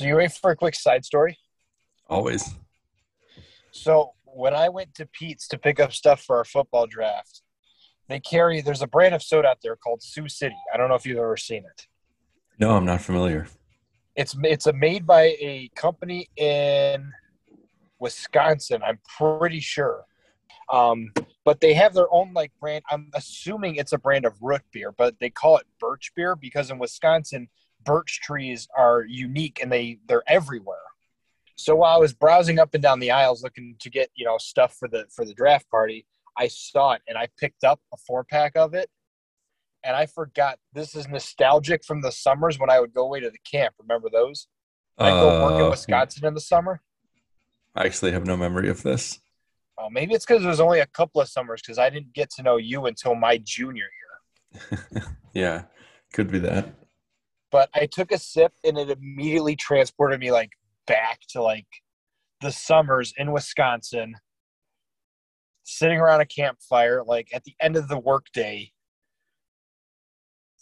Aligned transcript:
So 0.00 0.06
you 0.06 0.16
ready 0.16 0.32
for 0.32 0.50
a 0.50 0.56
quick 0.56 0.74
side 0.74 1.04
story? 1.04 1.36
Always. 2.08 2.54
So 3.70 4.12
when 4.24 4.54
I 4.54 4.70
went 4.70 4.94
to 4.94 5.04
Pete's 5.04 5.46
to 5.48 5.58
pick 5.58 5.78
up 5.78 5.92
stuff 5.92 6.22
for 6.22 6.38
our 6.38 6.44
football 6.46 6.86
draft, 6.86 7.42
they 8.08 8.18
carry 8.18 8.62
there's 8.62 8.80
a 8.80 8.86
brand 8.86 9.14
of 9.14 9.22
soda 9.22 9.48
out 9.48 9.58
there 9.62 9.76
called 9.76 10.02
Sioux 10.02 10.26
City. 10.26 10.56
I 10.72 10.78
don't 10.78 10.88
know 10.88 10.94
if 10.94 11.04
you've 11.04 11.18
ever 11.18 11.36
seen 11.36 11.64
it. 11.66 11.86
No, 12.58 12.76
I'm 12.76 12.86
not 12.86 13.02
familiar. 13.02 13.46
It's 14.16 14.34
it's 14.42 14.66
a 14.66 14.72
made 14.72 15.06
by 15.06 15.36
a 15.38 15.68
company 15.76 16.30
in 16.38 17.12
Wisconsin. 17.98 18.80
I'm 18.82 19.00
pretty 19.18 19.60
sure. 19.60 20.04
Um, 20.72 21.12
but 21.44 21.60
they 21.60 21.74
have 21.74 21.92
their 21.92 22.10
own 22.10 22.32
like 22.32 22.52
brand. 22.58 22.84
I'm 22.90 23.10
assuming 23.12 23.76
it's 23.76 23.92
a 23.92 23.98
brand 23.98 24.24
of 24.24 24.32
root 24.40 24.62
beer, 24.72 24.94
but 24.96 25.16
they 25.20 25.28
call 25.28 25.58
it 25.58 25.66
birch 25.78 26.10
beer 26.16 26.36
because 26.36 26.70
in 26.70 26.78
Wisconsin, 26.78 27.50
birch 27.84 28.20
trees 28.22 28.68
are 28.76 29.02
unique 29.02 29.60
and 29.62 29.70
they 29.72 29.98
they're 30.06 30.22
everywhere. 30.26 30.76
So 31.56 31.76
while 31.76 31.94
I 31.94 31.98
was 31.98 32.14
browsing 32.14 32.58
up 32.58 32.74
and 32.74 32.82
down 32.82 33.00
the 33.00 33.10
aisles 33.10 33.42
looking 33.42 33.76
to 33.80 33.90
get 33.90 34.10
you 34.14 34.24
know 34.24 34.38
stuff 34.38 34.74
for 34.78 34.88
the 34.88 35.06
for 35.14 35.24
the 35.24 35.34
draft 35.34 35.68
party, 35.70 36.06
I 36.38 36.48
saw 36.48 36.92
it 36.92 37.02
and 37.08 37.18
I 37.18 37.28
picked 37.38 37.64
up 37.64 37.80
a 37.92 37.96
four 37.96 38.24
pack 38.24 38.56
of 38.56 38.74
it. 38.74 38.88
And 39.82 39.96
I 39.96 40.04
forgot 40.06 40.58
this 40.74 40.94
is 40.94 41.08
nostalgic 41.08 41.84
from 41.84 42.02
the 42.02 42.12
summers 42.12 42.58
when 42.58 42.68
I 42.70 42.80
would 42.80 42.92
go 42.92 43.04
away 43.04 43.20
to 43.20 43.30
the 43.30 43.38
camp. 43.50 43.74
Remember 43.78 44.08
those? 44.12 44.46
I 44.98 45.08
go 45.10 45.42
work 45.42 45.58
in 45.58 45.66
Uh, 45.66 45.70
Wisconsin 45.70 46.26
in 46.26 46.34
the 46.34 46.40
summer. 46.40 46.82
I 47.74 47.86
actually 47.86 48.12
have 48.12 48.26
no 48.26 48.36
memory 48.36 48.68
of 48.68 48.82
this. 48.82 49.20
Oh, 49.78 49.88
maybe 49.88 50.12
it's 50.12 50.26
because 50.26 50.42
there's 50.42 50.60
only 50.60 50.80
a 50.80 50.86
couple 50.86 51.22
of 51.22 51.28
summers 51.30 51.62
because 51.62 51.78
I 51.78 51.88
didn't 51.88 52.12
get 52.12 52.28
to 52.32 52.42
know 52.42 52.58
you 52.58 52.84
until 52.84 53.14
my 53.14 53.38
junior 53.38 53.88
year. 54.60 54.80
Yeah, 55.32 55.62
could 56.12 56.30
be 56.30 56.40
that. 56.40 56.74
But 57.50 57.70
I 57.74 57.86
took 57.86 58.12
a 58.12 58.18
sip 58.18 58.52
and 58.64 58.78
it 58.78 58.90
immediately 58.90 59.56
transported 59.56 60.20
me 60.20 60.30
like 60.30 60.50
back 60.86 61.20
to 61.30 61.42
like 61.42 61.66
the 62.40 62.52
summers 62.52 63.12
in 63.16 63.32
Wisconsin, 63.32 64.14
sitting 65.64 65.98
around 65.98 66.20
a 66.20 66.26
campfire, 66.26 67.02
like 67.04 67.28
at 67.34 67.44
the 67.44 67.54
end 67.60 67.76
of 67.76 67.88
the 67.88 67.98
workday, 67.98 68.72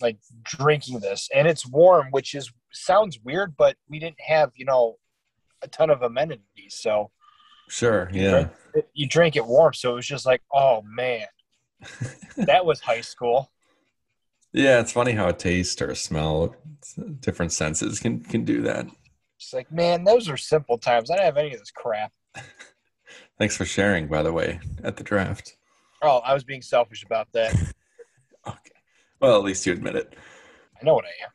like 0.01 0.19
drinking 0.43 1.01
this. 1.01 1.29
And 1.35 1.47
it's 1.47 1.67
warm, 1.67 2.09
which 2.11 2.35
is 2.35 2.51
sounds 2.73 3.19
weird, 3.23 3.55
but 3.57 3.77
we 3.89 3.99
didn't 3.99 4.21
have, 4.21 4.51
you 4.55 4.65
know, 4.65 4.97
a 5.63 5.69
ton 5.69 5.91
of 5.91 6.03
amenities. 6.03 6.75
So 6.75 7.11
Sure. 7.69 8.09
Yeah. 8.13 8.49
you 8.95 9.07
drink 9.07 9.37
it 9.37 9.47
warm. 9.47 9.75
So 9.75 9.93
it 9.93 9.97
was 9.97 10.07
just 10.07 10.27
like, 10.27 10.43
oh 10.53 10.83
man, 10.83 11.27
that 12.37 12.65
was 12.65 12.81
high 12.81 13.03
school. 13.03 13.51
Yeah, 14.53 14.81
it's 14.81 14.93
funny 14.93 15.13
how 15.13 15.29
a 15.29 15.33
taste 15.33 15.83
or 15.83 15.91
a 15.91 15.97
smell, 15.97 16.55
different 17.21 17.53
senses 17.53 18.01
can 18.01 18.21
can 18.21 18.45
do 18.45 18.63
that. 18.63 18.87
It's 19.37 19.53
like, 19.53 19.71
man, 19.71 20.05
those 20.05 20.29
are 20.29 20.37
simple 20.37 20.79
times. 20.79 21.11
I 21.11 21.17
don't 21.17 21.25
have 21.25 21.37
any 21.37 21.53
of 21.53 21.61
this 21.61 21.71
crap. 21.71 22.13
Thanks 23.39 23.57
for 23.57 23.65
sharing, 23.65 24.09
by 24.09 24.23
the 24.23 24.33
way, 24.33 24.59
at 24.83 24.97
the 24.97 25.05
draft. 25.05 25.57
Oh, 26.03 26.19
I 26.19 26.35
was 26.35 26.45
being 26.45 26.63
selfish 26.63 27.05
about 27.05 27.29
that. 27.33 27.55
Okay. 28.47 28.71
Well, 29.21 29.37
at 29.37 29.43
least 29.43 29.67
you 29.67 29.75
admit 29.75 29.95
it. 29.95 30.15
I 30.81 30.85
know 30.85 30.95
what 30.95 31.05
I 31.05 31.09
am. 31.23 31.31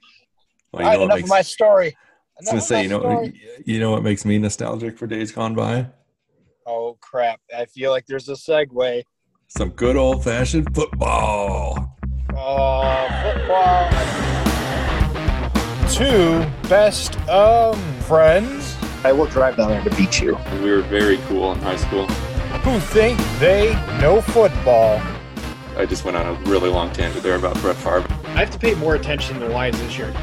Well, 0.71 0.81
All 0.83 0.89
right, 0.89 0.93
you 0.93 0.97
know 0.97 1.03
enough 1.03 1.09
what 1.09 1.13
of 1.15 1.19
makes, 1.19 1.29
my 1.29 1.41
story. 1.43 1.87
I 1.95 2.39
was 2.39 2.49
gonna 2.49 2.61
say, 2.61 2.83
you 2.83 2.89
know, 2.89 2.99
story. 3.01 3.41
you 3.65 3.79
know 3.79 3.91
what 3.91 4.01
makes 4.01 4.25
me 4.25 4.39
nostalgic 4.39 4.97
for 4.97 5.05
days 5.05 5.31
gone 5.31 5.53
by? 5.53 5.85
Oh 6.65 6.97
crap! 7.01 7.39
I 7.55 7.65
feel 7.65 7.91
like 7.91 8.07
there's 8.07 8.29
a 8.29 8.33
segue. 8.33 9.03
Some 9.47 9.69
good 9.69 9.95
old 9.95 10.23
fashioned 10.23 10.73
football. 10.73 11.92
Oh, 12.45 13.07
football. 13.23 13.89
Two 15.89 16.45
best 16.67 17.17
um 17.29 17.79
friends 18.01 18.75
I 19.05 19.13
will 19.13 19.27
drive 19.27 19.55
down 19.55 19.69
there 19.69 19.81
to 19.81 19.89
beat 19.95 20.19
you. 20.19 20.37
We 20.61 20.69
were 20.69 20.81
very 20.81 21.19
cool 21.29 21.53
in 21.53 21.59
high 21.59 21.77
school. 21.77 22.05
who 22.07 22.79
think 22.81 23.17
they 23.39 23.73
know 24.01 24.19
football. 24.19 25.01
I 25.77 25.85
just 25.85 26.03
went 26.03 26.17
on 26.17 26.27
a 26.27 26.33
really 26.49 26.69
long 26.69 26.91
tangent 26.91 27.23
there 27.23 27.35
about 27.35 27.57
Brett 27.61 27.77
Favre. 27.77 28.05
I 28.25 28.39
have 28.39 28.51
to 28.51 28.59
pay 28.59 28.75
more 28.75 28.95
attention 28.95 29.39
to 29.39 29.47
the 29.47 29.49
Lions 29.49 29.79
this 29.79 29.97
year. 29.97 30.13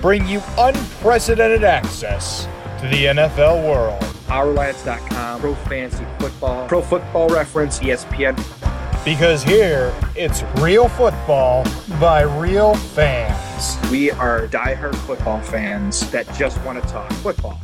Bring 0.00 0.28
you 0.28 0.40
unprecedented 0.58 1.64
access 1.64 2.44
to 2.80 2.86
the 2.86 3.06
NFL 3.06 3.66
world. 3.68 4.00
OurLions.com, 4.28 5.40
Pro 5.40 5.54
Fantasy 5.56 6.06
Football, 6.20 6.68
Pro 6.68 6.82
Football 6.82 7.28
Reference, 7.30 7.80
ESPN. 7.80 8.36
Because 9.06 9.44
here 9.44 9.94
it's 10.16 10.42
real 10.60 10.88
football 10.88 11.64
by 12.00 12.22
real 12.22 12.74
fans. 12.74 13.78
We 13.88 14.10
are 14.10 14.48
diehard 14.48 14.96
football 14.96 15.40
fans 15.40 16.10
that 16.10 16.26
just 16.34 16.60
want 16.64 16.82
to 16.82 16.88
talk 16.88 17.12
football. 17.12 17.56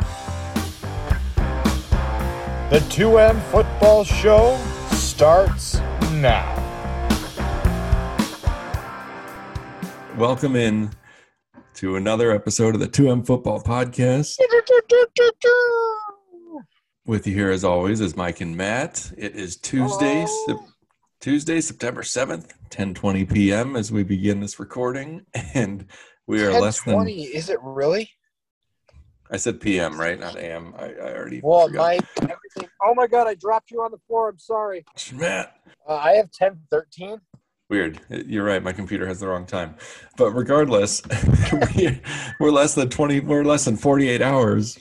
The 2.70 2.78
2M 2.90 3.42
Football 3.50 4.04
Show 4.04 4.56
starts 4.92 5.80
now. 6.12 6.54
Welcome 10.16 10.54
in 10.54 10.92
to 11.74 11.96
another 11.96 12.30
episode 12.30 12.76
of 12.76 12.80
the 12.80 12.86
2M 12.86 13.26
Football 13.26 13.60
Podcast. 13.60 14.36
With 17.04 17.26
you 17.26 17.34
here, 17.34 17.50
as 17.50 17.64
always, 17.64 18.00
is 18.00 18.16
Mike 18.16 18.40
and 18.40 18.56
Matt. 18.56 19.10
It 19.18 19.34
is 19.34 19.56
Tuesday, 19.56 20.24
Sep- 20.46 20.71
Tuesday, 21.22 21.60
September 21.60 22.02
7th, 22.02 22.50
10:20 22.70 23.32
p.m. 23.32 23.76
as 23.76 23.92
we 23.92 24.02
begin 24.02 24.40
this 24.40 24.58
recording, 24.58 25.24
and 25.54 25.86
we 26.26 26.42
are 26.42 26.50
less 26.60 26.82
than 26.82 26.96
1020, 26.96 27.22
is 27.22 27.48
it 27.48 27.60
really? 27.62 28.10
I 29.30 29.36
said 29.36 29.60
p.m. 29.60 29.98
right, 30.00 30.18
not 30.18 30.34
a.m. 30.34 30.74
I, 30.76 30.86
I 30.86 31.14
already 31.14 31.40
Well, 31.40 31.68
forgot. 31.68 31.80
Mike, 31.80 32.04
everything. 32.22 32.68
Oh 32.82 32.92
my 32.96 33.06
God, 33.06 33.28
I 33.28 33.34
dropped 33.36 33.70
you 33.70 33.82
on 33.82 33.92
the 33.92 34.00
floor. 34.08 34.30
I'm 34.30 34.38
sorry. 34.40 34.84
Matt. 35.14 35.56
Uh, 35.88 35.94
I 35.94 36.14
have 36.14 36.28
1013. 36.36 37.20
Weird. 37.70 38.00
You're 38.10 38.44
right. 38.44 38.62
My 38.62 38.72
computer 38.72 39.06
has 39.06 39.20
the 39.20 39.28
wrong 39.28 39.46
time. 39.46 39.76
But 40.18 40.32
regardless, 40.32 41.02
we're 42.40 42.50
less 42.50 42.74
than 42.74 42.90
20, 42.90 43.20
we're 43.20 43.44
less 43.44 43.64
than 43.64 43.76
48 43.76 44.20
hours 44.20 44.76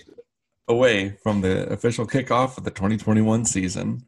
away 0.68 1.18
from 1.22 1.41
the 1.41 1.72
official 1.72 2.08
kickoff 2.08 2.58
of 2.58 2.63
the 2.63 2.72
2021 2.72 3.46
season. 3.46 4.08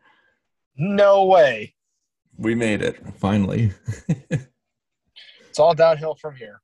No 0.75 1.25
way. 1.25 1.75
We 2.37 2.55
made 2.55 2.81
it 2.81 2.97
finally. 3.19 3.71
It's 5.49 5.59
all 5.59 5.75
downhill 5.75 6.15
from 6.15 6.35
here. 6.35 6.61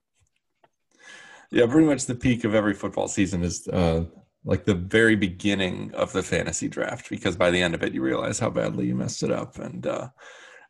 yeah, 1.51 1.67
pretty 1.67 1.85
much 1.85 2.07
the 2.07 2.15
peak 2.15 2.43
of 2.43 2.55
every 2.55 2.73
football 2.73 3.07
season 3.07 3.43
is 3.43 3.67
uh, 3.67 4.05
like 4.43 4.65
the 4.65 4.73
very 4.73 5.15
beginning 5.15 5.93
of 5.93 6.11
the 6.11 6.23
fantasy 6.23 6.67
draft 6.67 7.07
because 7.07 7.35
by 7.35 7.51
the 7.51 7.61
end 7.61 7.75
of 7.75 7.83
it, 7.83 7.93
you 7.93 8.01
realize 8.01 8.39
how 8.39 8.49
badly 8.49 8.87
you 8.87 8.95
messed 8.95 9.21
it 9.21 9.29
up. 9.31 9.59
And, 9.59 9.85
uh, 9.85 10.07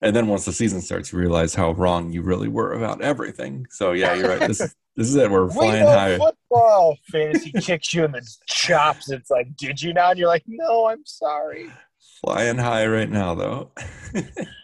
and 0.02 0.14
then 0.14 0.28
once 0.28 0.44
the 0.44 0.52
season 0.52 0.82
starts, 0.82 1.14
you 1.14 1.20
realize 1.20 1.56
how 1.56 1.72
wrong 1.72 2.12
you 2.12 2.22
really 2.22 2.50
were 2.50 2.74
about 2.74 3.02
everything. 3.02 3.66
So 3.70 3.94
yeah, 3.94 4.16
you're 4.16 4.28
right. 4.38 4.46
This 4.48 4.60
is 4.60 4.76
this 4.98 5.08
is 5.08 5.16
it. 5.16 5.32
We're 5.32 5.46
We 5.48 5.54
flying 5.54 5.86
high. 5.86 6.18
football. 6.18 6.98
Fantasy 7.10 7.54
kicks 7.54 7.94
you 7.94 8.04
in 8.04 8.12
the 8.12 8.30
chops. 8.48 9.10
It's 9.10 9.30
like, 9.32 9.56
did 9.56 9.82
you 9.82 9.94
now? 9.94 10.10
And 10.10 10.20
you're 10.20 10.28
like, 10.28 10.44
no, 10.46 10.88
I'm 10.88 11.06
sorry. 11.06 11.72
Flying 12.20 12.58
high 12.58 12.86
right 12.86 13.10
now, 13.10 13.34
though. 13.34 13.72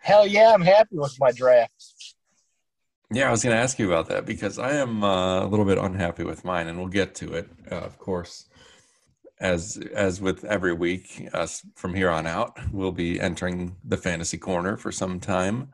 Hell 0.00 0.26
yeah, 0.26 0.52
I'm 0.52 0.62
happy 0.62 0.96
with 0.96 1.16
my 1.20 1.30
draft. 1.32 2.14
yeah, 3.12 3.28
I 3.28 3.30
was 3.30 3.42
going 3.42 3.54
to 3.54 3.62
ask 3.62 3.78
you 3.78 3.86
about 3.86 4.08
that 4.08 4.24
because 4.26 4.58
I 4.58 4.72
am 4.72 5.04
uh, 5.04 5.44
a 5.44 5.46
little 5.46 5.64
bit 5.66 5.78
unhappy 5.78 6.24
with 6.24 6.44
mine, 6.44 6.68
and 6.68 6.78
we'll 6.78 6.88
get 6.88 7.14
to 7.16 7.32
it, 7.34 7.48
uh, 7.70 7.76
of 7.76 7.98
course. 7.98 8.46
As 9.40 9.78
as 9.94 10.20
with 10.20 10.44
every 10.44 10.74
week, 10.74 11.28
us 11.32 11.62
from 11.74 11.94
here 11.94 12.10
on 12.10 12.26
out, 12.26 12.58
we'll 12.72 12.92
be 12.92 13.18
entering 13.18 13.76
the 13.84 13.96
fantasy 13.96 14.36
corner 14.36 14.76
for 14.76 14.92
some 14.92 15.18
time. 15.18 15.70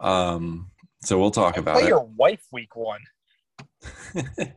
Um, 0.00 0.70
so 1.02 1.18
we'll 1.18 1.30
talk 1.30 1.58
about 1.58 1.74
Play 1.74 1.84
it. 1.84 1.88
your 1.88 2.06
wife 2.16 2.46
week 2.50 2.74
one. 2.76 3.00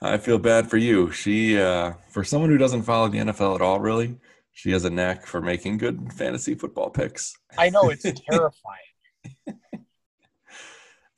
I 0.00 0.16
feel 0.16 0.38
bad 0.38 0.70
for 0.70 0.78
you. 0.78 1.12
She, 1.12 1.60
uh, 1.60 1.92
for 2.10 2.24
someone 2.24 2.48
who 2.50 2.56
doesn't 2.58 2.82
follow 2.82 3.08
the 3.08 3.18
NFL 3.18 3.54
at 3.56 3.60
all, 3.60 3.80
really, 3.80 4.16
she 4.52 4.70
has 4.72 4.84
a 4.84 4.90
knack 4.90 5.26
for 5.26 5.40
making 5.40 5.78
good 5.78 6.12
fantasy 6.12 6.54
football 6.54 6.90
picks. 6.90 7.34
I 7.58 7.70
know 7.70 7.90
it's 7.90 8.02
terrifying. 8.30 8.92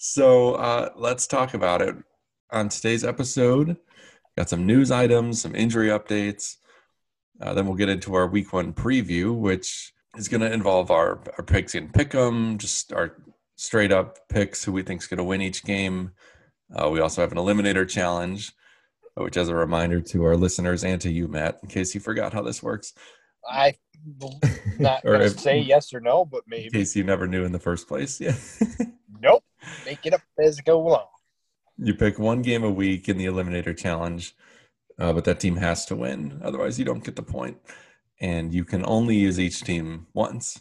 So 0.06 0.56
uh, 0.56 0.90
let's 0.96 1.26
talk 1.26 1.54
about 1.54 1.80
it. 1.80 1.96
On 2.52 2.68
today's 2.68 3.04
episode, 3.04 3.78
got 4.36 4.50
some 4.50 4.66
news 4.66 4.90
items, 4.90 5.40
some 5.40 5.54
injury 5.54 5.88
updates. 5.88 6.56
Uh, 7.40 7.54
then 7.54 7.66
we'll 7.66 7.74
get 7.74 7.88
into 7.88 8.12
our 8.12 8.26
week 8.26 8.52
one 8.52 8.74
preview, 8.74 9.34
which 9.34 9.94
is 10.18 10.28
going 10.28 10.42
to 10.42 10.52
involve 10.52 10.90
our, 10.90 11.20
our 11.38 11.42
picks 11.42 11.74
in 11.74 11.88
pick'em, 11.88 12.58
just 12.58 12.92
our 12.92 13.16
straight 13.56 13.92
up 13.92 14.18
picks, 14.28 14.62
who 14.62 14.72
we 14.72 14.82
think 14.82 15.00
is 15.00 15.06
going 15.06 15.18
to 15.18 15.24
win 15.24 15.40
each 15.40 15.64
game. 15.64 16.10
Uh, 16.76 16.90
we 16.90 17.00
also 17.00 17.22
have 17.22 17.32
an 17.32 17.38
eliminator 17.38 17.88
challenge, 17.88 18.52
which, 19.14 19.38
as 19.38 19.48
a 19.48 19.54
reminder 19.54 20.02
to 20.02 20.22
our 20.24 20.36
listeners 20.36 20.84
and 20.84 21.00
to 21.00 21.10
you, 21.10 21.28
Matt, 21.28 21.60
in 21.62 21.70
case 21.70 21.94
you 21.94 22.00
forgot 22.02 22.34
how 22.34 22.42
this 22.42 22.62
works, 22.62 22.92
I 23.50 23.74
not 24.78 25.02
gonna 25.02 25.24
if- 25.24 25.38
say 25.40 25.58
yes 25.58 25.92
or 25.94 26.00
no, 26.00 26.24
but 26.24 26.42
maybe. 26.46 26.66
in 26.66 26.70
case 26.72 26.94
you 26.96 27.04
never 27.04 27.26
knew 27.26 27.44
in 27.44 27.52
the 27.52 27.58
first 27.58 27.88
place. 27.88 28.20
Yeah. 28.20 28.36
Nope. 29.22 29.44
Make 29.86 30.04
it 30.04 30.12
up 30.12 30.20
as 30.38 30.58
it 30.58 30.66
go 30.66 30.86
along. 30.86 31.06
You 31.78 31.94
pick 31.94 32.18
one 32.18 32.42
game 32.42 32.62
a 32.62 32.70
week 32.70 33.08
in 33.08 33.16
the 33.16 33.24
Eliminator 33.24 33.74
Challenge. 33.74 34.34
uh, 34.98 35.14
but 35.14 35.24
that 35.24 35.40
team 35.40 35.56
has 35.56 35.86
to 35.86 35.96
win. 35.96 36.40
Otherwise, 36.44 36.78
you 36.78 36.84
don't 36.84 37.02
get 37.02 37.16
the 37.16 37.22
point, 37.22 37.56
and 38.20 38.52
you 38.52 38.64
can 38.66 38.84
only 38.84 39.16
use 39.16 39.40
each 39.40 39.62
team 39.62 40.08
once. 40.12 40.60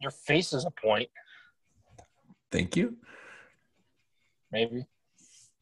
Your 0.00 0.10
face 0.10 0.52
is 0.52 0.64
a 0.64 0.70
point, 0.72 1.08
Thank 2.50 2.74
you. 2.74 2.96
maybe. 4.50 4.86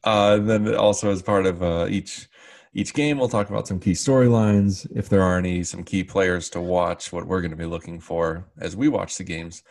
Uh, 0.03 0.37
then 0.37 0.73
also 0.75 1.11
as 1.11 1.21
part 1.21 1.45
of 1.45 1.61
uh, 1.61 1.85
each 1.87 2.27
each 2.73 2.93
game, 2.93 3.17
we'll 3.17 3.29
talk 3.29 3.49
about 3.49 3.67
some 3.67 3.79
key 3.79 3.91
storylines, 3.91 4.87
if 4.95 5.09
there 5.09 5.21
are 5.21 5.37
any, 5.37 5.63
some 5.63 5.83
key 5.83 6.03
players 6.03 6.49
to 6.51 6.61
watch, 6.61 7.11
what 7.11 7.27
we're 7.27 7.41
going 7.41 7.51
to 7.51 7.57
be 7.57 7.65
looking 7.65 7.99
for 7.99 8.45
as 8.57 8.75
we 8.75 8.87
watch 8.87 9.17
the 9.17 9.23
games, 9.23 9.63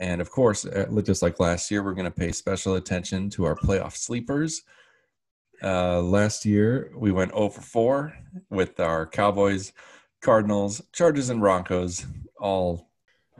and 0.00 0.20
of 0.20 0.30
course, 0.30 0.64
uh, 0.64 0.86
just 1.02 1.22
like 1.22 1.40
last 1.40 1.70
year, 1.70 1.82
we're 1.82 1.94
going 1.94 2.04
to 2.04 2.10
pay 2.10 2.32
special 2.32 2.74
attention 2.74 3.30
to 3.30 3.44
our 3.44 3.56
playoff 3.56 3.96
sleepers. 3.96 4.62
Uh, 5.62 6.00
last 6.00 6.44
year, 6.44 6.92
we 6.96 7.10
went 7.10 7.32
0 7.32 7.48
for 7.48 7.60
4 7.60 8.12
with 8.50 8.78
our 8.78 9.06
Cowboys, 9.06 9.72
Cardinals, 10.20 10.80
Chargers, 10.92 11.30
and 11.30 11.40
Broncos 11.40 12.06
all 12.38 12.90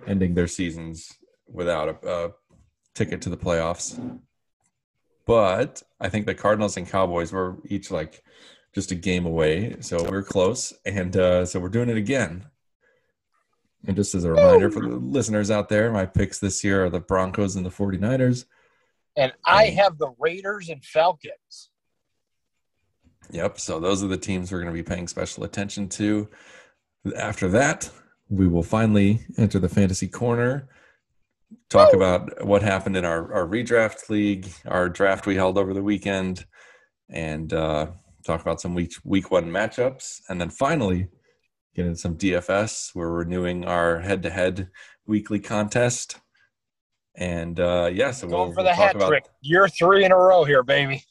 ending 0.07 0.35
their 0.35 0.49
seasons 0.49 1.13
without 1.47 1.89
a, 1.89 2.09
a 2.09 2.31
ticket 2.95 3.23
to 3.23 3.31
the 3.31 3.37
playoffs 3.37 4.01
but 5.29 5.83
I 6.01 6.09
think 6.09 6.25
the 6.25 6.35
Cardinals 6.35 6.79
and 6.79 6.89
Cowboys 6.89 7.33
were 7.33 7.59
each 7.67 7.91
like 7.91 8.25
just 8.79 8.93
a 8.93 8.95
game 8.95 9.27
away, 9.27 9.75
so 9.81 10.09
we're 10.09 10.23
close, 10.23 10.73
and 10.87 11.17
uh, 11.17 11.45
so 11.45 11.59
we're 11.59 11.69
doing 11.69 11.89
it 11.89 11.97
again. 11.97 12.47
And 13.89 13.97
just 13.97 14.15
as 14.15 14.23
a 14.23 14.31
reminder 14.31 14.71
for 14.71 14.83
the 14.83 14.95
listeners 14.95 15.51
out 15.51 15.69
there, 15.69 15.91
my 15.91 16.07
picks 16.07 16.39
this 16.39 16.63
year 16.63 16.85
are 16.85 16.91
the 16.91 17.01
Broncos 17.01 17.57
and 17.57 17.67
the 17.67 17.71
49ers. 17.71 18.45
And 19.17 19.33
I 19.45 19.67
have 19.67 19.99
the 19.99 20.13
Raiders 20.17 20.69
and 20.69 20.85
Falcons. 20.85 21.71
Yep, 23.33 23.59
so 23.59 23.81
those 23.81 24.05
are 24.05 24.09
the 24.09 24.17
teams 24.17 24.53
we're 24.53 24.63
going 24.63 24.73
to 24.73 24.83
be 24.83 24.89
paying 24.89 25.09
special 25.09 25.43
attention 25.43 25.89
to. 25.91 26.29
After 27.17 27.49
that, 27.49 27.91
we 28.29 28.47
will 28.47 28.63
finally 28.63 29.27
enter 29.37 29.59
the 29.59 29.69
fantasy 29.69 30.07
corner 30.07 30.69
talk 31.69 31.93
about 31.93 32.45
what 32.45 32.63
happened 32.63 32.97
in 32.97 33.05
our, 33.05 33.33
our 33.33 33.47
redraft 33.47 34.09
league, 34.09 34.49
our 34.67 34.89
draft 34.89 35.27
we 35.27 35.35
held 35.35 35.59
over 35.59 35.75
the 35.75 35.83
weekend, 35.83 36.45
and 37.11 37.53
uh, 37.53 37.89
talk 38.29 38.43
about 38.43 38.61
some 38.61 38.75
week 38.75 38.93
week 39.05 39.31
one 39.31 39.47
matchups, 39.51 40.21
and 40.29 40.41
then 40.41 40.51
finally 40.51 41.09
get 41.75 41.87
into 41.87 41.99
some 41.99 42.17
DFS. 42.17 42.95
We're 42.95 43.11
renewing 43.11 43.65
our 43.65 44.01
head 44.01 44.23
to 44.25 44.31
head 44.31 44.69
weekly 45.07 45.41
contest, 45.41 46.19
and 47.17 47.59
uh, 47.59 47.91
yeah, 47.93 48.11
so 48.11 48.29
Going 48.29 48.41
we'll, 48.41 48.53
for 48.53 48.57
we'll 48.57 48.65
the 48.67 48.71
talk 48.71 48.79
hat 48.79 48.97
about. 48.97 49.09
trick. 49.09 49.25
You're 49.41 49.69
three 49.69 50.05
in 50.05 50.13
a 50.13 50.17
row 50.17 50.45
here, 50.45 50.63
baby. 50.63 51.03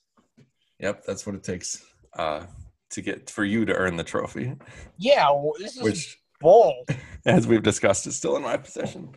Yep, 0.80 1.04
that's 1.06 1.25
what 1.25 1.36
it 1.36 1.44
takes 1.44 1.84
uh, 2.18 2.44
to 2.92 3.02
get 3.02 3.30
for 3.30 3.44
you 3.44 3.66
to 3.66 3.74
earn 3.74 3.98
the 3.98 4.04
trophy, 4.04 4.54
Yeah, 4.98 5.30
well, 5.31 5.54
this 5.60 5.75
is 5.75 5.84
which, 5.84 6.18
bull. 6.40 6.86
as 7.25 7.48
we've 7.48 7.64
discussed, 7.64 8.06
is 8.08 8.16
still 8.16 8.38
in 8.38 8.44
my 8.44 8.58
possession. 8.58 9.10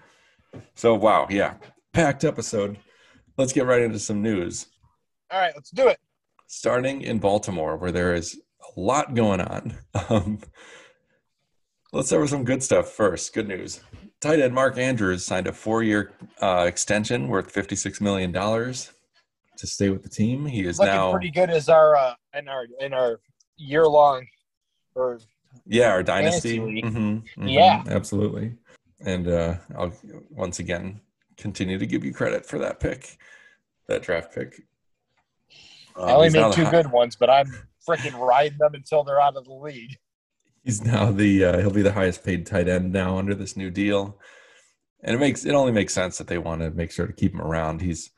So 0.75 0.95
wow, 0.95 1.27
yeah, 1.31 1.55
packed 1.93 2.25
episode. 2.25 2.79
Let's 3.37 3.53
get 3.53 3.67
right 3.67 3.83
into 3.83 3.99
some 3.99 4.23
news. 4.23 4.67
All 5.31 5.39
right, 5.39 5.53
let's 5.55 5.71
do 5.71 5.89
it. 5.89 5.99
Starting 6.61 7.01
in 7.03 7.21
Baltimore, 7.21 7.77
where 7.77 7.93
there 7.93 8.13
is 8.13 8.41
a 8.77 8.81
lot 8.81 9.15
going 9.15 9.41
on. 9.41 9.79
Um, 10.09 10.41
let's 11.93 12.09
start 12.09 12.23
with 12.23 12.31
some 12.31 12.45
good 12.45 12.63
stuff 12.63 12.91
first. 12.91 13.33
Good 13.33 13.47
news. 13.47 13.81
Tight 14.21 14.41
end 14.41 14.55
Mark 14.55 14.77
Andrews 14.77 15.25
signed 15.25 15.47
a 15.47 15.53
four-year 15.53 16.13
uh, 16.41 16.65
extension 16.67 17.29
worth 17.29 17.53
$56 17.53 18.01
million 18.01 18.33
to 18.33 19.67
stay 19.67 19.91
with 19.91 20.03
the 20.03 20.09
team. 20.09 20.47
He 20.47 20.65
is 20.67 20.79
Looking 20.79 20.95
now, 20.95 21.11
pretty 21.13 21.31
good 21.31 21.51
as 21.51 21.69
our 21.69 21.97
uh, 21.97 22.15
in 22.35 22.49
our 22.49 22.67
in 22.81 22.93
our 22.93 23.21
year 23.57 23.87
long 23.87 24.27
or 24.95 25.21
yeah, 25.67 25.91
our 25.91 26.03
dynasty. 26.03 26.59
Mhm, 26.59 26.83
mhm, 26.83 27.23
Yeah. 27.37 27.83
absolutely. 27.89 28.55
And 29.05 29.29
uh, 29.29 29.55
I'll 29.77 29.93
once 30.31 30.59
again 30.59 31.01
continue 31.37 31.79
to 31.79 31.87
give 31.87 32.05
you 32.05 32.13
credit 32.13 32.45
for 32.45 32.59
that 32.59 32.81
pick, 32.81 33.19
that 33.87 34.03
draft 34.03 34.35
pick. 34.35 34.63
I 35.97 36.01
Um, 36.03 36.09
only 36.11 36.31
made 36.31 36.53
two 36.53 36.65
hi- 36.65 36.71
good 36.71 36.91
ones, 36.91 37.17
but 37.17 37.31
I'm 37.31 37.47
freaking 37.87 38.19
riding 38.19 38.59
them 38.59 38.75
until 38.75 39.05
they're 39.05 39.21
out 39.21 39.37
of 39.37 39.45
the 39.45 39.53
league. 39.55 39.97
He's 40.65 40.83
now 40.85 41.11
the 41.11 41.45
uh, 41.45 41.59
he'll 41.59 41.71
be 41.71 41.83
the 41.83 41.93
highest 41.93 42.25
paid 42.25 42.47
tight 42.47 42.69
end 42.69 42.93
now 42.93 43.17
under 43.19 43.35
this 43.35 43.57
new 43.57 43.71
deal, 43.71 44.19
and 45.03 45.17
it 45.17 45.19
makes 45.19 45.45
it 45.45 45.53
only 45.55 45.73
makes 45.73 45.95
sense 45.95 46.19
that 46.19 46.27
they 46.27 46.39
want 46.39 46.61
to 46.61 46.71
make 46.71 46.91
sure 46.93 47.07
to 47.07 47.13
keep 47.13 47.33
him 47.33 47.41
around. 47.41 47.81
He's 47.81 48.11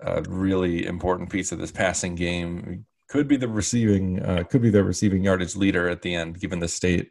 a 0.00 0.22
really 0.22 0.86
important 0.86 1.30
piece 1.30 1.50
of 1.52 1.58
this 1.58 1.72
passing 1.72 2.14
game. 2.14 2.86
Could 3.08 3.26
be 3.28 3.36
the 3.36 3.48
receiving 3.48 4.22
uh, 4.22 4.44
could 4.44 4.62
be 4.62 4.70
their 4.70 4.84
receiving 4.84 5.24
yardage 5.24 5.56
leader 5.56 5.88
at 5.88 6.02
the 6.02 6.14
end, 6.14 6.40
given 6.40 6.60
the 6.60 6.68
state 6.68 7.10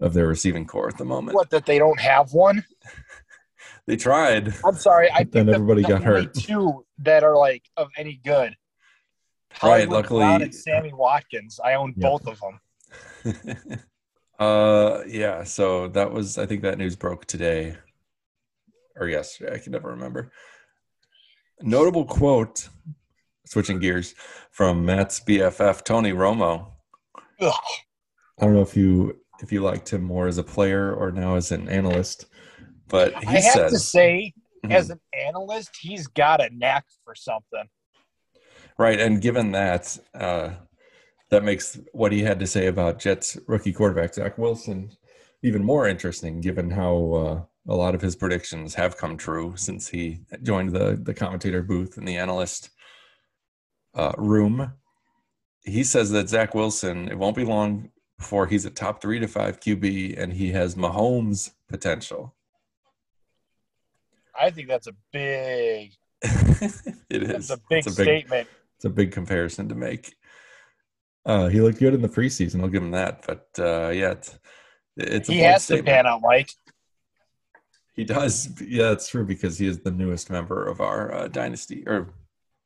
of 0.00 0.14
their 0.14 0.26
receiving 0.26 0.66
corps 0.66 0.88
at 0.88 0.96
the 0.96 1.04
moment. 1.04 1.34
What 1.34 1.50
that 1.50 1.66
they 1.66 1.78
don't 1.78 2.00
have 2.00 2.32
one? 2.32 2.64
They 3.86 3.96
tried. 3.96 4.54
I'm 4.64 4.76
sorry, 4.76 5.10
I 5.10 5.24
Then 5.30 5.48
everybody 5.48 5.82
got 5.82 6.02
hurt. 6.04 6.32
Two 6.34 6.84
that 6.98 7.24
are 7.24 7.36
like 7.36 7.64
of 7.76 7.88
any 7.96 8.20
good. 8.24 8.54
Right, 9.62 9.88
luckily- 9.88 10.20
Brown 10.20 10.42
and 10.42 10.54
Sammy 10.54 10.92
Watkins. 10.92 11.58
I 11.62 11.74
own 11.74 11.94
Yeah. 11.96 12.08
both 12.08 12.26
of 12.26 12.40
them. 12.40 12.60
uh, 14.38 15.02
yeah. 15.06 15.44
So 15.44 15.88
that 15.88 16.12
was 16.12 16.38
I 16.38 16.46
think 16.46 16.62
that 16.62 16.78
news 16.78 16.96
broke 16.96 17.26
today 17.26 17.76
or 18.96 19.08
yesterday. 19.08 19.54
I 19.54 19.58
can 19.58 19.72
never 19.72 19.90
remember. 19.90 20.32
Notable 21.62 22.04
quote, 22.06 22.68
switching 23.44 23.78
gears 23.80 24.14
from 24.50 24.84
Matt's 24.84 25.20
BFF 25.20 25.84
Tony 25.84 26.12
Romo. 26.12 26.72
Ugh. 27.40 27.52
I 28.38 28.44
don't 28.44 28.54
know 28.54 28.62
if 28.62 28.76
you 28.76 29.20
if 29.42 29.52
you 29.52 29.60
liked 29.62 29.92
him 29.92 30.02
more 30.02 30.26
as 30.26 30.38
a 30.38 30.42
player 30.42 30.94
or 30.94 31.10
now 31.10 31.34
as 31.36 31.50
an 31.52 31.68
analyst, 31.68 32.26
but 32.88 33.12
he 33.24 33.26
I 33.26 33.40
have 33.40 33.52
says 33.52 33.72
to 33.72 33.78
say, 33.78 34.32
Mhm. 34.64 34.72
as 34.72 34.90
an 34.90 35.00
analyst, 35.14 35.70
he's 35.80 36.06
got 36.06 36.42
a 36.44 36.50
knack 36.54 36.84
for 37.04 37.14
something. 37.14 37.64
Right. 38.80 38.98
And 38.98 39.20
given 39.20 39.52
that, 39.52 39.96
uh, 40.14 40.50
that 41.30 41.44
makes 41.44 41.78
what 41.92 42.12
he 42.12 42.22
had 42.22 42.40
to 42.40 42.46
say 42.46 42.66
about 42.66 42.98
Jets 42.98 43.38
rookie 43.46 43.72
quarterback 43.72 44.14
Zach 44.14 44.36
Wilson 44.38 44.90
even 45.42 45.64
more 45.64 45.86
interesting, 45.86 46.40
given 46.40 46.70
how 46.70 47.12
uh, 47.12 47.72
a 47.72 47.74
lot 47.74 47.94
of 47.94 48.00
his 48.00 48.16
predictions 48.16 48.74
have 48.74 48.96
come 48.96 49.16
true 49.16 49.54
since 49.56 49.88
he 49.88 50.20
joined 50.42 50.72
the 50.72 50.98
the 51.02 51.14
commentator 51.14 51.62
booth 51.62 51.96
and 51.96 52.06
the 52.06 52.16
analyst 52.16 52.70
uh, 53.94 54.12
room. 54.18 54.72
He 55.64 55.84
says 55.84 56.10
that 56.10 56.28
Zach 56.28 56.54
Wilson, 56.54 57.08
it 57.08 57.18
won't 57.18 57.36
be 57.36 57.44
long 57.44 57.90
before 58.18 58.46
he's 58.46 58.64
a 58.64 58.70
top 58.70 59.00
three 59.00 59.18
to 59.18 59.26
five 59.28 59.60
QB, 59.60 60.20
and 60.20 60.32
he 60.32 60.50
has 60.52 60.74
Mahomes 60.74 61.52
potential. 61.68 62.34
I 64.38 64.50
think 64.50 64.68
that's 64.68 64.86
a 64.86 64.94
big, 65.12 65.92
it 66.22 67.22
is. 67.22 67.48
that's 67.48 67.50
a 67.50 67.60
big 67.68 67.86
It's 67.86 67.86
a 67.86 67.96
big, 67.96 68.06
statement. 68.06 68.48
It's 68.80 68.86
a 68.86 68.88
big 68.88 69.12
comparison 69.12 69.68
to 69.68 69.74
make. 69.74 70.16
Uh, 71.26 71.48
he 71.48 71.60
looked 71.60 71.80
good 71.80 71.92
in 71.92 72.00
the 72.00 72.08
preseason. 72.08 72.62
I'll 72.62 72.68
give 72.68 72.82
him 72.82 72.92
that. 72.92 73.26
But 73.26 73.46
uh, 73.58 73.90
yeah, 73.90 74.12
it's, 74.12 74.38
it's 74.96 75.28
He 75.28 75.40
has 75.40 75.66
to 75.66 75.82
pan 75.82 76.06
out, 76.06 76.22
Mike. 76.22 76.50
He 77.94 78.04
does. 78.04 78.58
Yeah, 78.58 78.92
it's 78.92 79.10
true 79.10 79.26
because 79.26 79.58
he 79.58 79.66
is 79.66 79.80
the 79.80 79.90
newest 79.90 80.30
member 80.30 80.66
of 80.66 80.80
our 80.80 81.12
uh, 81.12 81.28
dynasty, 81.28 81.84
or 81.86 82.14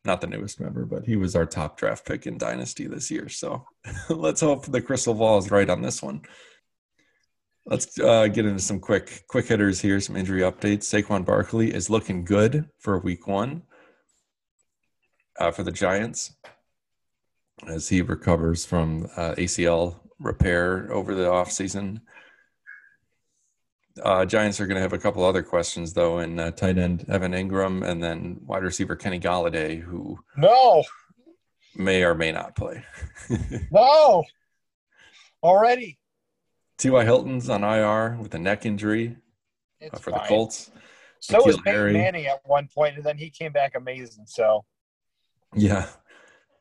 not 0.04 0.20
the 0.20 0.28
newest 0.28 0.60
member, 0.60 0.84
but 0.84 1.04
he 1.04 1.16
was 1.16 1.34
our 1.34 1.46
top 1.46 1.76
draft 1.76 2.06
pick 2.06 2.28
in 2.28 2.38
dynasty 2.38 2.86
this 2.86 3.10
year. 3.10 3.28
So 3.28 3.66
let's 4.08 4.40
hope 4.40 4.66
the 4.66 4.80
crystal 4.80 5.14
ball 5.14 5.38
is 5.38 5.50
right 5.50 5.68
on 5.68 5.82
this 5.82 6.00
one. 6.00 6.22
Let's 7.66 7.98
uh, 7.98 8.28
get 8.28 8.46
into 8.46 8.62
some 8.62 8.78
quick 8.78 9.24
quick 9.26 9.48
hitters 9.48 9.80
here. 9.80 9.98
Some 9.98 10.14
injury 10.14 10.42
updates. 10.42 10.84
Saquon 10.84 11.24
Barkley 11.24 11.74
is 11.74 11.90
looking 11.90 12.24
good 12.24 12.68
for 12.78 13.00
Week 13.00 13.26
One 13.26 13.64
uh, 15.38 15.50
for 15.50 15.62
the 15.62 15.72
Giants 15.72 16.34
as 17.68 17.88
he 17.88 18.02
recovers 18.02 18.64
from 18.64 19.04
uh, 19.16 19.34
ACL 19.36 19.96
repair 20.18 20.92
over 20.92 21.14
the 21.14 21.24
offseason. 21.24 22.00
Uh, 24.02 24.24
Giants 24.24 24.60
are 24.60 24.66
going 24.66 24.74
to 24.76 24.82
have 24.82 24.92
a 24.92 24.98
couple 24.98 25.24
other 25.24 25.42
questions 25.42 25.92
though, 25.92 26.18
in 26.18 26.40
uh, 26.40 26.50
tight 26.50 26.78
end 26.78 27.04
Evan 27.08 27.32
Engram 27.32 27.86
and 27.86 28.02
then 28.02 28.40
wide 28.44 28.64
receiver 28.64 28.96
Kenny 28.96 29.20
Golladay, 29.20 29.80
who 29.80 30.18
No, 30.36 30.82
may 31.76 32.02
or 32.02 32.14
may 32.14 32.32
not 32.32 32.56
play. 32.56 32.84
no. 33.70 34.24
Already, 35.42 35.98
T.Y. 36.78 37.04
Hilton's 37.04 37.48
on 37.48 37.62
IR 37.62 38.16
with 38.20 38.34
a 38.34 38.38
neck 38.38 38.66
injury 38.66 39.16
uh, 39.92 39.96
for 39.98 40.10
fine. 40.10 40.22
the 40.22 40.28
Colts. 40.28 40.70
So 41.20 41.42
was 41.44 41.56
N'Keal 41.56 41.64
Peyton 41.64 41.78
Harry. 41.78 41.92
Manning 41.92 42.26
at 42.26 42.40
one 42.44 42.68
point, 42.74 42.96
and 42.96 43.04
then 43.04 43.16
he 43.16 43.30
came 43.30 43.52
back 43.52 43.74
amazing. 43.76 44.24
So 44.26 44.64
Yeah, 45.54 45.86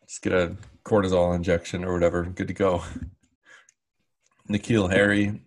just 0.08 0.22
get 0.22 0.34
a 0.34 0.56
cortisol 0.86 1.36
injection 1.36 1.84
or 1.84 1.94
whatever. 1.94 2.24
Good 2.24 2.48
to 2.48 2.54
go. 2.54 2.84
N'Keal 4.50 4.92
Harry, 4.92 5.42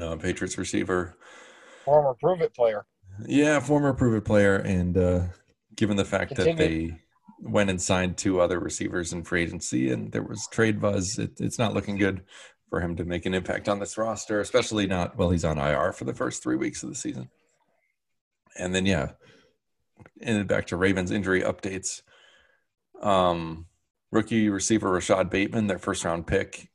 uh, 0.00 0.16
Patriots 0.16 0.58
receiver. 0.58 1.16
former 1.84 2.14
prove 2.14 2.40
it 2.40 2.54
player. 2.54 2.86
Yeah, 3.26 3.60
former 3.60 3.92
prove 3.92 4.14
it 4.14 4.24
player, 4.24 4.56
and 4.56 4.96
uh, 4.96 5.20
given 5.76 5.96
the 5.96 6.04
fact 6.04 6.34
that 6.36 6.56
they 6.56 6.98
went 7.40 7.70
and 7.70 7.80
signed 7.80 8.16
two 8.16 8.40
other 8.40 8.58
receivers 8.58 9.12
in 9.12 9.24
free 9.24 9.42
agency, 9.42 9.90
and 9.90 10.10
there 10.12 10.22
was 10.22 10.48
trade 10.50 10.80
buzz. 10.80 11.18
It, 11.18 11.40
it's 11.40 11.58
not 11.58 11.74
looking 11.74 11.96
good 11.96 12.22
for 12.68 12.80
him 12.80 12.96
to 12.96 13.04
make 13.04 13.26
an 13.26 13.34
impact 13.34 13.68
on 13.68 13.78
this 13.78 13.96
roster, 13.96 14.40
especially 14.40 14.86
not 14.86 15.16
while 15.16 15.30
he's 15.30 15.44
on 15.44 15.58
IR 15.58 15.92
for 15.92 16.04
the 16.04 16.14
first 16.14 16.42
three 16.42 16.56
weeks 16.56 16.82
of 16.82 16.88
the 16.88 16.94
season. 16.94 17.30
And 18.58 18.74
then, 18.74 18.86
yeah, 18.86 19.12
and 20.20 20.46
back 20.46 20.66
to 20.68 20.76
Ravens 20.76 21.10
injury 21.10 21.42
updates. 21.42 22.02
Um, 23.02 23.66
rookie 24.10 24.48
receiver 24.48 24.90
Rashod 24.90 25.30
Bateman, 25.30 25.66
their 25.66 25.78
first 25.78 26.04
round 26.04 26.26
pick, 26.26 26.70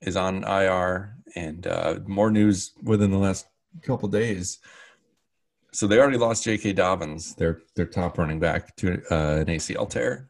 is 0.00 0.16
on 0.16 0.44
IR, 0.44 1.16
and 1.34 1.66
uh, 1.66 1.98
more 2.06 2.30
news 2.30 2.72
within 2.82 3.10
the 3.10 3.18
last 3.18 3.46
couple 3.82 4.08
days. 4.08 4.58
So 5.72 5.86
they 5.86 5.98
already 5.98 6.18
lost 6.18 6.44
J.K. 6.44 6.72
Dobbins, 6.72 7.34
their 7.34 7.60
their 7.76 7.86
top 7.86 8.18
running 8.18 8.40
back, 8.40 8.74
to 8.76 9.02
uh, 9.10 9.40
an 9.40 9.46
ACL 9.46 9.88
tear. 9.88 10.28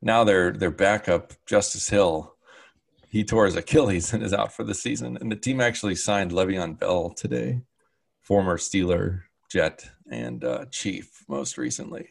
Now 0.00 0.24
their 0.24 0.52
their 0.52 0.70
backup 0.70 1.32
Justice 1.46 1.88
Hill, 1.88 2.34
he 3.08 3.24
tore 3.24 3.46
his 3.46 3.56
Achilles 3.56 4.12
and 4.12 4.22
is 4.22 4.32
out 4.32 4.52
for 4.52 4.64
the 4.64 4.74
season. 4.74 5.18
And 5.20 5.30
the 5.30 5.36
team 5.36 5.60
actually 5.60 5.94
signed 5.94 6.32
Le'Veon 6.32 6.78
Bell 6.78 7.10
today, 7.10 7.62
former 8.22 8.56
Steeler, 8.56 9.22
Jet, 9.50 9.88
and 10.10 10.42
uh, 10.44 10.64
Chief 10.70 11.24
most 11.28 11.58
recently. 11.58 12.08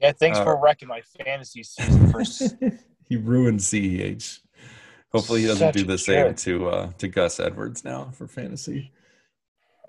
Yeah, 0.00 0.12
thanks 0.12 0.38
Uh, 0.38 0.44
for 0.44 0.56
wrecking 0.56 0.88
my 0.88 1.02
fantasy 1.02 1.62
season. 1.62 2.10
For 2.10 2.22
he 3.08 3.16
ruined 3.16 3.60
CEH. 3.60 4.40
Hopefully, 5.12 5.42
he 5.42 5.46
doesn't 5.48 5.68
Such 5.68 5.74
do 5.74 5.84
the 5.84 5.98
same 5.98 6.28
jerk. 6.28 6.36
to 6.38 6.68
uh, 6.68 6.90
to 6.98 7.08
Gus 7.08 7.40
Edwards 7.40 7.84
now 7.84 8.10
for 8.14 8.26
fantasy. 8.28 8.92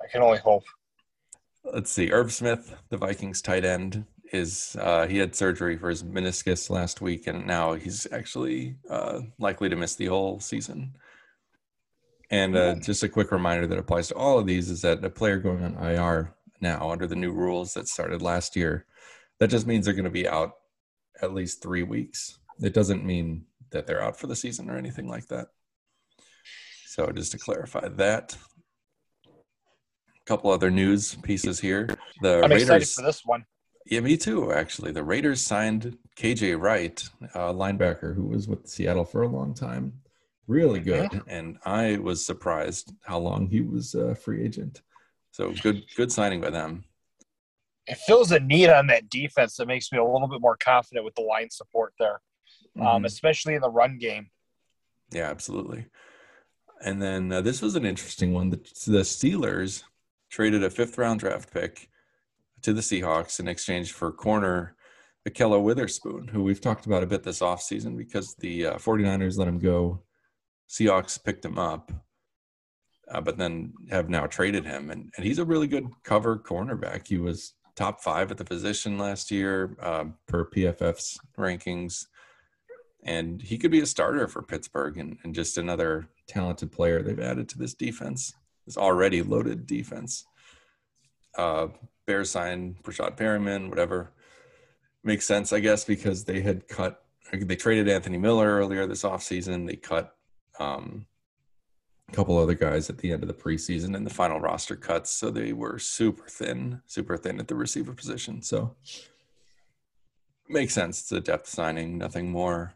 I 0.03 0.07
can 0.11 0.21
only 0.21 0.39
hope. 0.39 0.63
Let's 1.63 1.91
see. 1.91 2.11
Irv 2.11 2.33
Smith, 2.33 2.75
the 2.89 2.97
Vikings 2.97 3.41
tight 3.41 3.63
end, 3.63 4.05
is 4.33 4.75
uh, 4.81 5.05
he 5.05 5.19
had 5.19 5.35
surgery 5.35 5.77
for 5.77 5.89
his 5.89 6.03
meniscus 6.03 6.69
last 6.71 7.01
week, 7.01 7.27
and 7.27 7.45
now 7.45 7.73
he's 7.73 8.07
actually 8.11 8.77
uh, 8.89 9.19
likely 9.37 9.69
to 9.69 9.75
miss 9.75 9.95
the 9.95 10.07
whole 10.07 10.39
season. 10.39 10.95
And 12.31 12.55
uh, 12.55 12.75
just 12.75 13.03
a 13.03 13.09
quick 13.09 13.31
reminder 13.31 13.67
that 13.67 13.77
applies 13.77 14.07
to 14.07 14.15
all 14.15 14.39
of 14.39 14.47
these 14.47 14.69
is 14.71 14.81
that 14.81 15.03
a 15.03 15.09
player 15.09 15.37
going 15.37 15.63
on 15.63 15.75
IR 15.77 16.33
now 16.61 16.89
under 16.89 17.05
the 17.05 17.15
new 17.15 17.31
rules 17.31 17.73
that 17.75 17.87
started 17.89 18.21
last 18.21 18.55
year, 18.55 18.85
that 19.41 19.49
just 19.49 19.65
means 19.65 19.85
they're 19.85 19.95
going 19.95 20.03
to 20.03 20.11
be 20.11 20.27
out 20.27 20.53
at 21.19 21.33
least 21.33 21.63
three 21.63 21.81
weeks. 21.81 22.37
It 22.61 22.75
doesn't 22.75 23.03
mean 23.03 23.45
that 23.71 23.87
they're 23.87 24.03
out 24.03 24.19
for 24.19 24.27
the 24.27 24.35
season 24.35 24.69
or 24.69 24.77
anything 24.77 25.07
like 25.07 25.25
that. 25.29 25.47
So 26.85 27.11
just 27.11 27.31
to 27.31 27.39
clarify 27.39 27.87
that. 27.87 28.37
A 29.25 30.25
couple 30.27 30.51
other 30.51 30.69
news 30.69 31.15
pieces 31.23 31.59
here. 31.59 31.89
The 32.21 32.43
I'm 32.43 32.51
excited 32.51 32.71
Raiders. 32.71 32.93
for 32.93 33.01
this 33.01 33.25
one. 33.25 33.43
Yeah, 33.87 34.01
me 34.01 34.15
too. 34.15 34.51
Actually, 34.51 34.91
the 34.91 35.03
Raiders 35.03 35.41
signed 35.41 35.97
KJ 36.17 36.61
Wright, 36.61 37.03
uh, 37.33 37.51
linebacker 37.51 38.15
who 38.15 38.27
was 38.27 38.47
with 38.47 38.67
Seattle 38.67 39.05
for 39.05 39.23
a 39.23 39.27
long 39.27 39.55
time. 39.55 39.93
Really 40.45 40.81
good, 40.81 41.19
and 41.27 41.57
I 41.65 41.97
was 41.97 42.23
surprised 42.23 42.93
how 43.05 43.17
long 43.17 43.47
he 43.47 43.61
was 43.61 43.95
a 43.95 44.13
free 44.13 44.45
agent. 44.45 44.83
So 45.31 45.51
good, 45.63 45.83
good 45.95 46.11
signing 46.11 46.41
by 46.41 46.51
them. 46.51 46.83
It 47.87 47.97
fills 47.97 48.31
a 48.31 48.39
need 48.39 48.69
on 48.69 48.87
that 48.87 49.09
defense 49.09 49.55
that 49.57 49.67
makes 49.67 49.91
me 49.91 49.97
a 49.97 50.03
little 50.03 50.27
bit 50.27 50.41
more 50.41 50.57
confident 50.57 51.03
with 51.05 51.15
the 51.15 51.21
line 51.21 51.49
support 51.49 51.93
there, 51.99 52.21
um, 52.79 53.03
Mhm. 53.03 53.05
especially 53.05 53.55
in 53.55 53.61
the 53.61 53.69
run 53.69 53.97
game. 53.97 54.29
Yeah, 55.11 55.29
absolutely. 55.29 55.87
And 56.83 57.01
then 57.01 57.31
uh, 57.31 57.41
this 57.41 57.61
was 57.61 57.75
an 57.75 57.85
interesting 57.85 58.33
one. 58.33 58.49
The, 58.49 58.57
the 58.87 59.01
Steelers 59.01 59.83
traded 60.29 60.63
a 60.63 60.69
fifth 60.69 60.97
round 60.97 61.19
draft 61.19 61.51
pick 61.53 61.89
to 62.61 62.73
the 62.73 62.81
Seahawks 62.81 63.39
in 63.39 63.47
exchange 63.47 63.91
for 63.91 64.11
corner 64.11 64.75
Ahkello 65.27 65.61
Witherspoon, 65.61 66.27
who 66.27 66.43
we've 66.43 66.61
talked 66.61 66.85
about 66.85 67.03
a 67.03 67.07
bit 67.07 67.23
this 67.23 67.41
offseason 67.41 67.97
because 67.97 68.35
the 68.35 68.65
uh, 68.67 68.75
49ers 68.77 69.37
let 69.37 69.47
him 69.47 69.59
go. 69.59 70.01
Seahawks 70.69 71.21
picked 71.23 71.43
him 71.45 71.59
up, 71.59 71.91
uh, 73.09 73.21
but 73.21 73.37
then 73.37 73.73
have 73.89 74.09
now 74.09 74.25
traded 74.25 74.65
him. 74.65 74.89
And, 74.89 75.11
and 75.17 75.25
he's 75.25 75.39
a 75.39 75.45
really 75.45 75.67
good 75.67 75.87
cover 76.03 76.37
cornerback. 76.39 77.07
He 77.07 77.17
was 77.17 77.53
top 77.75 78.01
five 78.01 78.31
at 78.31 78.37
the 78.37 78.45
position 78.45 78.97
last 78.97 79.31
year 79.31 79.75
uh, 79.81 80.05
per 80.27 80.45
PFF's 80.45 81.19
rankings 81.37 82.05
and 83.03 83.41
he 83.41 83.57
could 83.57 83.71
be 83.71 83.81
a 83.81 83.85
starter 83.85 84.27
for 84.27 84.41
Pittsburgh 84.41 84.97
and, 84.97 85.17
and 85.23 85.33
just 85.33 85.57
another 85.57 86.07
talented 86.27 86.71
player 86.71 87.01
they've 87.01 87.19
added 87.19 87.49
to 87.49 87.57
this 87.57 87.73
defense, 87.73 88.33
this 88.65 88.77
already 88.77 89.23
loaded 89.23 89.65
defense. 89.65 90.25
Uh, 91.37 91.67
Bears 92.05 92.29
signed 92.29 92.75
Breshad 92.83 93.17
Perriman, 93.17 93.69
whatever. 93.69 94.11
Makes 95.03 95.25
sense, 95.25 95.51
I 95.51 95.59
guess, 95.59 95.83
because 95.83 96.25
they 96.25 96.41
had 96.41 96.67
cut, 96.67 97.03
they 97.33 97.55
traded 97.55 97.89
Anthony 97.89 98.17
Miller 98.17 98.47
earlier 98.47 98.85
this 98.85 99.03
offseason. 99.03 99.67
They 99.67 99.77
cut 99.77 100.15
um, 100.59 101.07
a 102.11 102.15
couple 102.15 102.37
other 102.37 102.55
guys 102.55 102.89
at 102.89 102.97
the 102.97 103.11
end 103.11 103.23
of 103.23 103.27
the 103.27 103.33
preseason 103.33 103.95
and 103.95 104.05
the 104.05 104.13
final 104.13 104.39
roster 104.39 104.75
cuts. 104.75 105.11
So 105.11 105.31
they 105.31 105.53
were 105.53 105.79
super 105.79 106.27
thin, 106.27 106.81
super 106.85 107.17
thin 107.17 107.39
at 107.39 107.47
the 107.47 107.55
receiver 107.55 107.93
position. 107.93 108.41
So 108.41 108.75
makes 110.49 110.73
sense. 110.73 111.01
It's 111.01 111.11
a 111.11 111.21
depth 111.21 111.47
signing, 111.47 111.97
nothing 111.97 112.29
more. 112.29 112.73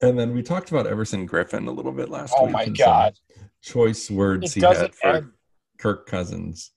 And 0.00 0.18
then 0.18 0.34
we 0.34 0.42
talked 0.42 0.70
about 0.70 0.86
Everson 0.86 1.28
Griffen 1.28 1.68
a 1.68 1.70
little 1.70 1.92
bit 1.92 2.08
last 2.08 2.34
Oh 2.36 2.46
week. 2.46 2.54
Oh 2.54 2.58
my 2.58 2.68
God. 2.68 3.14
Choice 3.62 4.10
words 4.10 4.56
It 4.56 4.60
he 4.60 4.66
had 4.66 4.94
for 4.94 5.06
end. 5.08 5.30
Kirk 5.78 6.06
Cousins 6.06 6.72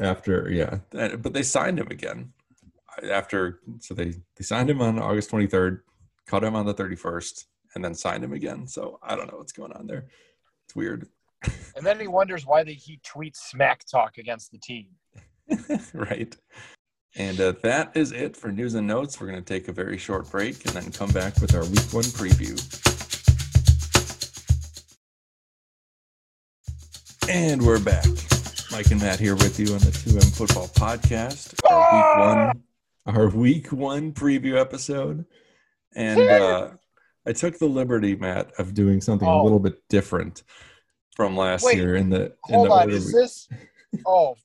after, 0.00 0.50
yeah. 0.50 0.78
But 1.16 1.32
they 1.32 1.42
signed 1.42 1.78
him 1.78 1.88
again 1.88 2.32
after, 3.02 3.60
so 3.80 3.94
they, 3.94 4.14
they 4.36 4.42
signed 4.42 4.70
him 4.70 4.80
on 4.80 4.98
August 4.98 5.30
23rd, 5.30 5.80
cut 6.26 6.44
him 6.44 6.54
on 6.54 6.66
the 6.66 6.74
31st, 6.74 7.44
and 7.76 7.84
then 7.84 7.94
signed 7.94 8.24
him 8.24 8.32
again. 8.32 8.66
So 8.66 8.98
I 9.02 9.14
don't 9.14 9.30
know 9.30 9.36
what's 9.36 9.52
going 9.52 9.72
on 9.72 9.86
there. 9.86 10.06
It's 10.64 10.74
weird. 10.74 11.06
And 11.76 11.84
then 11.84 12.00
he 12.00 12.08
wonders 12.08 12.46
why 12.46 12.64
they, 12.64 12.72
he 12.72 12.98
tweets 13.06 13.36
smack 13.36 13.84
talk 13.86 14.16
against 14.16 14.50
the 14.50 14.56
team. 14.56 14.86
right. 15.92 16.34
And 17.16 17.38
uh, 17.38 17.52
that 17.62 17.94
is 17.94 18.12
it 18.12 18.34
for 18.34 18.50
news 18.50 18.74
and 18.74 18.86
notes. 18.86 19.20
We're 19.20 19.26
going 19.26 19.44
to 19.44 19.44
take 19.44 19.68
a 19.68 19.72
very 19.72 19.98
short 19.98 20.30
break 20.30 20.64
and 20.64 20.74
then 20.74 20.90
come 20.90 21.10
back 21.10 21.38
with 21.38 21.54
our 21.54 21.64
week 21.64 21.92
one 21.92 22.04
preview. 22.04 22.56
And 27.28 27.60
we're 27.60 27.78
back. 27.78 28.06
Mike 28.72 28.90
and 28.90 29.02
Matt 29.02 29.20
here 29.20 29.34
with 29.34 29.60
you 29.60 29.66
on 29.74 29.80
the 29.80 29.90
2M 29.90 30.34
Football 30.34 30.68
Podcast. 30.68 31.54
Our 31.68 31.92
week 31.92 32.18
one, 32.26 32.62
our 33.14 33.28
week 33.28 33.70
one 33.70 34.12
preview 34.12 34.58
episode. 34.58 35.26
And 35.94 36.20
uh, 36.20 36.70
I 37.26 37.32
took 37.32 37.58
the 37.58 37.66
liberty, 37.66 38.14
Matt, 38.16 38.52
of 38.58 38.74
doing 38.74 39.00
something 39.00 39.26
a 39.26 39.30
Oh. 39.38 39.42
little 39.42 39.58
bit 39.58 39.82
different 39.88 40.42
from 41.16 41.36
last 41.36 41.64
Wait, 41.64 41.76
year 41.76 41.96
in 41.96 42.08
the 42.10 42.26
in 42.48 42.54
Hold 42.54 42.68
the 42.68 42.72
on, 42.72 42.90
is 42.90 43.06
we- 43.06 43.12
this? 43.20 43.48
Oh 44.06 44.36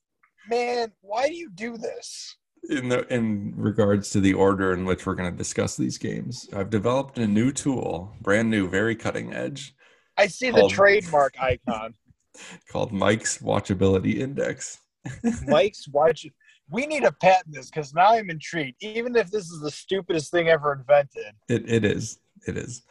man, 0.49 0.91
why 1.01 1.27
do 1.27 1.33
you 1.35 1.49
do 1.49 1.77
this? 1.77 2.37
in 2.69 2.89
the 2.89 3.11
in 3.13 3.53
regards 3.57 4.11
to 4.11 4.19
the 4.21 4.33
order 4.33 4.71
in 4.73 4.85
which 4.85 5.05
we're 5.05 5.15
going 5.15 5.29
to 5.31 5.35
discuss 5.37 5.75
these 5.75 5.97
games. 5.97 6.47
I've 6.53 6.69
developed 6.69 7.17
a 7.17 7.25
new 7.27 7.51
tool, 7.51 8.15
brand 8.21 8.51
new, 8.51 8.69
very 8.69 8.95
cutting 8.95 9.33
edge, 9.33 9.75
I 10.15 10.27
see 10.27 10.51
the 10.51 10.67
trademark 10.69 11.33
icon. 11.41 11.95
called 12.71 12.91
Mike's 12.93 13.39
Watchability 13.39 14.19
Index. 14.19 14.79
Mike's 15.47 15.87
watch. 15.89 16.25
We 16.69 16.85
need 16.85 17.03
to 17.03 17.11
patent 17.11 17.55
this 17.55 17.69
because 17.69 17.93
now 17.93 18.13
I'm 18.13 18.29
intrigued. 18.29 18.77
Even 18.81 19.15
if 19.17 19.29
this 19.31 19.49
is 19.49 19.59
the 19.59 19.71
stupidest 19.71 20.31
thing 20.31 20.47
ever 20.47 20.71
invented. 20.73 21.33
It 21.49 21.69
it 21.69 21.83
is. 21.83 22.19
It 22.47 22.57
is. 22.57 22.83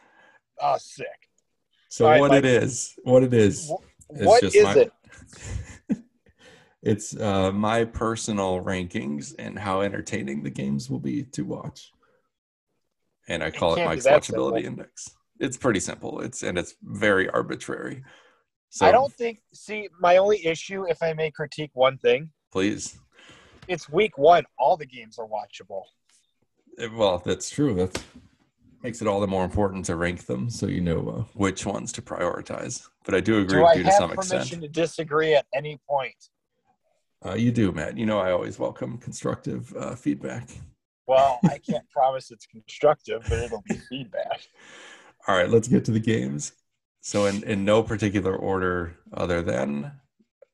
Oh, 0.60 0.76
sick. 0.78 1.06
So 1.88 2.06
right, 2.06 2.20
what 2.20 2.32
it 2.34 2.44
is, 2.44 2.94
what 3.02 3.22
it 3.22 3.34
is, 3.34 3.70
Wh- 3.70 4.42
is 4.42 4.54
my- 4.62 4.74
it? 4.74 4.92
it's 6.82 7.16
uh, 7.16 7.50
my 7.50 7.84
personal 7.84 8.62
rankings 8.62 9.34
and 9.38 9.58
how 9.58 9.80
entertaining 9.80 10.42
the 10.42 10.50
games 10.50 10.88
will 10.88 11.00
be 11.00 11.24
to 11.24 11.42
watch. 11.42 11.92
And 13.28 13.42
I 13.42 13.50
call 13.50 13.74
it 13.74 13.78
can't 13.78 13.90
Mike's 13.90 14.06
Watchability 14.06 14.62
simple. 14.62 14.82
Index. 14.82 15.10
It's 15.40 15.56
pretty 15.56 15.80
simple. 15.80 16.20
It's 16.20 16.42
and 16.42 16.58
it's 16.58 16.74
very 16.82 17.28
arbitrary. 17.30 18.04
So 18.68 18.86
I 18.86 18.92
don't 18.92 19.12
think. 19.12 19.40
See, 19.52 19.88
my 20.00 20.18
only 20.18 20.44
issue, 20.46 20.84
if 20.88 21.02
I 21.02 21.12
may 21.12 21.30
critique 21.30 21.70
one 21.74 21.98
thing, 21.98 22.30
please 22.52 22.98
it's 23.70 23.88
week 23.88 24.18
one. 24.18 24.44
All 24.58 24.76
the 24.76 24.86
games 24.86 25.18
are 25.18 25.26
watchable. 25.26 25.82
Well, 26.96 27.22
that's 27.24 27.48
true. 27.48 27.74
That 27.74 28.02
makes 28.82 29.02
it 29.02 29.08
all 29.08 29.20
the 29.20 29.26
more 29.26 29.44
important 29.44 29.84
to 29.86 29.96
rank 29.96 30.26
them 30.26 30.48
so 30.48 30.66
you 30.66 30.80
know 30.80 31.08
uh, 31.08 31.22
which 31.34 31.66
ones 31.66 31.92
to 31.92 32.02
prioritize. 32.02 32.88
But 33.04 33.14
I 33.14 33.20
do 33.20 33.40
agree 33.40 33.58
Do 33.58 33.62
with 33.62 33.70
I 33.70 33.74
you 33.74 33.84
to 33.84 33.92
some 33.92 34.12
extent. 34.12 34.32
I 34.32 34.36
have 34.36 34.46
some 34.46 34.58
permission 34.58 34.60
to 34.62 34.68
disagree 34.68 35.34
at 35.34 35.46
any 35.54 35.78
point? 35.88 36.14
Uh, 37.24 37.34
you 37.34 37.52
do, 37.52 37.70
Matt. 37.72 37.98
You 37.98 38.06
know 38.06 38.18
I 38.18 38.32
always 38.32 38.58
welcome 38.58 38.98
constructive 38.98 39.74
uh, 39.76 39.94
feedback. 39.94 40.48
Well, 41.06 41.38
I 41.44 41.58
can't 41.70 41.88
promise 41.90 42.30
it's 42.30 42.46
constructive, 42.46 43.22
but 43.28 43.38
it'll 43.38 43.62
be 43.68 43.74
feedback. 43.88 44.40
All 45.26 45.36
right, 45.36 45.50
let's 45.50 45.68
get 45.68 45.84
to 45.86 45.90
the 45.90 46.00
games. 46.00 46.52
So, 47.02 47.26
in, 47.26 47.42
in 47.44 47.64
no 47.64 47.82
particular 47.82 48.36
order 48.36 48.96
other 49.12 49.42
than 49.42 49.92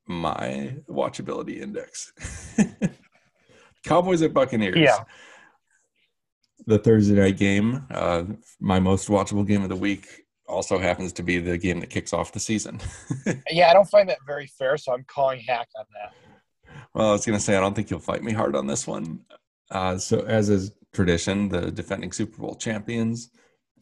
my 0.06 0.76
watchability 0.88 1.60
index. 1.60 2.12
Cowboys 3.84 4.22
at 4.22 4.32
Buccaneers. 4.32 4.76
Yeah. 4.76 4.98
The 6.66 6.78
Thursday 6.78 7.14
night 7.14 7.36
game, 7.36 7.86
uh, 7.90 8.24
my 8.60 8.80
most 8.80 9.08
watchable 9.08 9.46
game 9.46 9.62
of 9.62 9.68
the 9.68 9.76
week, 9.76 10.26
also 10.48 10.78
happens 10.78 11.12
to 11.12 11.22
be 11.22 11.38
the 11.38 11.58
game 11.58 11.80
that 11.80 11.90
kicks 11.90 12.12
off 12.12 12.32
the 12.32 12.40
season. 12.40 12.80
Yeah, 13.50 13.70
I 13.70 13.72
don't 13.72 13.88
find 13.88 14.08
that 14.08 14.18
very 14.26 14.46
fair, 14.46 14.76
so 14.76 14.92
I'm 14.92 15.04
calling 15.04 15.40
hack 15.40 15.68
on 15.78 15.84
that. 15.94 16.12
well, 16.94 17.08
I 17.08 17.12
was 17.12 17.24
going 17.24 17.38
to 17.38 17.44
say, 17.44 17.56
I 17.56 17.60
don't 17.60 17.74
think 17.74 17.90
you'll 17.90 18.00
fight 18.00 18.22
me 18.22 18.32
hard 18.32 18.54
on 18.54 18.66
this 18.66 18.86
one. 18.86 19.20
Uh, 19.70 19.96
so, 19.98 20.20
as 20.20 20.48
is 20.48 20.72
tradition, 20.92 21.48
the 21.48 21.70
defending 21.70 22.12
Super 22.12 22.38
Bowl 22.38 22.54
champions 22.54 23.30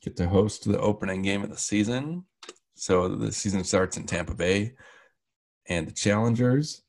get 0.00 0.16
to 0.16 0.28
host 0.28 0.64
the 0.64 0.78
opening 0.78 1.22
game 1.22 1.42
of 1.42 1.50
the 1.50 1.58
season. 1.58 2.24
So, 2.74 3.08
the 3.08 3.32
season 3.32 3.64
starts 3.64 3.96
in 3.96 4.04
Tampa 4.04 4.34
Bay, 4.34 4.74
and 5.68 5.86
the 5.88 5.92
challengers 5.92 6.82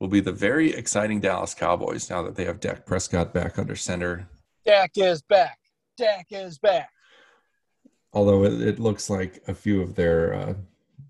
will 0.00 0.08
be 0.08 0.20
the 0.20 0.32
very 0.32 0.72
exciting 0.72 1.20
Dallas 1.20 1.54
Cowboys 1.54 2.10
now 2.10 2.22
that 2.22 2.34
they 2.34 2.44
have 2.44 2.60
Dak 2.60 2.86
Prescott 2.86 3.32
back 3.34 3.58
under 3.58 3.76
center 3.76 4.28
Dak 4.64 4.92
is 4.96 5.22
back. 5.22 5.58
Dak 5.98 6.26
is 6.30 6.58
back. 6.58 6.88
although 8.12 8.44
it, 8.44 8.60
it 8.60 8.78
looks 8.78 9.08
like 9.10 9.42
a 9.48 9.54
few 9.54 9.80
of 9.82 9.94
their 9.94 10.34
uh, 10.34 10.54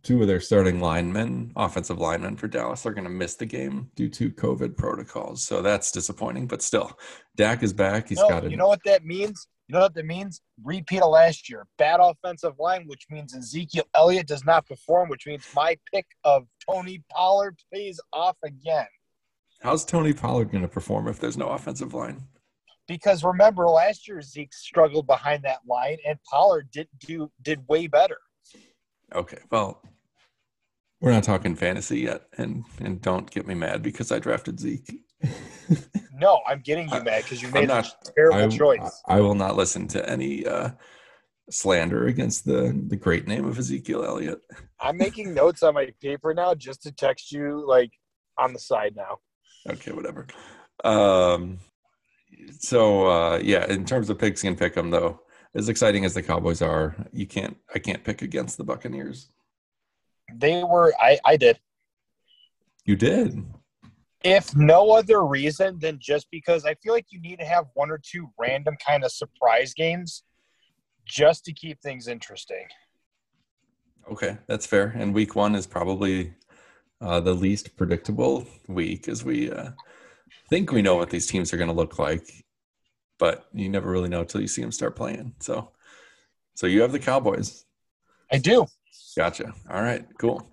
two 0.03 0.21
of 0.23 0.29
their 0.29 0.41
starting 0.41 0.81
linemen 0.81 1.53
offensive 1.57 1.99
linemen 1.99 2.37
for 2.37 2.49
dallas 2.49 2.85
are 2.87 2.93
going 2.93 3.05
to 3.05 3.11
miss 3.11 3.35
the 3.37 3.47
game 3.47 3.89
due 3.95 4.09
to 4.09 4.31
covid 4.31 4.77
protocols 4.77 5.43
so 5.45 5.63
that's 5.63 5.93
disappointing 5.93 6.47
but 6.47 6.61
still 6.63 6.99
dak 7.37 7.63
is 7.63 7.73
back 7.73 8.09
He's 8.09 8.19
no, 8.19 8.29
got 8.29 8.45
it 8.45 8.51
you 8.51 8.57
know 8.57 8.69
what 8.69 8.81
that 8.85 9.05
means? 9.05 9.47
You 9.69 9.75
know 9.75 9.81
what 9.81 9.95
that 9.95 10.05
means? 10.07 10.43
Repeat 10.63 11.01
of 11.01 11.11
last 11.11 11.49
year. 11.49 11.67
Bad 11.79 12.01
offensive 12.01 12.59
line, 12.59 12.85
which 12.89 13.07
means 13.09 13.35
Ezekiel 13.35 13.85
Elliott 13.95 14.27
does 14.27 14.45
not 14.45 14.67
perform, 14.67 15.09
which 15.09 15.27
means 15.27 15.47
my 15.55 15.79
pick 15.91 16.05
of 16.25 16.47
Tony 16.69 17.03
Pollard 17.11 17.57
pays 17.73 17.99
off 18.13 18.37
again. 18.45 18.87
how's 19.63 19.85
tony 19.85 20.13
pollard 20.13 20.51
going 20.51 20.63
to 20.63 20.69
perform 20.69 21.07
if 21.09 21.21
there's 21.21 21.39
no 21.39 21.49
offensive 21.49 21.95
line 21.95 22.27
Because 22.93 23.25
remember, 23.25 23.67
last 23.67 24.07
year 24.07 24.21
Zeke 24.21 24.53
struggled 24.53 25.07
behind 25.07 25.43
that 25.45 25.61
line, 25.67 25.97
and 26.07 26.19
Pollard 26.31 26.69
did 26.71 26.89
do 26.99 27.33
did 27.41 27.67
way 27.67 27.87
better. 27.87 28.19
okay 29.15 29.39
well 29.51 29.83
we're 31.01 31.11
not 31.11 31.25
talking 31.25 31.55
fantasy 31.57 32.01
yet 32.01 32.23
and 32.37 32.65
and 32.81 33.01
don't 33.01 33.31
get 33.31 33.47
me 33.47 33.55
mad 33.55 33.83
because 33.83 34.11
i 34.13 34.19
drafted 34.19 34.59
zeke 34.61 35.01
No, 36.15 36.41
I'm 36.47 36.61
getting 36.61 36.89
you 36.91 37.03
mad 37.03 37.25
because 37.25 37.41
you 37.43 37.49
made 37.53 37.69
not- 37.69 37.87
a 38.07 38.11
terrible 38.15 38.55
I, 38.55 38.57
choice. 38.57 39.03
I 39.09 39.21
will 39.21 39.35
not 39.35 39.57
listen 39.57 39.89
to 39.89 40.07
any 40.09 40.47
uh, 40.47 40.71
slander 41.51 42.07
against 42.07 42.45
the 42.45 42.61
the 42.89 42.97
great 42.97 43.27
name 43.27 43.47
of 43.47 43.59
ezekiel 43.59 44.05
elliott 44.05 44.41
I'm 44.81 44.99
making 44.99 45.33
notes 45.35 45.63
on 45.63 45.73
my 45.75 45.89
paper 46.03 46.35
now 46.35 46.55
just 46.55 46.83
to 46.83 46.93
text 46.93 47.33
you 47.33 47.67
like 47.67 47.91
on 48.37 48.53
the 48.53 48.59
side 48.59 48.95
now. 48.97 49.19
Okay, 49.71 49.93
whatever. 49.93 50.27
Um, 50.85 51.59
so 52.59 53.07
uh, 53.07 53.41
yeah, 53.43 53.67
in 53.67 53.85
terms 53.85 54.11
of 54.11 54.19
picks 54.19 54.45
and 54.45 54.59
pick 54.59 54.77
'em 54.77 54.91
though, 54.91 55.21
as 55.55 55.69
exciting 55.69 56.05
as 56.05 56.15
the 56.15 56.23
Cowboys 56.23 56.63
are, 56.63 56.97
you 57.13 57.27
can't. 57.27 57.57
I 57.75 57.79
can't 57.79 58.03
pick 58.05 58.23
against 58.23 58.57
the 58.57 58.65
Buccaneers. 58.65 59.31
They 60.35 60.63
were 60.65 60.93
I, 60.99 61.19
I 61.25 61.37
did. 61.37 61.59
You 62.85 62.97
did. 62.97 63.45
If 64.25 64.55
no 64.55 64.93
other 64.93 65.25
reason 65.25 65.79
than 65.81 65.99
just 66.01 66.29
because 66.31 66.65
I 66.65 66.75
feel 66.77 66.93
like 66.93 67.07
you 67.11 67.21
need 67.21 67.41
to 67.41 67.45
have 67.45 67.67
one 67.75 67.91
or 67.91 67.99
two 67.99 68.31
random 68.39 68.77
kind 68.85 69.05
of 69.05 69.11
surprise 69.11 69.75
games 69.75 70.23
just 71.05 71.45
to 71.47 71.53
keep 71.53 71.81
things 71.81 72.07
interesting. 72.07 72.67
Okay, 74.11 74.39
that's 74.47 74.67
fair. 74.67 74.95
And 74.97 75.15
week 75.15 75.35
one 75.35 75.55
is 75.55 75.67
probably 75.67 76.35
uh, 77.01 77.21
the 77.21 77.35
least 77.35 77.77
predictable 77.77 78.47
week, 78.69 79.09
as 79.09 79.25
we 79.25 79.51
uh, 79.51 79.71
think 80.49 80.73
we 80.73 80.83
know 80.83 80.97
what 80.97 81.11
these 81.11 81.27
teams 81.27 81.53
are 81.53 81.57
going 81.57 81.71
to 81.71 81.75
look 81.75 81.99
like, 81.99 82.27
but 83.19 83.47
you 83.53 83.69
never 83.69 83.91
really 83.91 84.09
know 84.09 84.21
until 84.21 84.41
you 84.41 84.49
see 84.49 84.63
them 84.63 84.73
start 84.73 84.97
playing. 84.97 85.35
So, 85.41 85.71
so 86.55 86.67
you 86.67 86.83
have 86.83 86.93
the 86.93 86.99
Cowboys. 86.99 87.65
I 88.31 88.39
do. 88.39 88.67
Gotcha. 89.17 89.53
All 89.71 89.83
right, 89.83 90.05
cool. 90.19 90.49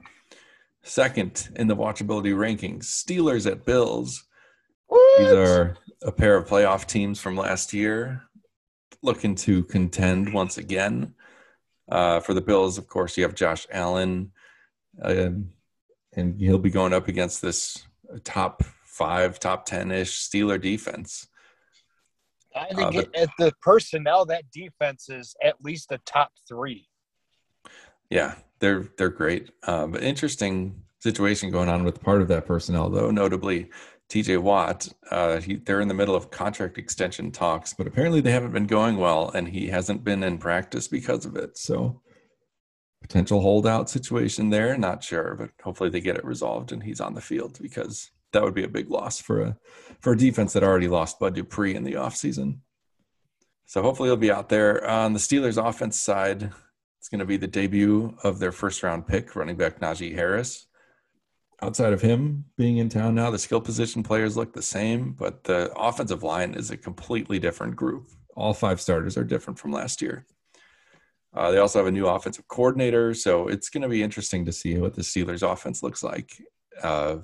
Second 0.83 1.49
in 1.55 1.67
the 1.67 1.75
watchability 1.75 2.33
rankings, 2.33 2.85
Steelers 2.85 3.49
at 3.49 3.65
Bills. 3.65 4.23
These 5.17 5.31
are 5.31 5.77
a 6.01 6.11
pair 6.11 6.35
of 6.35 6.47
playoff 6.47 6.87
teams 6.87 7.19
from 7.19 7.35
last 7.35 7.73
year 7.73 8.23
looking 9.01 9.35
to 9.35 9.63
contend 9.63 10.33
once 10.33 10.57
again. 10.57 11.13
Uh, 11.89 12.19
for 12.19 12.33
the 12.33 12.41
Bills, 12.41 12.77
of 12.77 12.87
course, 12.87 13.17
you 13.17 13.23
have 13.23 13.35
Josh 13.35 13.65
Allen, 13.71 14.31
um, 15.01 15.49
and 16.13 16.39
he'll 16.39 16.59
be 16.59 16.69
going 16.69 16.93
up 16.93 17.07
against 17.07 17.41
this 17.41 17.85
top 18.23 18.63
five, 18.99 19.39
top 19.39 19.65
10 19.65 19.91
ish 19.91 20.11
Steeler 20.19 20.61
defense. 20.61 21.27
I 22.55 22.73
think 22.73 22.95
Uh, 22.95 22.99
it, 22.99 23.09
at 23.15 23.29
the 23.39 23.53
personnel, 23.61 24.25
that 24.25 24.51
defense 24.51 25.09
is 25.09 25.35
at 25.41 25.55
least 25.63 25.91
a 25.91 25.99
top 26.05 26.31
three. 26.47 26.87
Yeah, 28.09 28.35
they're 28.59 28.89
they're 28.97 29.09
great. 29.09 29.51
Uh, 29.63 29.87
but 29.87 30.03
interesting 30.03 30.83
situation 30.99 31.51
going 31.51 31.69
on 31.69 31.83
with 31.83 32.01
part 32.01 32.21
of 32.21 32.27
that 32.27 32.45
personnel, 32.45 32.89
though. 32.89 33.11
Notably, 33.11 33.69
T.J. 34.09 34.37
Watt. 34.37 34.89
Uh, 35.09 35.39
he, 35.39 35.55
they're 35.55 35.79
in 35.79 35.87
the 35.87 35.93
middle 35.93 36.15
of 36.15 36.31
contract 36.31 36.77
extension 36.77 37.31
talks, 37.31 37.73
but 37.73 37.87
apparently 37.87 38.19
they 38.19 38.31
haven't 38.31 38.51
been 38.51 38.67
going 38.67 38.97
well, 38.97 39.29
and 39.29 39.47
he 39.47 39.67
hasn't 39.67 40.03
been 40.03 40.23
in 40.23 40.39
practice 40.39 40.87
because 40.87 41.25
of 41.25 41.35
it. 41.37 41.57
So, 41.57 42.01
potential 43.01 43.41
holdout 43.41 43.89
situation 43.89 44.49
there. 44.49 44.75
Not 44.77 45.03
sure, 45.03 45.35
but 45.35 45.51
hopefully 45.63 45.89
they 45.91 46.01
get 46.01 46.17
it 46.17 46.25
resolved 46.25 46.71
and 46.71 46.83
he's 46.83 46.99
on 46.99 47.13
the 47.13 47.21
field 47.21 47.59
because 47.61 48.09
that 48.33 48.43
would 48.43 48.53
be 48.53 48.63
a 48.63 48.69
big 48.69 48.89
loss 48.89 49.19
for 49.19 49.41
a 49.41 49.57
for 49.99 50.13
a 50.13 50.17
defense 50.17 50.53
that 50.53 50.63
already 50.63 50.87
lost 50.87 51.19
Bud 51.19 51.35
Dupree 51.35 51.75
in 51.75 51.83
the 51.83 51.93
offseason. 51.93 52.59
So 53.65 53.81
hopefully 53.81 54.09
he'll 54.09 54.17
be 54.17 54.31
out 54.31 54.49
there. 54.49 54.87
On 54.87 55.13
the 55.13 55.19
Steelers 55.19 55.63
offense 55.63 55.99
side, 55.99 56.51
it's 56.97 57.09
going 57.09 57.19
to 57.19 57.25
be 57.25 57.37
the 57.37 57.47
debut 57.47 58.15
of 58.23 58.39
their 58.39 58.51
first 58.51 58.81
round 58.81 59.07
pick, 59.07 59.35
running 59.35 59.57
back 59.57 59.79
Najee 59.79 60.15
Harris. 60.15 60.67
Outside 61.61 61.91
of 61.91 62.01
him 62.01 62.45
being 62.57 62.77
in 62.77 62.87
town 62.87 63.15
now, 63.15 63.29
the 63.29 63.37
skill 63.37 63.59
position 63.59 64.01
players 64.01 64.37
look 64.37 64.53
the 64.53 64.61
same, 64.61 65.11
but 65.11 65.43
the 65.43 65.71
offensive 65.75 66.23
line 66.23 66.53
is 66.53 66.71
a 66.71 66.77
completely 66.77 67.37
different 67.37 67.75
group. 67.75 68.09
All 68.35 68.53
five 68.53 68.79
starters 68.79 69.17
are 69.17 69.25
different 69.25 69.59
from 69.59 69.71
last 69.71 70.01
year. 70.01 70.25
Uh, 71.33 71.51
they 71.51 71.57
also 71.57 71.79
have 71.79 71.87
a 71.87 71.91
new 71.91 72.07
offensive 72.07 72.47
coordinator, 72.47 73.13
so 73.13 73.49
it's 73.49 73.69
going 73.69 73.83
to 73.83 73.89
be 73.89 74.01
interesting 74.01 74.45
to 74.45 74.53
see 74.53 74.77
what 74.77 74.95
the 74.95 75.01
Steelers' 75.01 75.49
offense 75.49 75.83
looks 75.83 76.01
like. 76.01 76.41
Uh, 76.81 77.17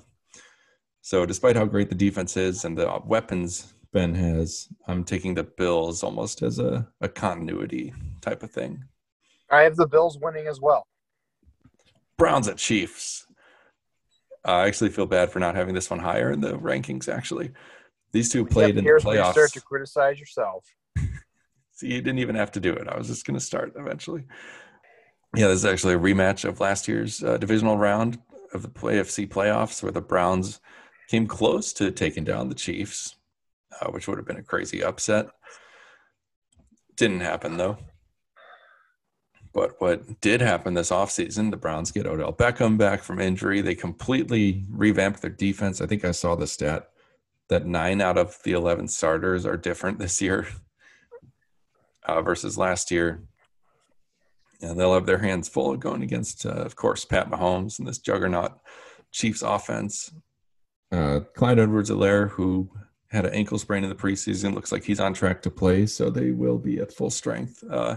so, 1.06 1.24
despite 1.24 1.54
how 1.54 1.66
great 1.66 1.88
the 1.88 1.94
defense 1.94 2.36
is 2.36 2.64
and 2.64 2.76
the 2.76 3.00
weapons 3.04 3.74
Ben 3.92 4.12
has, 4.16 4.66
I'm 4.88 5.04
taking 5.04 5.34
the 5.34 5.44
Bills 5.44 6.02
almost 6.02 6.42
as 6.42 6.58
a, 6.58 6.88
a 7.00 7.08
continuity 7.08 7.94
type 8.22 8.42
of 8.42 8.50
thing. 8.50 8.82
I 9.48 9.60
have 9.60 9.76
the 9.76 9.86
Bills 9.86 10.18
winning 10.20 10.48
as 10.48 10.60
well. 10.60 10.84
Browns 12.18 12.48
at 12.48 12.56
Chiefs. 12.56 13.24
I 14.44 14.66
actually 14.66 14.90
feel 14.90 15.06
bad 15.06 15.30
for 15.30 15.38
not 15.38 15.54
having 15.54 15.76
this 15.76 15.88
one 15.88 16.00
higher 16.00 16.32
in 16.32 16.40
the 16.40 16.54
rankings. 16.54 17.08
Actually, 17.08 17.52
these 18.10 18.32
two 18.32 18.44
played 18.44 18.70
Yep, 18.70 18.70
in 18.70 18.76
the 18.78 18.82
here's 18.82 19.04
where 19.04 19.24
you 19.24 19.30
start 19.30 19.52
to 19.52 19.60
criticize 19.60 20.18
yourself. 20.18 20.66
See, 21.70 21.86
you 21.86 22.02
didn't 22.02 22.18
even 22.18 22.34
have 22.34 22.50
to 22.50 22.58
do 22.58 22.72
it. 22.72 22.88
I 22.88 22.98
was 22.98 23.06
just 23.06 23.24
going 23.24 23.38
to 23.38 23.46
start 23.46 23.74
eventually. 23.76 24.24
Yeah, 25.36 25.46
this 25.46 25.58
is 25.58 25.66
actually 25.66 25.94
a 25.94 26.00
rematch 26.00 26.44
of 26.44 26.58
last 26.58 26.88
year's 26.88 27.22
uh, 27.22 27.36
divisional 27.36 27.78
round 27.78 28.18
of 28.52 28.62
the 28.62 28.68
AFC 28.70 29.28
playoffs, 29.28 29.84
where 29.84 29.92
the 29.92 30.00
Browns 30.00 30.60
came 31.08 31.26
close 31.26 31.72
to 31.74 31.90
taking 31.90 32.24
down 32.24 32.48
the 32.48 32.54
Chiefs, 32.54 33.16
uh, 33.80 33.90
which 33.90 34.08
would 34.08 34.18
have 34.18 34.26
been 34.26 34.38
a 34.38 34.42
crazy 34.42 34.82
upset. 34.82 35.28
Didn't 36.96 37.20
happen 37.20 37.56
though. 37.56 37.78
But 39.56 39.80
what 39.80 40.20
did 40.20 40.42
happen 40.42 40.74
this 40.74 40.90
offseason, 40.90 41.50
the 41.50 41.56
Browns 41.56 41.90
get 41.90 42.06
Odell 42.06 42.34
Beckham 42.34 42.76
back 42.76 43.02
from 43.02 43.18
injury. 43.18 43.62
They 43.62 43.74
completely 43.74 44.64
revamped 44.70 45.22
their 45.22 45.30
defense. 45.30 45.80
I 45.80 45.86
think 45.86 46.04
I 46.04 46.10
saw 46.10 46.34
the 46.34 46.46
stat 46.46 46.90
that 47.48 47.64
nine 47.64 48.02
out 48.02 48.18
of 48.18 48.36
the 48.44 48.52
11 48.52 48.88
starters 48.88 49.46
are 49.46 49.56
different 49.56 49.98
this 49.98 50.20
year 50.20 50.46
uh, 52.04 52.20
versus 52.20 52.58
last 52.58 52.90
year. 52.90 53.22
And 54.60 54.78
they'll 54.78 54.92
have 54.92 55.06
their 55.06 55.18
hands 55.18 55.48
full 55.48 55.74
going 55.78 56.02
against, 56.02 56.44
uh, 56.44 56.50
of 56.50 56.76
course, 56.76 57.06
Pat 57.06 57.30
Mahomes 57.30 57.78
and 57.78 57.88
this 57.88 57.98
juggernaut 57.98 58.58
Chiefs 59.10 59.40
offense. 59.40 60.12
Uh, 60.92 61.20
Clyde 61.34 61.58
Edwards 61.58 61.90
Helaire, 61.90 62.30
who 62.30 62.70
had 63.08 63.26
an 63.26 63.32
ankle 63.32 63.58
sprain 63.58 63.82
in 63.82 63.88
the 63.88 63.96
preseason, 63.96 64.54
looks 64.54 64.72
like 64.72 64.84
he's 64.84 65.00
on 65.00 65.14
track 65.14 65.42
to 65.42 65.50
play, 65.50 65.86
so 65.86 66.10
they 66.10 66.30
will 66.30 66.58
be 66.58 66.78
at 66.78 66.92
full 66.92 67.10
strength. 67.10 67.62
Uh, 67.70 67.96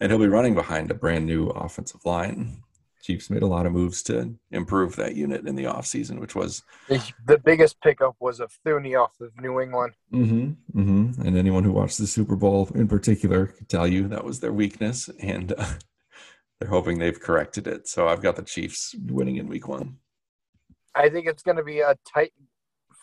and 0.00 0.10
he'll 0.10 0.18
be 0.18 0.28
running 0.28 0.54
behind 0.54 0.90
a 0.90 0.94
brand 0.94 1.26
new 1.26 1.46
offensive 1.48 2.04
line. 2.04 2.62
Chiefs 3.02 3.30
made 3.30 3.42
a 3.42 3.46
lot 3.46 3.66
of 3.66 3.72
moves 3.72 4.02
to 4.04 4.36
improve 4.52 4.94
that 4.96 5.16
unit 5.16 5.46
in 5.46 5.56
the 5.56 5.64
offseason, 5.64 6.20
which 6.20 6.36
was 6.36 6.62
The, 6.88 7.02
the 7.26 7.38
biggest 7.38 7.80
pickup 7.80 8.14
was 8.20 8.38
a 8.38 8.48
Thuney 8.64 9.00
off 9.00 9.20
of 9.20 9.32
New 9.40 9.60
England. 9.60 9.94
Mm-hmm, 10.12 10.80
mm-hmm. 10.80 11.22
And 11.22 11.36
anyone 11.36 11.64
who 11.64 11.72
watched 11.72 11.98
the 11.98 12.06
Super 12.06 12.36
Bowl 12.36 12.70
in 12.74 12.86
particular 12.86 13.46
could 13.46 13.68
tell 13.68 13.88
you 13.88 14.06
that 14.08 14.24
was 14.24 14.38
their 14.38 14.52
weakness, 14.52 15.10
and 15.20 15.52
uh, 15.52 15.66
they're 16.60 16.70
hoping 16.70 16.98
they've 16.98 17.20
corrected 17.20 17.66
it. 17.66 17.88
So 17.88 18.06
I've 18.06 18.22
got 18.22 18.36
the 18.36 18.42
Chiefs 18.42 18.94
winning 19.06 19.36
in 19.36 19.48
Week 19.48 19.66
One. 19.66 19.98
I 20.94 21.08
think 21.08 21.26
it's 21.26 21.42
going 21.42 21.56
to 21.56 21.62
be 21.64 21.80
a 21.80 21.96
tight 22.12 22.32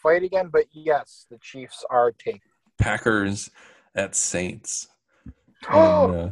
fight 0.02 0.24
again, 0.24 0.50
but 0.52 0.66
yes, 0.72 1.26
the 1.30 1.38
Chiefs 1.40 1.84
are 1.90 2.12
taking. 2.12 2.42
Packers 2.78 3.50
at 3.96 4.16
Saints. 4.16 4.88
Oh, 5.70 6.06
And, 6.12 6.16
uh, 6.16 6.30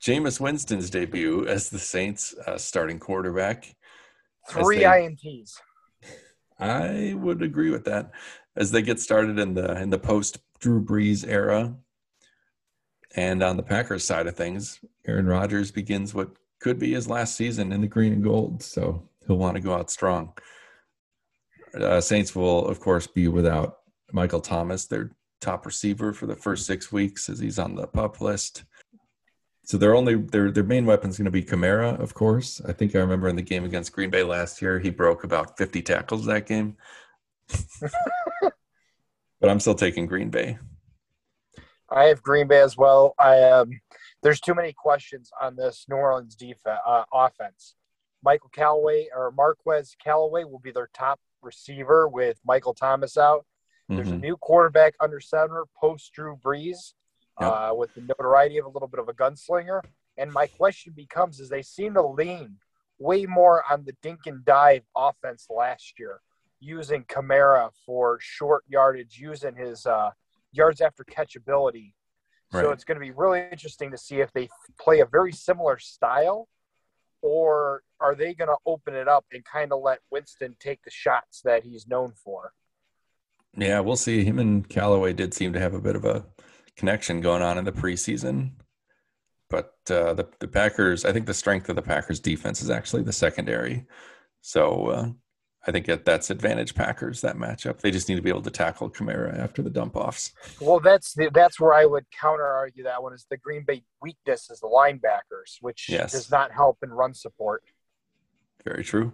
Jameis 0.00 0.40
Winston's 0.40 0.88
debut 0.88 1.46
as 1.46 1.68
the 1.68 1.78
Saints 1.78 2.34
uh, 2.46 2.56
starting 2.56 2.98
quarterback. 2.98 3.76
three 4.48 4.78
they- 4.78 4.84
INTs. 4.84 5.60
I 6.58 7.14
would 7.18 7.42
agree 7.42 7.70
with 7.70 7.84
that. 7.84 8.10
As 8.56 8.70
they 8.70 8.80
get 8.80 8.98
started 8.98 9.38
in 9.38 9.52
the 9.54 9.78
in 9.80 9.90
the 9.90 9.98
post 9.98 10.38
Drew 10.58 10.82
Brees 10.82 11.26
era, 11.28 11.74
and 13.14 13.42
on 13.42 13.56
the 13.58 13.62
Packers 13.62 14.04
side 14.04 14.26
of 14.26 14.36
things, 14.36 14.80
Aaron 15.06 15.26
Rodgers 15.26 15.70
begins 15.70 16.14
what 16.14 16.30
could 16.60 16.78
be 16.78 16.92
his 16.92 17.08
last 17.08 17.36
season 17.36 17.70
in 17.72 17.82
the 17.82 17.86
green 17.86 18.12
and 18.14 18.24
gold. 18.24 18.62
So 18.62 19.06
he'll 19.26 19.36
want 19.38 19.56
to 19.56 19.62
go 19.62 19.74
out 19.74 19.90
strong. 19.90 20.32
Uh, 21.74 22.00
Saints 22.00 22.34
will, 22.34 22.66
of 22.66 22.80
course, 22.80 23.06
be 23.06 23.28
without 23.28 23.78
Michael 24.12 24.40
Thomas, 24.40 24.86
their 24.86 25.10
top 25.40 25.66
receiver 25.66 26.12
for 26.12 26.26
the 26.26 26.36
first 26.36 26.66
six 26.66 26.90
weeks, 26.92 27.28
as 27.28 27.38
he's 27.38 27.58
on 27.58 27.74
the 27.74 27.86
pup 27.86 28.20
list. 28.20 28.64
So 29.64 29.78
their 29.78 29.94
only 29.94 30.16
their 30.16 30.50
their 30.50 30.64
main 30.64 30.84
weapon 30.84 31.10
is 31.10 31.18
going 31.18 31.26
to 31.26 31.30
be 31.30 31.44
Kamara, 31.44 31.98
of 32.00 32.12
course. 32.12 32.60
I 32.66 32.72
think 32.72 32.94
I 32.94 32.98
remember 32.98 33.28
in 33.28 33.36
the 33.36 33.42
game 33.42 33.64
against 33.64 33.92
Green 33.92 34.10
Bay 34.10 34.24
last 34.24 34.60
year, 34.60 34.78
he 34.80 34.90
broke 34.90 35.22
about 35.22 35.56
50 35.56 35.82
tackles 35.82 36.26
that 36.26 36.46
game. 36.46 36.76
but 37.80 39.48
I'm 39.48 39.60
still 39.60 39.76
taking 39.76 40.06
Green 40.06 40.30
Bay. 40.30 40.58
I 41.88 42.04
have 42.04 42.22
Green 42.22 42.48
Bay 42.48 42.60
as 42.60 42.76
well. 42.76 43.14
I 43.18 43.42
um, 43.42 43.70
there's 44.22 44.40
too 44.40 44.54
many 44.54 44.72
questions 44.72 45.30
on 45.40 45.56
this 45.56 45.86
New 45.88 45.96
Orleans 45.96 46.34
defense 46.34 46.80
uh, 46.86 47.04
offense. 47.12 47.74
Michael 48.24 48.50
Callaway 48.50 49.08
or 49.14 49.30
Marquez 49.30 49.96
Callaway 50.02 50.44
will 50.44 50.58
be 50.58 50.72
their 50.72 50.90
top 50.92 51.20
receiver 51.42 52.08
with 52.08 52.38
Michael 52.44 52.74
Thomas 52.74 53.16
out. 53.16 53.46
There's 53.88 54.10
a 54.10 54.14
Mhm. 54.14 54.20
new 54.20 54.36
quarterback 54.36 54.94
under 55.00 55.20
center 55.20 55.64
post 55.76 56.12
Drew 56.12 56.36
Brees, 56.36 56.94
Yep. 57.40 57.50
uh, 57.50 57.74
with 57.74 57.92
the 57.94 58.02
notoriety 58.02 58.58
of 58.58 58.66
a 58.66 58.68
little 58.68 58.88
bit 58.88 59.00
of 59.00 59.08
a 59.08 59.14
gunslinger. 59.14 59.82
And 60.16 60.32
my 60.32 60.46
question 60.46 60.92
becomes: 60.92 61.40
Is 61.40 61.48
they 61.48 61.62
seem 61.62 61.94
to 61.94 62.02
lean 62.02 62.60
way 62.98 63.24
more 63.26 63.64
on 63.70 63.84
the 63.84 63.92
dink 64.02 64.26
and 64.26 64.44
dive 64.44 64.84
offense 64.94 65.48
last 65.48 65.98
year, 65.98 66.20
using 66.60 67.04
Kamara 67.04 67.72
for 67.86 68.18
short 68.20 68.64
yardage, 68.68 69.18
using 69.18 69.56
his 69.56 69.86
uh, 69.86 70.10
yards 70.52 70.80
after 70.80 71.02
catch 71.04 71.34
ability. 71.36 71.94
So 72.52 72.72
it's 72.72 72.84
going 72.84 72.96
to 72.96 73.00
be 73.00 73.12
really 73.12 73.48
interesting 73.50 73.92
to 73.92 73.96
see 73.96 74.20
if 74.20 74.32
they 74.32 74.48
play 74.78 75.00
a 75.00 75.06
very 75.06 75.32
similar 75.32 75.78
style, 75.78 76.48
or 77.22 77.82
are 78.00 78.14
they 78.14 78.34
going 78.34 78.48
to 78.48 78.56
open 78.66 78.94
it 78.94 79.08
up 79.08 79.24
and 79.32 79.44
kind 79.44 79.72
of 79.72 79.82
let 79.82 80.00
Winston 80.10 80.56
take 80.58 80.82
the 80.82 80.90
shots 80.90 81.42
that 81.42 81.64
he's 81.64 81.86
known 81.86 82.12
for? 82.12 82.52
Yeah, 83.56 83.80
we'll 83.80 83.96
see. 83.96 84.24
Him 84.24 84.38
and 84.38 84.68
Callaway 84.68 85.12
did 85.12 85.34
seem 85.34 85.52
to 85.52 85.60
have 85.60 85.74
a 85.74 85.80
bit 85.80 85.96
of 85.96 86.04
a 86.04 86.24
connection 86.76 87.20
going 87.20 87.42
on 87.42 87.58
in 87.58 87.64
the 87.64 87.72
preseason. 87.72 88.52
But 89.48 89.74
uh, 89.90 90.14
the, 90.14 90.28
the 90.38 90.48
Packers, 90.48 91.04
I 91.04 91.12
think 91.12 91.26
the 91.26 91.34
strength 91.34 91.68
of 91.68 91.76
the 91.76 91.82
Packers 91.82 92.20
defense 92.20 92.62
is 92.62 92.70
actually 92.70 93.02
the 93.02 93.12
secondary. 93.12 93.86
So 94.40 94.86
uh, 94.86 95.08
I 95.66 95.72
think 95.72 95.84
that 95.86 96.06
that's 96.06 96.30
advantage 96.30 96.74
Packers, 96.74 97.20
that 97.20 97.36
matchup. 97.36 97.80
They 97.80 97.90
just 97.90 98.08
need 98.08 98.14
to 98.16 98.22
be 98.22 98.30
able 98.30 98.40
to 98.42 98.50
tackle 98.50 98.88
Kamara 98.88 99.38
after 99.38 99.60
the 99.60 99.68
dump 99.68 99.94
offs. 99.94 100.32
Well, 100.58 100.80
that's 100.80 101.12
the, 101.12 101.30
that's 101.34 101.60
where 101.60 101.74
I 101.74 101.84
would 101.84 102.06
counter 102.18 102.46
argue 102.46 102.84
that 102.84 103.02
one 103.02 103.12
is 103.12 103.26
the 103.28 103.36
Green 103.36 103.64
Bay 103.66 103.82
weakness 104.00 104.48
is 104.50 104.60
the 104.60 104.68
linebackers, 104.68 105.58
which 105.60 105.88
Yes. 105.90 106.12
does 106.12 106.30
not 106.30 106.50
help 106.50 106.78
in 106.82 106.90
run 106.90 107.12
support. 107.12 107.62
Very 108.64 108.82
true. 108.82 109.12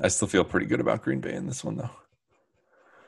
I 0.00 0.08
still 0.08 0.28
feel 0.28 0.44
pretty 0.44 0.66
good 0.66 0.80
about 0.80 1.02
Green 1.02 1.20
Bay 1.20 1.34
in 1.34 1.46
this 1.46 1.64
one, 1.64 1.76
though. 1.76 1.90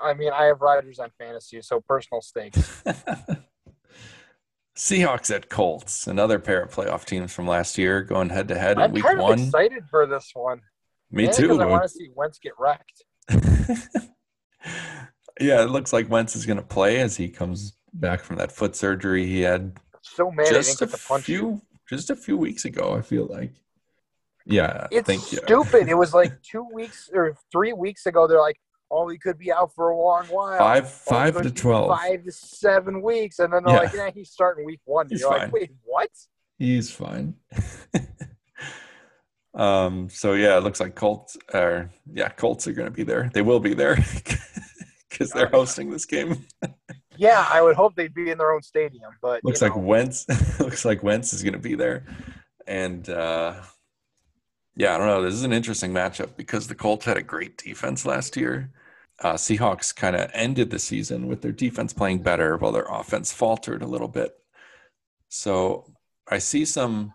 I 0.02 0.14
mean, 0.14 0.32
I 0.32 0.44
have 0.44 0.60
Riders 0.62 0.98
on 0.98 1.10
fantasy, 1.18 1.60
so 1.62 1.80
personal 1.80 2.20
stakes. 2.22 2.82
Seahawks 4.76 5.32
at 5.34 5.48
Colts, 5.48 6.06
another 6.08 6.38
pair 6.38 6.62
of 6.62 6.74
playoff 6.74 7.04
teams 7.04 7.32
from 7.32 7.46
last 7.46 7.78
year 7.78 8.02
going 8.02 8.28
head 8.30 8.48
to 8.48 8.58
head 8.58 8.76
in 8.78 8.82
I'm 8.84 8.92
week 8.92 9.04
kind 9.04 9.18
of 9.18 9.22
one. 9.22 9.38
excited 9.40 9.84
for 9.88 10.04
this 10.06 10.30
one. 10.34 10.60
Me 11.14 11.28
too. 11.32 11.60
I 11.60 11.66
want 11.66 11.82
to 11.84 11.88
see 11.88 12.08
Wentz 12.14 12.38
get 12.38 12.52
wrecked. 12.58 13.04
yeah, 15.40 15.62
it 15.62 15.70
looks 15.70 15.92
like 15.92 16.10
Wentz 16.10 16.36
is 16.36 16.46
going 16.46 16.56
to 16.58 16.62
play 16.64 17.00
as 17.00 17.16
he 17.16 17.28
comes 17.28 17.74
back 17.92 18.20
from 18.20 18.36
that 18.36 18.50
foot 18.52 18.74
surgery 18.76 19.26
he 19.26 19.40
had 19.42 19.76
So 20.02 20.30
mad 20.30 20.46
just 20.48 20.80
a 20.80 20.86
get 20.86 20.92
the 20.92 21.04
punch. 21.06 21.24
few 21.24 21.60
just 21.88 22.10
a 22.10 22.16
few 22.16 22.36
weeks 22.36 22.64
ago. 22.64 22.94
I 22.96 23.02
feel 23.02 23.26
like, 23.26 23.52
yeah, 24.46 24.86
It's 24.90 25.06
thank 25.06 25.30
you. 25.32 25.38
stupid. 25.38 25.88
it 25.88 25.94
was 25.94 26.12
like 26.14 26.40
two 26.50 26.66
weeks 26.72 27.08
or 27.12 27.36
three 27.52 27.72
weeks 27.72 28.06
ago. 28.06 28.26
They're 28.26 28.40
like, 28.40 28.58
"Oh, 28.90 29.08
he 29.08 29.18
could 29.18 29.38
be 29.38 29.52
out 29.52 29.72
for 29.74 29.90
a 29.90 29.96
long 29.98 30.24
while." 30.26 30.58
Five 30.58 30.84
Oh, 30.84 30.88
five 30.88 31.34
could 31.34 31.44
to 31.44 31.50
twelve, 31.50 31.96
five 31.96 32.24
to 32.24 32.32
seven 32.32 33.00
weeks, 33.02 33.38
and 33.38 33.52
then 33.52 33.62
they're 33.64 33.74
Yeah. 33.74 33.80
like, 33.80 33.92
"Yeah, 33.94 34.10
he's 34.12 34.30
starting 34.30 34.64
week 34.64 34.80
one." 34.84 35.08
He's 35.08 35.20
You're 35.20 35.30
fine. 35.30 35.40
like, 35.42 35.52
"Wait, 35.52 35.70
what?" 35.84 36.10
He's 36.58 36.90
fine. 36.90 37.34
um. 39.54 40.08
So 40.10 40.34
yeah, 40.34 40.56
it 40.56 40.64
looks 40.64 40.80
like 40.80 40.94
Colts 40.94 41.36
are 41.52 41.90
yeah 42.12 42.28
Colts 42.30 42.66
are 42.66 42.72
going 42.72 42.88
to 42.88 42.94
be 42.94 43.04
there. 43.04 43.30
They 43.32 43.42
will 43.42 43.60
be 43.60 43.74
there 43.74 43.96
because 45.08 45.30
they're 45.30 45.48
hosting 45.48 45.90
this 45.90 46.06
game. 46.06 46.46
Yeah, 47.16 47.46
I 47.52 47.62
would 47.62 47.76
hope 47.76 47.94
they'd 47.94 48.12
be 48.12 48.30
in 48.30 48.38
their 48.38 48.50
own 48.50 48.62
stadium, 48.62 49.12
but 49.22 49.44
looks 49.44 49.62
like 49.62 49.76
know, 49.76 49.82
Wentz 49.82 50.26
looks 50.60 50.84
like 50.84 51.02
Wentz 51.02 51.32
is 51.32 51.42
going 51.42 51.52
to 51.52 51.60
be 51.60 51.74
there, 51.74 52.04
and 52.66 53.08
uh, 53.08 53.54
yeah, 54.76 54.94
I 54.94 54.98
don't 54.98 55.06
know. 55.06 55.22
This 55.22 55.34
is 55.34 55.44
an 55.44 55.52
interesting 55.52 55.92
matchup 55.92 56.36
because 56.36 56.66
the 56.66 56.74
Colts 56.74 57.04
had 57.04 57.16
a 57.16 57.22
great 57.22 57.56
defense 57.56 58.04
last 58.04 58.36
year. 58.36 58.72
Uh, 59.20 59.34
Seahawks 59.34 59.94
kind 59.94 60.16
of 60.16 60.28
ended 60.34 60.70
the 60.70 60.78
season 60.78 61.28
with 61.28 61.40
their 61.40 61.52
defense 61.52 61.92
playing 61.92 62.22
better 62.22 62.56
while 62.56 62.72
their 62.72 62.86
offense 62.90 63.32
faltered 63.32 63.82
a 63.82 63.86
little 63.86 64.08
bit. 64.08 64.34
So 65.28 65.94
I 66.28 66.38
see 66.38 66.64
some 66.64 67.14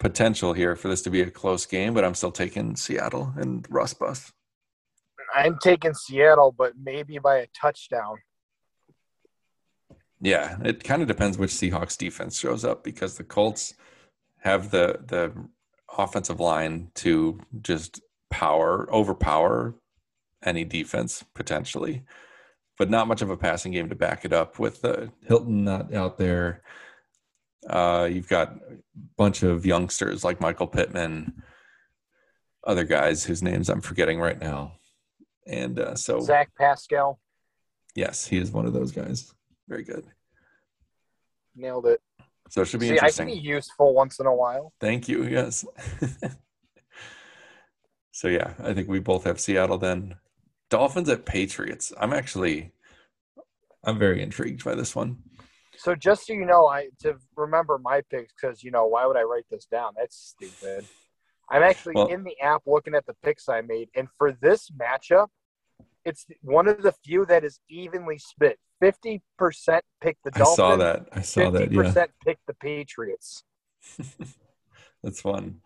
potential 0.00 0.52
here 0.52 0.76
for 0.76 0.88
this 0.88 1.02
to 1.02 1.10
be 1.10 1.20
a 1.20 1.30
close 1.30 1.66
game, 1.66 1.94
but 1.94 2.04
I'm 2.04 2.14
still 2.14 2.32
taking 2.32 2.76
Seattle 2.76 3.32
and 3.36 3.66
Russ 3.70 3.94
Bus. 3.94 4.32
I'm 5.34 5.58
taking 5.62 5.94
Seattle, 5.94 6.54
but 6.56 6.74
maybe 6.80 7.18
by 7.18 7.38
a 7.38 7.46
touchdown. 7.60 8.16
Yeah, 10.20 10.56
it 10.64 10.84
kind 10.84 11.02
of 11.02 11.08
depends 11.08 11.36
which 11.36 11.50
Seahawks 11.50 11.98
defense 11.98 12.38
shows 12.38 12.64
up 12.64 12.84
because 12.84 13.16
the 13.16 13.24
Colts 13.24 13.74
have 14.38 14.70
the 14.70 15.00
the 15.06 15.32
offensive 15.96 16.40
line 16.40 16.90
to 16.94 17.40
just 17.62 18.00
power 18.30 18.88
overpower 18.92 19.74
any 20.42 20.64
defense 20.64 21.24
potentially, 21.34 22.02
but 22.78 22.90
not 22.90 23.08
much 23.08 23.22
of 23.22 23.30
a 23.30 23.36
passing 23.36 23.72
game 23.72 23.88
to 23.88 23.94
back 23.94 24.24
it 24.24 24.32
up 24.32 24.58
with 24.58 24.84
uh, 24.84 25.06
Hilton 25.26 25.64
not 25.64 25.92
out 25.94 26.18
there. 26.18 26.62
Uh, 27.68 28.08
you've 28.10 28.28
got 28.28 28.52
a 28.52 28.76
bunch 29.16 29.42
of 29.42 29.64
youngsters 29.64 30.24
like 30.24 30.40
Michael 30.40 30.66
Pittman, 30.66 31.42
other 32.66 32.84
guys 32.84 33.24
whose 33.24 33.42
names 33.42 33.68
I'm 33.68 33.80
forgetting 33.80 34.20
right 34.20 34.40
now, 34.40 34.74
and 35.46 35.78
uh, 35.78 35.94
so 35.94 36.20
Zach 36.20 36.50
Pascal 36.58 37.18
yes, 37.94 38.26
he 38.26 38.38
is 38.38 38.50
one 38.50 38.66
of 38.66 38.72
those 38.72 38.92
guys. 38.92 39.32
Very 39.68 39.84
good. 39.84 40.04
nailed 41.56 41.86
it. 41.86 42.00
So 42.50 42.62
it 42.62 42.66
should 42.66 42.80
be 42.80 42.90
interesting. 42.90 43.28
I 43.28 43.30
can 43.30 43.40
be 43.40 43.46
useful 43.46 43.94
once 43.94 44.20
in 44.20 44.26
a 44.26 44.34
while. 44.34 44.72
Thank 44.80 45.08
you. 45.08 45.24
Yes. 45.24 45.64
so 48.12 48.28
yeah, 48.28 48.52
I 48.62 48.74
think 48.74 48.88
we 48.88 48.98
both 48.98 49.24
have 49.24 49.40
Seattle 49.40 49.78
then. 49.78 50.16
Dolphins 50.68 51.08
at 51.08 51.24
Patriots. 51.24 51.92
I'm 51.98 52.12
actually 52.12 52.72
I'm 53.82 53.98
very 53.98 54.22
intrigued 54.22 54.64
by 54.64 54.74
this 54.74 54.94
one. 54.94 55.18
So 55.76 55.94
just 55.94 56.26
so 56.26 56.32
you 56.32 56.44
know, 56.46 56.66
I 56.66 56.88
to 57.00 57.16
remember 57.36 57.78
my 57.78 58.02
picks 58.10 58.32
because 58.32 58.62
you 58.62 58.70
know 58.70 58.86
why 58.86 59.06
would 59.06 59.16
I 59.16 59.22
write 59.22 59.44
this 59.50 59.66
down? 59.66 59.92
That's 59.96 60.16
stupid. 60.16 60.86
I'm 61.50 61.62
actually 61.62 61.94
Well- 61.96 62.06
in 62.08 62.24
the 62.24 62.38
app 62.40 62.62
looking 62.66 62.94
at 62.94 63.06
the 63.06 63.14
picks 63.22 63.48
I 63.48 63.60
made, 63.60 63.90
and 63.94 64.08
for 64.16 64.32
this 64.32 64.70
matchup, 64.70 65.28
it's 66.04 66.26
one 66.42 66.68
of 66.68 66.82
the 66.82 66.92
few 66.92 67.26
that 67.26 67.44
is 67.44 67.60
evenly 67.68 68.18
split. 68.18 68.58
Fifty 68.80 69.22
percent 69.38 69.84
pick 70.00 70.18
the 70.24 70.30
Dolphins. 70.30 70.52
I 70.52 70.56
saw 70.56 70.76
that. 70.76 71.08
I 71.12 71.20
saw 71.22 71.50
that. 71.50 71.60
Fifty 71.60 71.74
Yeah. 71.76 71.82
percent 71.82 72.10
pick 72.24 72.38
the 72.46 72.54
Patriots. 72.54 73.44
That's 75.02 75.20
fun. 75.20 75.60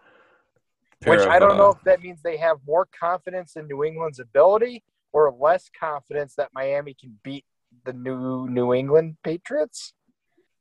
Which 1.07 1.21
of, 1.21 1.29
I 1.29 1.39
don't 1.39 1.57
know 1.57 1.69
uh, 1.69 1.75
if 1.79 1.83
that 1.85 2.03
means 2.03 2.23
they 2.23 2.37
have 2.39 2.59
more 2.67 2.87
confidence 2.99 3.55
in 3.57 3.69
New 3.69 3.85
England's 3.85 4.19
ability 4.19 4.83
or 5.13 5.33
less 5.33 5.71
confidence 5.79 6.35
that 6.35 6.51
Miami 6.53 6.95
can 6.95 7.19
beat 7.23 7.45
the 7.85 7.93
new 7.93 8.49
New 8.49 8.75
England 8.75 9.17
Patriots. 9.23 9.95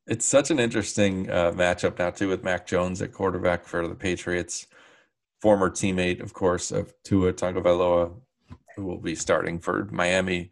It's 0.08 0.26
such 0.26 0.52
an 0.52 0.60
interesting 0.60 1.30
uh, 1.30 1.52
matchup 1.52 2.00
now 2.00 2.12
too 2.12 2.30
with 2.30 2.44
Mac 2.44 2.66
Jones 2.66 3.02
at 3.02 3.12
quarterback 3.12 3.66
for 3.66 3.86
the 3.86 3.96
Patriots, 3.96 4.68
former 5.42 5.70
teammate, 5.70 6.22
of 6.22 6.34
course, 6.34 6.72
of 6.72 6.94
Tua 7.04 7.34
Tagovailoa, 7.34 8.14
who 8.76 8.86
will 8.86 9.00
be 9.00 9.16
starting 9.16 9.60
for 9.60 9.86
Miami. 9.92 10.52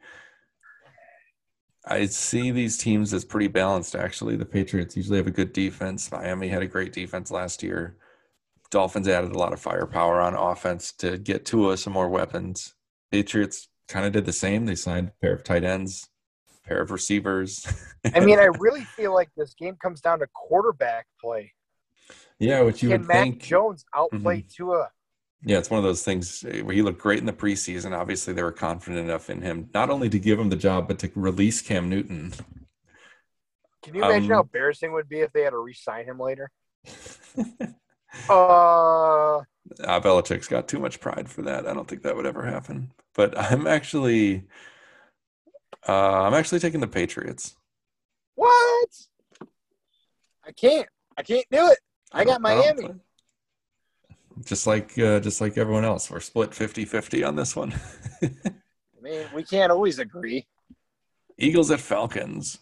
I 1.87 2.07
see 2.07 2.51
these 2.51 2.77
teams 2.77 3.13
as 3.13 3.23
pretty 3.23 3.47
balanced. 3.47 3.95
Actually, 3.95 4.35
the 4.35 4.45
Patriots 4.45 4.97
usually 4.97 5.17
have 5.17 5.27
a 5.27 5.31
good 5.31 5.53
defense. 5.53 6.11
Miami 6.11 6.49
had 6.49 6.63
a 6.63 6.67
great 6.67 6.91
defense 6.91 7.31
last 7.31 7.63
year. 7.63 7.95
Dolphins 8.71 9.07
added 9.07 9.31
a 9.31 9.37
lot 9.37 9.53
of 9.53 9.61
firepower 9.61 10.19
on 10.19 10.33
offense 10.33 10.91
to 10.93 11.17
get 11.17 11.45
Tua 11.45 11.77
some 11.77 11.93
more 11.93 12.09
weapons. 12.09 12.73
Patriots 13.09 13.69
kind 13.87 14.05
of 14.05 14.11
did 14.11 14.25
the 14.25 14.33
same. 14.33 14.65
They 14.65 14.75
signed 14.75 15.09
a 15.09 15.21
pair 15.21 15.33
of 15.33 15.43
tight 15.45 15.63
ends, 15.63 16.09
pair 16.65 16.81
of 16.81 16.91
receivers. 16.91 17.65
I 18.13 18.19
mean, 18.19 18.39
I 18.39 18.45
really 18.59 18.83
feel 18.83 19.13
like 19.13 19.29
this 19.37 19.53
game 19.53 19.75
comes 19.81 20.01
down 20.01 20.19
to 20.19 20.27
quarterback 20.33 21.07
play. 21.21 21.53
yeah, 22.39 22.61
which 22.61 22.81
you 22.83 22.89
Can 22.89 23.01
would 23.01 23.07
Mac 23.07 23.23
think. 23.23 23.41
Jones 23.43 23.85
outplay 23.95 24.45
Tua? 24.49 24.89
Yeah, 25.47 25.59
it's 25.59 25.69
one 25.69 25.77
of 25.77 25.83
those 25.83 26.03
things 26.03 26.43
eh, 26.49 26.61
where 26.61 26.73
he 26.75 26.81
looked 26.81 26.99
great 27.01 27.19
in 27.19 27.25
the 27.25 27.33
preseason. 27.33 27.95
Obviously, 27.95 28.33
they 28.33 28.41
were 28.43 28.51
confident 28.51 28.99
enough 28.99 29.29
in 29.29 29.41
him 29.41 29.69
not 29.73 29.89
only 29.89 30.09
to 30.09 30.17
give 30.19 30.39
him 30.39 30.49
the 30.49 30.55
job, 30.55 30.87
but 30.87 30.97
to 30.99 31.11
release 31.15 31.61
Cam 31.61 31.89
Newton. 31.89 32.33
Can 33.83 33.93
you 33.93 34.03
imagine 34.03 34.23
Um, 34.23 34.29
how 34.37 34.41
embarrassing 34.41 34.89
it 34.91 34.93
would 34.93 35.07
be 35.09 35.19
if 35.19 35.31
they 35.31 35.41
had 35.43 35.51
to 35.51 35.59
re-sign 35.59 36.05
him 36.05 36.19
later? 36.19 36.49
Uh, 38.29 39.39
Uh, 39.83 39.99
Belichick's 39.99 40.47
got 40.47 40.67
too 40.67 40.79
much 40.79 40.99
pride 40.99 41.29
for 41.29 41.41
that. 41.43 41.67
I 41.67 41.73
don't 41.73 41.87
think 41.87 42.03
that 42.03 42.15
would 42.15 42.25
ever 42.25 42.43
happen. 42.45 42.91
But 43.13 43.37
I'm 43.37 43.67
actually, 43.67 44.47
uh, 45.87 46.21
I'm 46.23 46.33
actually 46.33 46.59
taking 46.59 46.79
the 46.79 46.87
Patriots. 46.87 47.55
what? 48.35 48.89
I 50.47 50.51
can't. 50.51 50.87
I 51.17 51.23
can't 51.23 51.45
do 51.51 51.67
it. 51.71 51.79
I 52.11 52.23
got 52.23 52.41
don't- 52.41 52.43
don't 52.43 52.77
Miami. 52.77 52.81
play- 52.83 52.95
Just 54.45 54.67
like, 54.67 54.97
uh, 54.99 55.19
just 55.19 55.41
like 55.41 55.57
everyone 55.57 55.85
else, 55.85 56.09
we're 56.11 56.19
split 56.19 56.51
50-50 56.51 57.27
on 57.27 57.35
this 57.35 57.55
one. 57.55 57.73
I 58.21 58.29
mean, 59.01 59.25
we 59.33 59.43
can't 59.43 59.71
always 59.71 59.97
agree. 59.99 60.45
Eagles 61.37 61.71
at 61.71 61.79
Falcons. 61.79 62.59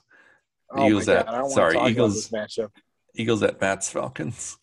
Oh 0.72 0.88
Eagles 0.88 1.08
at- 1.10 1.26
God, 1.26 1.34
I 1.34 1.38
don't 1.38 1.42
want 1.44 1.54
sorry, 1.54 1.90
Eagles- 1.90 2.30
matchup. 2.30 2.72
Eagles 3.16 3.44
at 3.44 3.60
Matt's 3.62 3.90
Falcons. 3.90 4.58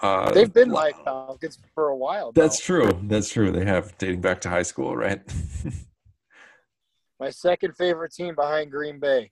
Uh, 0.00 0.30
They've 0.32 0.52
been 0.52 0.70
like 0.70 1.02
Falcons 1.04 1.58
for 1.74 1.88
a 1.88 1.96
while. 1.96 2.32
That's 2.32 2.60
true. 2.60 2.98
That's 3.04 3.28
true. 3.30 3.50
They 3.52 3.64
have 3.64 3.96
dating 3.98 4.20
back 4.22 4.40
to 4.42 4.48
high 4.50 4.62
school, 4.62 4.96
right? 4.96 5.20
my 7.20 7.30
second 7.30 7.76
favorite 7.76 8.12
team 8.12 8.34
behind 8.34 8.70
Green 8.70 8.98
Bay. 8.98 9.30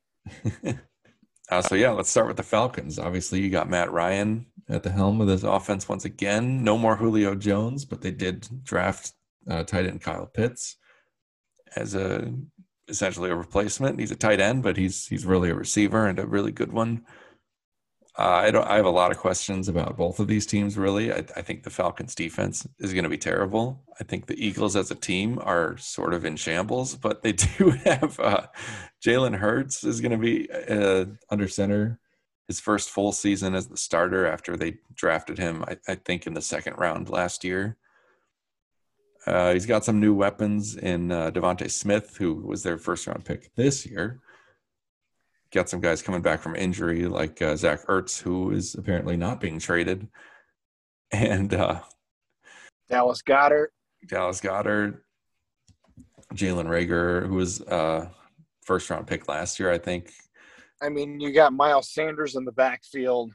uh, 1.50 1.62
so 1.62 1.74
yeah, 1.74 1.90
let's 1.90 2.10
start 2.10 2.28
with 2.28 2.36
the 2.36 2.42
Falcons. 2.42 2.98
Obviously, 2.98 3.40
you 3.40 3.50
got 3.50 3.68
Matt 3.68 3.92
Ryan 3.92 4.46
at 4.68 4.82
the 4.82 4.90
helm 4.90 5.20
of 5.20 5.26
this 5.26 5.42
offense 5.42 5.88
once 5.88 6.04
again. 6.04 6.62
No 6.62 6.78
more 6.78 6.96
Julio 6.96 7.34
Jones, 7.34 7.84
but 7.84 8.00
they 8.00 8.10
did 8.10 8.46
draft 8.64 9.12
uh, 9.48 9.64
tight 9.64 9.86
end 9.86 10.00
Kyle 10.00 10.26
Pitts 10.26 10.76
as 11.76 11.94
a 11.94 12.32
essentially 12.88 13.30
a 13.30 13.34
replacement. 13.34 13.98
He's 13.98 14.10
a 14.10 14.16
tight 14.16 14.40
end, 14.40 14.62
but 14.62 14.76
he's 14.76 15.06
he's 15.06 15.26
really 15.26 15.50
a 15.50 15.54
receiver 15.54 16.06
and 16.06 16.18
a 16.18 16.26
really 16.26 16.52
good 16.52 16.72
one. 16.72 17.04
Uh, 18.18 18.24
I 18.24 18.50
don't. 18.50 18.68
I 18.68 18.76
have 18.76 18.84
a 18.84 18.90
lot 18.90 19.10
of 19.10 19.16
questions 19.16 19.68
about 19.68 19.96
both 19.96 20.20
of 20.20 20.28
these 20.28 20.44
teams. 20.44 20.76
Really, 20.76 21.10
I, 21.10 21.24
I 21.34 21.40
think 21.40 21.62
the 21.62 21.70
Falcons' 21.70 22.14
defense 22.14 22.66
is 22.78 22.92
going 22.92 23.04
to 23.04 23.10
be 23.10 23.16
terrible. 23.16 23.82
I 24.00 24.04
think 24.04 24.26
the 24.26 24.44
Eagles 24.44 24.76
as 24.76 24.90
a 24.90 24.94
team 24.94 25.38
are 25.42 25.78
sort 25.78 26.12
of 26.12 26.26
in 26.26 26.36
shambles, 26.36 26.94
but 26.94 27.22
they 27.22 27.32
do 27.58 27.70
have 27.70 28.20
uh, 28.20 28.46
Jalen 29.02 29.36
Hurts 29.36 29.82
is 29.82 30.02
going 30.02 30.12
to 30.12 30.18
be 30.18 30.50
uh, 30.50 31.06
under 31.30 31.48
center 31.48 31.98
his 32.48 32.60
first 32.60 32.90
full 32.90 33.12
season 33.12 33.54
as 33.54 33.68
the 33.68 33.78
starter 33.78 34.26
after 34.26 34.56
they 34.56 34.76
drafted 34.94 35.38
him. 35.38 35.64
I, 35.66 35.78
I 35.88 35.94
think 35.94 36.26
in 36.26 36.34
the 36.34 36.42
second 36.42 36.74
round 36.76 37.08
last 37.08 37.44
year. 37.44 37.78
Uh, 39.24 39.52
he's 39.52 39.66
got 39.66 39.84
some 39.84 40.00
new 40.00 40.12
weapons 40.12 40.74
in 40.74 41.12
uh, 41.12 41.30
DeVonta 41.30 41.70
Smith, 41.70 42.16
who 42.16 42.34
was 42.34 42.64
their 42.64 42.76
first 42.76 43.06
round 43.06 43.24
pick 43.24 43.54
this 43.54 43.86
year 43.86 44.20
got 45.52 45.68
some 45.68 45.80
guys 45.80 46.02
coming 46.02 46.22
back 46.22 46.40
from 46.40 46.56
injury, 46.56 47.06
like 47.06 47.40
uh, 47.42 47.56
Zach 47.56 47.86
Ertz, 47.86 48.20
who 48.20 48.50
is 48.50 48.74
apparently 48.74 49.16
not 49.16 49.40
being 49.40 49.58
traded, 49.58 50.08
and 51.12 51.54
uh, 51.54 51.80
Dallas 52.90 53.22
Goedert. 53.22 53.68
Dallas 54.08 54.40
Goedert, 54.40 54.98
Jalen 56.34 56.66
Reagor, 56.66 57.26
who 57.26 57.34
was 57.34 57.60
uh, 57.62 58.08
first 58.64 58.90
round 58.90 59.06
pick 59.06 59.28
last 59.28 59.60
year, 59.60 59.70
I 59.70 59.78
think. 59.78 60.10
I 60.82 60.88
mean, 60.88 61.20
you 61.20 61.32
got 61.32 61.52
Miles 61.52 61.92
Sanders 61.92 62.34
in 62.34 62.44
the 62.44 62.52
backfield. 62.52 63.30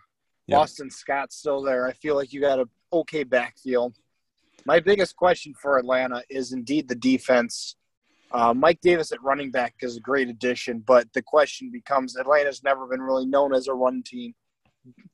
Yep. 0.47 0.57
Boston 0.57 0.91
Scott's 0.91 1.37
still 1.37 1.61
there. 1.61 1.87
I 1.87 1.93
feel 1.93 2.15
like 2.15 2.33
you 2.33 2.41
got 2.41 2.59
a 2.59 2.65
okay 2.91 3.23
backfield. 3.23 3.95
My 4.65 4.81
biggest 4.81 5.15
question 5.15 5.53
for 5.53 5.77
Atlanta 5.77 6.23
is 6.29 6.51
indeed 6.51 6.89
the 6.89 6.95
defense. 6.95 7.76
Uh, 8.31 8.53
Mike 8.53 8.79
Davis 8.81 9.11
at 9.11 9.23
running 9.23 9.51
back 9.51 9.75
is 9.81 9.95
a 9.97 10.01
great 10.01 10.27
addition, 10.27 10.79
but 10.79 11.11
the 11.13 11.21
question 11.21 11.71
becomes 11.71 12.17
Atlanta's 12.17 12.63
never 12.63 12.85
been 12.85 13.01
really 13.01 13.25
known 13.25 13.53
as 13.53 13.67
a 13.67 13.73
run 13.73 14.03
team. 14.03 14.33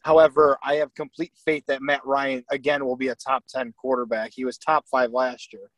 However, 0.02 0.58
I 0.64 0.76
have 0.76 0.94
complete 0.96 1.34
faith 1.46 1.64
that 1.68 1.82
Matt 1.82 2.06
Ryan 2.06 2.44
again 2.52 2.86
will 2.86 2.96
be 2.96 3.08
a 3.10 3.16
top 3.16 3.44
ten 3.48 3.74
quarterback. 3.74 4.32
He 4.34 4.46
was 4.46 4.58
top 4.58 4.86
five 4.90 5.12
last 5.12 5.54
year, 5.54 5.70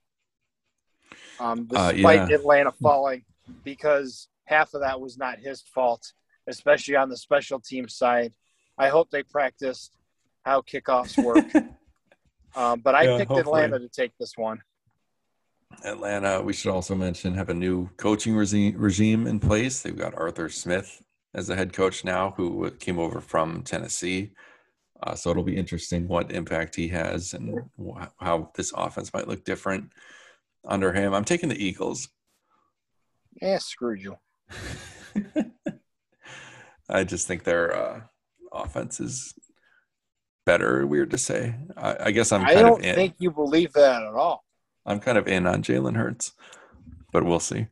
um, 1.39 1.67
Uh, 1.73 1.91
despite 1.91 2.29
yeah. 2.29 2.35
Atlanta 2.35 2.71
falling, 2.71 3.23
because 3.63 4.27
half 4.45 4.73
of 4.73 4.81
that 4.81 4.99
was 4.99 5.17
not 5.17 5.39
his 5.39 5.61
fault, 5.61 6.13
especially 6.47 6.95
on 6.95 7.09
the 7.09 7.17
special 7.17 7.59
team 7.59 7.87
side. 7.87 8.33
I 8.77 8.89
hope 8.89 9.09
they 9.11 9.23
practiced 9.23 9.95
how 10.43 10.61
kickoffs 10.61 11.17
work. 11.23 11.45
um, 12.55 12.81
but 12.81 12.95
I 12.95 13.05
Yeah, 13.05 13.17
picked 13.17 13.29
hopefully. 13.31 13.61
Atlanta 13.63 13.79
to 13.79 13.89
take 13.89 14.11
this 14.19 14.33
one. 14.37 14.61
Atlanta, 15.83 16.41
we 16.41 16.53
should 16.53 16.71
also 16.71 16.95
mention, 16.95 17.33
have 17.33 17.49
a 17.49 17.53
new 17.53 17.89
coaching 17.97 18.35
regime, 18.35 18.75
regime 18.77 19.27
in 19.27 19.39
place. 19.39 19.81
They've 19.81 19.97
got 19.97 20.17
Arthur 20.17 20.49
Smith 20.49 21.01
as 21.33 21.47
the 21.47 21.55
head 21.55 21.73
coach 21.73 22.03
now, 22.05 22.33
who 22.37 22.69
came 22.71 22.97
over 22.99 23.19
from 23.21 23.61
Tennessee. 23.63 24.31
Uh, 25.03 25.13
so 25.15 25.29
it'll 25.29 25.43
be 25.43 25.57
interesting 25.57 26.07
what 26.07 26.31
impact 26.31 26.75
he 26.75 26.87
has 26.87 27.33
and 27.33 27.59
wh- 27.77 28.05
how 28.19 28.49
this 28.55 28.71
offense 28.75 29.13
might 29.13 29.27
look 29.27 29.43
different 29.43 29.91
under 30.65 30.93
him. 30.93 31.13
I'm 31.13 31.25
taking 31.25 31.49
the 31.49 31.63
Eagles. 31.63 32.07
Yeah, 33.41 33.57
screw 33.57 33.95
you. 33.95 34.15
I 36.89 37.03
just 37.03 37.27
think 37.27 37.43
their 37.43 37.75
uh, 37.75 38.01
offense 38.53 38.99
is 39.01 39.33
better. 40.45 40.87
Weird 40.87 41.11
to 41.11 41.17
say. 41.17 41.55
I, 41.75 41.97
I 42.05 42.11
guess 42.11 42.31
I'm 42.31 42.45
I 42.45 42.53
don't 42.53 42.79
of 42.79 42.85
in. 42.85 42.95
think 42.95 43.15
you 43.19 43.31
believe 43.31 43.73
that 43.73 44.01
at 44.03 44.13
all. 44.13 44.44
I'm 44.85 44.99
kind 44.99 45.17
of 45.17 45.27
in 45.27 45.47
on 45.47 45.63
Jalen 45.63 45.95
Hurts, 45.95 46.33
but 47.11 47.25
we'll 47.25 47.39
see. 47.39 47.67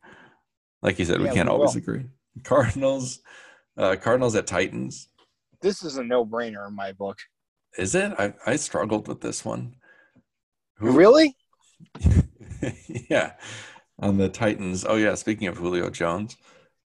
Like 0.81 0.99
you 0.99 1.05
said, 1.05 1.21
we 1.21 1.29
can't 1.29 1.47
we 1.47 1.53
always 1.53 1.75
will. 1.75 1.81
agree. 1.81 2.05
Cardinals, 2.43 3.19
uh, 3.77 3.95
Cardinals 4.01 4.35
at 4.35 4.47
Titans. 4.47 5.07
This 5.61 5.83
is 5.83 5.97
a 5.97 6.03
no-brainer 6.03 6.67
in 6.67 6.75
my 6.75 6.91
book. 6.91 7.19
Is 7.77 7.95
it? 7.95 8.13
I, 8.17 8.33
I 8.45 8.55
struggled 8.55 9.07
with 9.07 9.21
this 9.21 9.45
one. 9.45 9.75
Who- 10.77 10.91
Really? 10.91 11.35
yeah, 13.09 13.33
on 13.99 14.17
the 14.17 14.29
Titans. 14.29 14.85
Oh 14.87 14.95
yeah, 14.95 15.15
speaking 15.15 15.47
of 15.47 15.57
Julio 15.57 15.89
Jones, 15.89 16.37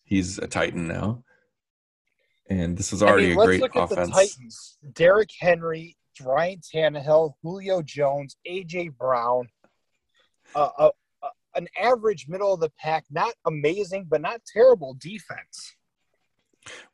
he's 0.05 0.39
a 0.39 0.47
Titan 0.47 0.87
now, 0.89 1.25
and 2.49 2.77
this 2.77 2.93
was 2.93 3.03
already 3.03 3.27
I 3.27 3.29
mean, 3.31 3.41
a 3.41 3.45
great 3.45 3.61
look 3.61 3.77
at 3.77 3.89
the 3.89 3.95
offense. 3.95 4.11
Titans. 4.11 4.79
Derrick 4.93 5.31
Henry, 5.41 5.97
Ryan 6.21 6.61
Tannehill, 6.75 7.35
Julio 7.43 7.83
Jones, 7.83 8.37
AJ 8.49 8.97
Brown. 8.97 9.49
Uh, 10.55 10.69
uh, 10.79 10.91
an 11.55 11.69
average 11.81 12.27
middle 12.29 12.55
of 12.55 12.61
the 12.61 12.71
pack, 12.79 13.05
not 13.11 13.35
amazing, 13.47 14.07
but 14.09 14.21
not 14.21 14.41
terrible 14.47 14.97
defense. 14.99 15.77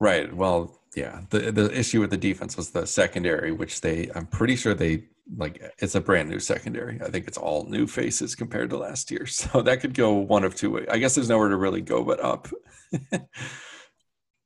Right. 0.01 0.35
Well, 0.35 0.81
yeah. 0.97 1.23
The 1.31 1.53
the 1.53 1.79
issue 1.79 2.01
with 2.01 2.11
the 2.11 2.17
defense 2.17 2.57
was 2.57 2.71
the 2.71 2.87
secondary, 2.87 3.53
which 3.53 3.81
they 3.81 4.11
I'm 4.15 4.27
pretty 4.27 4.57
sure 4.57 4.75
they 4.75 5.05
like 5.37 5.63
it's 5.79 5.95
a 5.95 6.01
brand 6.01 6.29
new 6.29 6.39
secondary. 6.39 7.01
I 7.01 7.11
think 7.11 7.27
it's 7.27 7.39
all 7.39 7.65
new 7.69 7.87
faces 7.87 8.35
compared 8.35 8.71
to 8.71 8.79
last 8.79 9.11
year. 9.11 9.27
So 9.35 9.63
that 9.63 9.81
could 9.81 9.95
go 9.95 10.13
one 10.13 10.45
of 10.45 10.55
two 10.55 10.71
ways. 10.71 10.87
I 10.91 10.99
guess 10.99 11.15
there's 11.15 11.29
nowhere 11.29 11.49
to 11.49 11.57
really 11.57 11.81
go 11.81 12.05
but 12.05 12.21
up. 12.21 12.49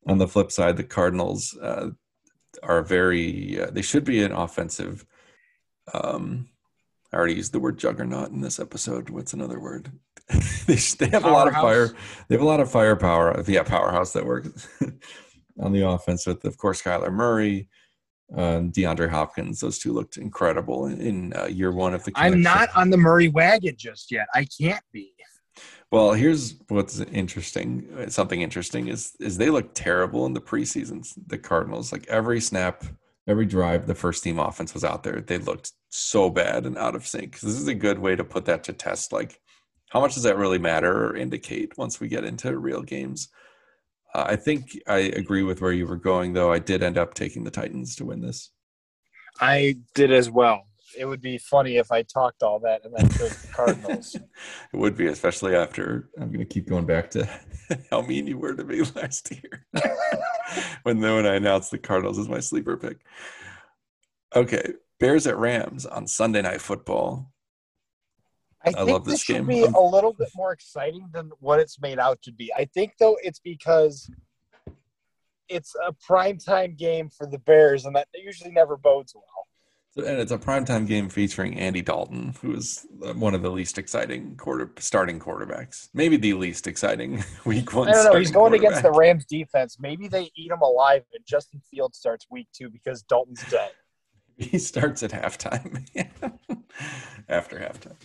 On 0.07 0.19
the 0.19 0.29
flip 0.29 0.51
side, 0.51 0.77
the 0.77 0.85
Cardinals 0.85 1.57
uh, 1.61 1.91
are 2.63 2.83
very 2.83 3.61
uh, 3.61 3.71
they 3.71 3.83
should 3.83 4.05
be 4.05 4.23
an 4.23 4.33
offensive 4.33 5.05
um 5.93 6.49
I 7.13 7.17
already 7.17 7.35
used 7.35 7.53
the 7.53 7.61
word 7.61 7.79
juggernaut 7.79 8.31
in 8.31 8.41
this 8.41 8.61
episode. 8.61 9.11
What's 9.11 9.33
another 9.33 9.59
word? 9.59 9.91
they, 10.67 10.75
they 10.75 11.09
have 11.09 11.25
a 11.25 11.31
lot 11.31 11.49
of 11.49 11.55
Powerhouse? 11.55 11.91
fire. 11.91 11.99
They 12.29 12.35
have 12.35 12.43
a 12.43 12.47
lot 12.47 12.61
of 12.61 12.71
firepower. 12.71 13.43
Yeah, 13.47 13.63
powerhouse 13.63 14.13
that 14.13 14.27
works 14.27 14.69
on 15.59 15.73
the 15.73 15.87
offense 15.87 16.27
with, 16.27 16.45
of 16.45 16.59
course, 16.59 16.83
Kyler 16.83 17.13
Murray, 17.13 17.69
uh, 18.37 18.61
DeAndre 18.61 19.09
Hopkins. 19.09 19.61
Those 19.61 19.79
two 19.79 19.93
looked 19.93 20.19
incredible 20.19 20.87
in, 20.87 21.01
in 21.01 21.33
uh, 21.35 21.47
year 21.47 21.73
one 21.73 21.95
of 21.95 22.05
the. 22.05 22.13
I'm 22.15 22.43
not 22.43 22.69
on 22.77 22.91
the 22.91 22.99
Murray 22.99 23.29
wagon 23.29 23.77
just 23.79 24.11
yet. 24.13 24.27
I 24.35 24.47
can't 24.61 24.85
be. 24.93 25.15
Well, 25.91 26.13
here's 26.13 26.57
what's 26.69 27.01
interesting. 27.01 28.11
Something 28.11 28.43
interesting 28.43 28.89
is 28.89 29.17
is 29.19 29.39
they 29.39 29.49
look 29.49 29.73
terrible 29.73 30.27
in 30.27 30.35
the 30.35 30.41
preseasons. 30.41 31.15
The 31.27 31.39
Cardinals, 31.39 31.93
like 31.93 32.07
every 32.09 32.43
snap, 32.43 32.85
every 33.29 33.47
drive, 33.47 33.87
the 33.87 33.95
first 33.95 34.25
team 34.25 34.39
offense 34.39 34.75
was 34.75 34.83
out 34.83 35.03
there. 35.03 35.21
They 35.21 35.39
looked 35.39 35.73
so 35.91 36.31
bad 36.31 36.67
and 36.67 36.77
out 36.79 36.97
of 36.97 37.07
sync. 37.07 37.39
This 37.39 37.61
is 37.61 37.69
a 37.69 37.75
good 37.75 37.99
way 37.99 38.17
to 38.17 38.25
put 38.25 38.47
that 38.47 38.65
to 38.65 38.73
test. 38.73 39.13
Like, 39.13 39.39
how 39.91 40.01
much 40.01 40.15
does 40.15 40.23
that 40.25 40.39
really 40.39 40.59
matter 40.59 41.07
or 41.07 41.17
indicate 41.17 41.77
once 41.77 42.01
we 42.01 42.09
get 42.09 42.25
into 42.25 42.59
real 42.59 42.83
games? 42.83 43.29
Uh, 44.15 44.25
I 44.29 44.37
think 44.37 44.79
I 44.87 44.99
agree 44.99 45.43
with 45.43 45.61
where 45.61 45.73
you 45.73 45.87
were 45.87 45.97
going, 45.97 46.33
though. 46.33 46.51
I 46.51 46.59
did 46.59 46.83
end 46.83 46.97
up 46.97 47.13
taking 47.13 47.45
the 47.45 47.51
Titans 47.51 47.95
to 47.97 48.07
win 48.07 48.23
this. 48.23 48.51
I 49.41 49.77
did 49.95 50.11
as 50.11 50.31
well. 50.31 50.67
It 50.99 51.05
would 51.07 51.21
be 51.23 51.39
funny 51.39 51.77
if 51.77 51.93
I 51.93 52.03
talked 52.03 52.43
all 52.43 52.59
that 52.61 52.85
and 52.85 52.95
then 52.95 53.09
chose 53.11 53.41
the 53.43 53.49
Cardinals. 53.49 54.15
it 54.73 54.77
would 54.77 54.97
be, 54.97 55.07
especially 55.07 55.55
after 55.55 56.09
I'm 56.21 56.29
going 56.29 56.41
to 56.41 56.45
keep 56.45 56.69
going 56.69 56.87
back 56.87 57.11
to 57.13 57.29
how 57.91 58.03
mean 58.03 58.27
you 58.27 58.39
were 58.39 58.55
to 58.55 58.65
me 58.65 58.83
last 58.95 59.31
year 59.31 59.67
when 60.83 61.01
when 61.01 61.27
I 61.27 61.35
announced 61.37 61.71
the 61.71 61.79
Cardinals 61.79 62.19
as 62.19 62.29
my 62.29 62.41
sleeper 62.41 62.77
pick. 62.77 62.99
Okay, 64.35 64.73
Bears 64.99 65.27
at 65.27 65.39
Rams 65.39 65.87
on 65.87 66.07
Sunday 66.07 66.43
Night 66.43 66.61
Football. 66.61 67.33
I 68.65 68.73
think 68.73 68.91
love 68.91 69.05
this 69.05 69.15
this 69.15 69.23
should 69.23 69.37
game. 69.37 69.47
be 69.47 69.63
I'm- 69.65 69.75
a 69.75 69.81
little 69.81 70.13
bit 70.13 70.29
more 70.35 70.53
exciting 70.53 71.09
than 71.13 71.31
what 71.39 71.61
it's 71.61 71.81
made 71.81 71.99
out 71.99 72.21
to 72.23 72.33
be. 72.33 72.53
I 72.55 72.65
think 72.67 72.95
though 72.99 73.17
it's 73.23 73.39
because 73.39 74.11
it's 75.49 75.75
a 75.87 75.93
primetime 75.93 76.77
game 76.77 77.09
for 77.09 77.27
the 77.27 77.39
Bears, 77.39 77.87
and 77.87 77.95
that 77.97 78.09
usually 78.13 78.51
never 78.51 78.77
bodes 78.77 79.15
well. 79.15 79.48
And 79.97 80.21
it's 80.21 80.31
a 80.31 80.39
primetime 80.39 80.87
game 80.87 81.09
featuring 81.09 81.59
Andy 81.59 81.83
Dalton, 81.83 82.35
who 82.41 82.55
is 82.55 82.87
uh, 83.05 83.15
one 83.15 83.35
of 83.35 83.43
the 83.43 83.51
least 83.51 83.79
exciting 83.79 84.37
quarter 84.37 84.71
starting 84.79 85.19
quarterbacks. 85.19 85.89
Maybe 85.93 86.17
the 86.17 86.35
least 86.35 86.67
exciting 86.67 87.25
week 87.45 87.75
one. 87.75 87.89
I 87.89 87.93
don't 87.93 88.13
know. 88.13 88.19
He's 88.19 88.31
going 88.31 88.55
against 88.55 88.83
the. 88.83 88.93
Rams 88.93 89.25
defense. 89.25 89.77
Maybe 89.81 90.09
they 90.09 90.31
eat 90.37 90.51
him 90.51 90.61
alive, 90.61 91.05
and 91.15 91.25
Justin 91.27 91.61
Fields 91.71 91.99
starts 91.99 92.27
week 92.31 92.49
two 92.53 92.71
because 92.71 93.03
Dalton's 93.03 93.45
dead. 93.51 93.71
He 94.41 94.61
starts 94.61 95.03
at 95.03 95.11
halftime. 95.11 95.85
After 97.29 97.59
halftime. 97.59 97.97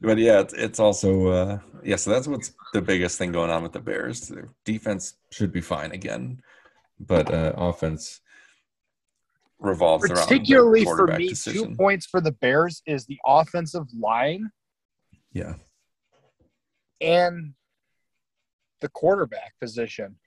But 0.00 0.18
yeah, 0.18 0.40
it's, 0.40 0.54
it's 0.54 0.80
also 0.80 1.28
uh 1.28 1.58
yeah, 1.84 1.94
so 1.94 2.10
that's 2.10 2.26
what's 2.26 2.52
the 2.72 2.82
biggest 2.82 3.16
thing 3.16 3.30
going 3.30 3.50
on 3.50 3.62
with 3.62 3.70
the 3.70 3.78
Bears. 3.78 4.22
Their 4.26 4.48
defense 4.64 5.14
should 5.30 5.52
be 5.52 5.60
fine 5.60 5.92
again, 5.92 6.42
but 6.98 7.32
uh 7.32 7.52
offense 7.56 8.21
revolves 9.62 10.10
around 10.10 10.26
Particularly 10.26 10.84
for 10.84 11.06
me, 11.06 11.28
decision. 11.28 11.70
two 11.70 11.76
points 11.76 12.06
for 12.06 12.20
the 12.20 12.32
Bears 12.32 12.82
is 12.86 13.06
the 13.06 13.18
offensive 13.26 13.86
line 13.98 14.50
Yeah. 15.32 15.54
and 17.00 17.54
the 18.80 18.88
quarterback 18.88 19.54
position. 19.60 20.18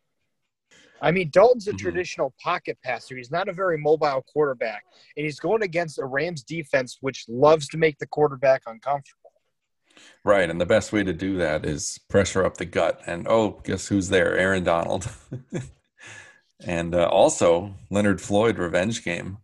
I 1.02 1.12
mean, 1.12 1.30
Dalton's 1.30 1.67
a 1.67 1.74
Mhm. 1.74 1.78
traditional 1.80 2.34
pocket 2.41 2.78
passer. 2.82 3.17
He's 3.17 3.30
not 3.30 3.50
a 3.50 3.54
very 3.54 3.78
mobile 3.78 4.24
quarterback, 4.34 4.86
and 5.17 5.26
he's 5.26 5.39
going 5.39 5.62
against 5.62 6.00
a 6.00 6.06
Rams 6.06 6.41
defense 6.43 6.98
which 7.02 7.26
loves 7.28 7.67
to 7.69 7.78
make 7.78 7.98
the 8.00 8.08
quarterback 8.08 8.62
uncomfortable. 8.65 9.21
Right, 10.24 10.50
and 10.50 10.60
the 10.60 10.65
best 10.65 10.91
way 10.93 11.04
to 11.04 11.13
do 11.13 11.38
that 11.38 11.65
is 11.65 12.00
pressure 12.10 12.43
up 12.45 12.58
the 12.58 12.65
gut. 12.65 13.02
And 13.06 13.28
oh, 13.28 13.62
guess 13.63 13.88
who's 13.88 14.10
there? 14.10 14.38
Aaron 14.38 14.63
Donald. 14.63 15.10
and 16.63 16.95
uh, 16.95 17.07
also 17.07 17.73
Leonard 17.89 18.21
Floyd 18.21 18.57
revenge 18.57 19.03
game 19.03 19.37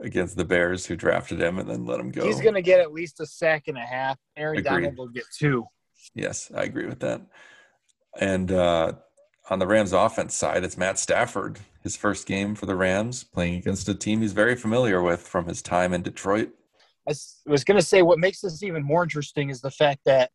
against 0.00 0.36
the 0.36 0.44
Bears, 0.44 0.86
who 0.86 0.96
drafted 0.96 1.40
him 1.40 1.58
and 1.58 1.68
then 1.68 1.84
let 1.84 2.00
him 2.00 2.10
go. 2.10 2.24
He's 2.24 2.40
going 2.40 2.54
to 2.54 2.62
get 2.62 2.80
at 2.80 2.92
least 2.92 3.20
a 3.20 3.26
sack 3.26 3.64
and 3.66 3.76
a 3.76 3.82
half. 3.82 4.18
Aaron 4.36 4.58
Agreed. 4.58 4.70
Donald 4.70 4.98
will 4.98 5.08
get 5.08 5.24
two. 5.36 5.66
Yes, 6.14 6.50
I 6.54 6.62
agree 6.62 6.86
with 6.86 7.00
that. 7.00 7.22
And 8.18 8.50
uh, 8.50 8.92
on 9.50 9.58
the 9.58 9.66
Rams 9.66 9.92
offense 9.92 10.34
side, 10.34 10.64
it's 10.64 10.76
Matt 10.76 10.98
Stafford, 10.98 11.58
his 11.82 11.96
first 11.96 12.26
game 12.26 12.54
for 12.54 12.66
the 12.66 12.76
Rams, 12.76 13.24
playing 13.24 13.56
against 13.56 13.88
a 13.88 13.94
team 13.94 14.20
he's 14.20 14.32
very 14.32 14.56
familiar 14.56 15.02
with 15.02 15.20
from 15.20 15.46
his 15.46 15.62
time 15.62 15.92
in 15.92 16.02
Detroit. 16.02 16.50
I 17.08 17.14
was 17.46 17.64
going 17.64 17.78
to 17.78 17.86
say 17.86 18.02
what 18.02 18.18
makes 18.18 18.40
this 18.40 18.62
even 18.62 18.82
more 18.82 19.02
interesting 19.02 19.48
is 19.48 19.60
the 19.60 19.70
fact 19.70 20.00
that 20.04 20.30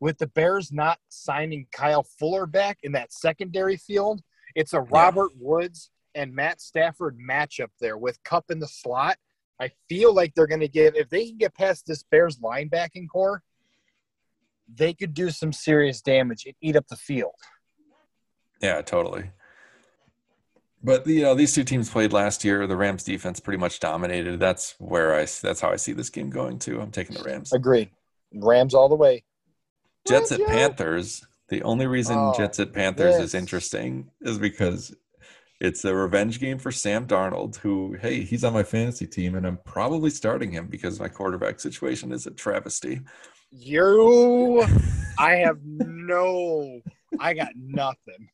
with 0.00 0.18
the 0.18 0.28
Bears 0.28 0.72
not 0.72 0.98
signing 1.08 1.66
Kyle 1.72 2.04
Fuller 2.04 2.46
back 2.46 2.78
in 2.82 2.92
that 2.92 3.12
secondary 3.12 3.76
field, 3.76 4.20
it's 4.54 4.72
a 4.72 4.80
Robert 4.80 5.30
Woods 5.38 5.90
and 6.14 6.34
Matt 6.34 6.60
Stafford 6.60 7.18
matchup 7.18 7.70
there 7.80 7.96
with 7.96 8.22
Kupp 8.24 8.50
in 8.50 8.58
the 8.58 8.68
slot. 8.68 9.16
I 9.60 9.70
feel 9.88 10.14
like 10.14 10.34
they're 10.34 10.46
going 10.46 10.60
to 10.60 10.68
give 10.68 10.94
if 10.96 11.08
they 11.08 11.28
can 11.28 11.38
get 11.38 11.54
past 11.54 11.86
this 11.86 12.02
Bears 12.02 12.38
linebacking 12.38 13.08
corps, 13.08 13.42
they 14.74 14.94
could 14.94 15.14
do 15.14 15.30
some 15.30 15.52
serious 15.52 16.00
damage 16.00 16.44
and 16.46 16.54
eat 16.60 16.76
up 16.76 16.86
the 16.88 16.96
field. 16.96 17.34
Yeah, 18.60 18.80
totally. 18.82 19.30
But 20.82 21.06
you 21.06 21.22
know, 21.22 21.34
these 21.34 21.54
two 21.54 21.64
teams 21.64 21.88
played 21.88 22.12
last 22.12 22.44
year. 22.44 22.66
The 22.66 22.76
Rams 22.76 23.04
defense 23.04 23.38
pretty 23.38 23.58
much 23.58 23.78
dominated. 23.78 24.40
That's 24.40 24.74
where 24.78 25.14
I 25.14 25.26
that's 25.40 25.60
how 25.60 25.70
I 25.70 25.76
see 25.76 25.92
this 25.92 26.10
game 26.10 26.30
going 26.30 26.58
too. 26.58 26.80
I'm 26.80 26.90
taking 26.90 27.16
the 27.16 27.22
Rams. 27.22 27.52
Agreed. 27.52 27.90
Rams 28.34 28.74
all 28.74 28.88
the 28.88 28.96
way. 28.96 29.22
Jets 30.08 30.32
at 30.32 30.40
Rams. 30.40 30.50
Panthers. 30.50 31.26
The 31.52 31.62
only 31.64 31.86
reason 31.86 32.16
Oh, 32.18 32.32
Jets 32.34 32.60
at 32.60 32.72
Panthers 32.72 33.16
is 33.16 33.34
interesting 33.34 34.10
is 34.22 34.38
because 34.38 34.96
it's 35.60 35.84
a 35.84 35.94
revenge 35.94 36.40
game 36.40 36.58
for 36.58 36.72
Sam 36.72 37.06
Darnold, 37.06 37.56
who, 37.56 37.94
hey, 38.00 38.22
he's 38.22 38.42
on 38.42 38.54
my 38.54 38.62
fantasy 38.62 39.06
team, 39.06 39.34
and 39.34 39.46
I'm 39.46 39.58
probably 39.58 40.08
starting 40.08 40.50
him 40.50 40.68
because 40.68 40.98
my 40.98 41.08
quarterback 41.08 41.60
situation 41.60 42.10
is 42.10 42.26
a 42.26 42.30
travesty. 42.30 43.02
You, 43.50 44.64
I 45.18 45.34
have 45.34 45.58
no, 45.62 46.80
I 47.20 47.34
got 47.34 47.50
nothing. 47.54 48.30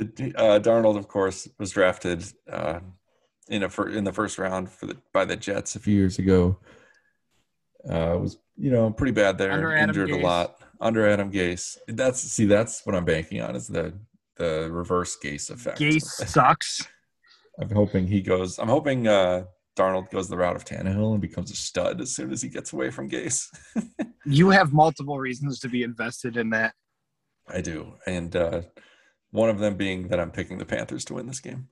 Uh, 0.00 0.58
Darnold, 0.60 0.96
of 0.96 1.06
course, 1.06 1.46
was 1.58 1.70
drafted 1.72 2.24
uh, 2.50 2.80
in 3.50 3.62
a 3.62 3.68
fir- 3.68 3.90
in 3.90 4.04
the 4.04 4.12
first 4.12 4.38
round 4.38 4.70
for 4.70 4.86
the, 4.86 4.96
by 5.12 5.26
the 5.26 5.36
Jets 5.36 5.76
a 5.76 5.80
few 5.80 5.94
years 5.94 6.18
ago. 6.18 6.56
Uh, 7.86 8.16
was 8.18 8.38
you 8.56 8.70
know 8.70 8.90
pretty 8.90 9.12
bad 9.12 9.36
there, 9.36 9.76
injured 9.76 10.08
a 10.08 10.16
lot 10.16 10.63
under 10.84 11.08
Adam 11.08 11.32
Gase. 11.32 11.78
That's 11.88 12.20
see, 12.20 12.44
that's 12.44 12.84
what 12.86 12.94
I'm 12.94 13.06
banking 13.06 13.40
on 13.40 13.56
is 13.56 13.66
the 13.66 13.94
the 14.36 14.68
reverse 14.70 15.16
Gase 15.22 15.50
effect. 15.50 15.80
Gase 15.80 16.02
sucks. 16.28 16.86
I'm 17.58 17.70
hoping 17.70 18.06
he 18.06 18.20
goes. 18.20 18.58
I'm 18.58 18.68
hoping 18.68 19.08
uh, 19.08 19.44
Darnold 19.76 20.10
goes 20.10 20.28
the 20.28 20.36
route 20.36 20.56
of 20.56 20.64
Tannehill 20.64 21.12
and 21.12 21.20
becomes 21.20 21.50
a 21.50 21.56
stud 21.56 22.00
as 22.00 22.14
soon 22.14 22.32
as 22.32 22.42
he 22.42 22.48
gets 22.48 22.72
away 22.72 22.90
from 22.90 23.10
Gase. 23.10 23.46
You 24.26 24.48
have 24.48 24.72
multiple 24.72 25.18
reasons 25.18 25.60
to 25.60 25.68
be 25.68 25.82
invested 25.82 26.38
in 26.38 26.48
that. 26.48 26.72
I 27.46 27.60
do, 27.60 27.92
and 28.06 28.34
uh, 28.34 28.62
one 29.32 29.50
of 29.50 29.58
them 29.58 29.76
being 29.76 30.08
that 30.08 30.18
I'm 30.18 30.30
picking 30.30 30.56
the 30.56 30.64
Panthers 30.64 31.04
to 31.06 31.14
win 31.14 31.26
this 31.26 31.40
game. 31.40 31.68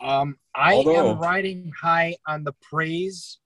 Um, 0.00 0.38
I 0.54 0.72
Although- 0.72 1.10
am 1.10 1.18
riding 1.18 1.70
high 1.78 2.16
on 2.26 2.44
the 2.44 2.54
praise, 2.62 3.40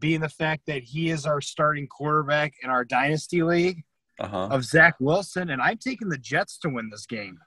being 0.00 0.18
the 0.20 0.28
fact 0.28 0.62
that 0.66 0.82
he 0.82 1.10
is 1.10 1.26
our 1.26 1.40
starting 1.40 1.86
quarterback 1.86 2.54
in 2.64 2.70
our 2.70 2.84
dynasty 2.84 3.44
league 3.44 3.84
Uh 4.20 4.28
huh. 4.28 4.48
of 4.50 4.64
Zach 4.64 4.96
Wilson, 5.00 5.50
and 5.50 5.62
I'm 5.62 5.78
taking 5.78 6.10
the 6.10 6.18
Jets 6.18 6.58
to 6.58 6.68
win 6.68 6.90
this 6.90 7.06
game. 7.06 7.38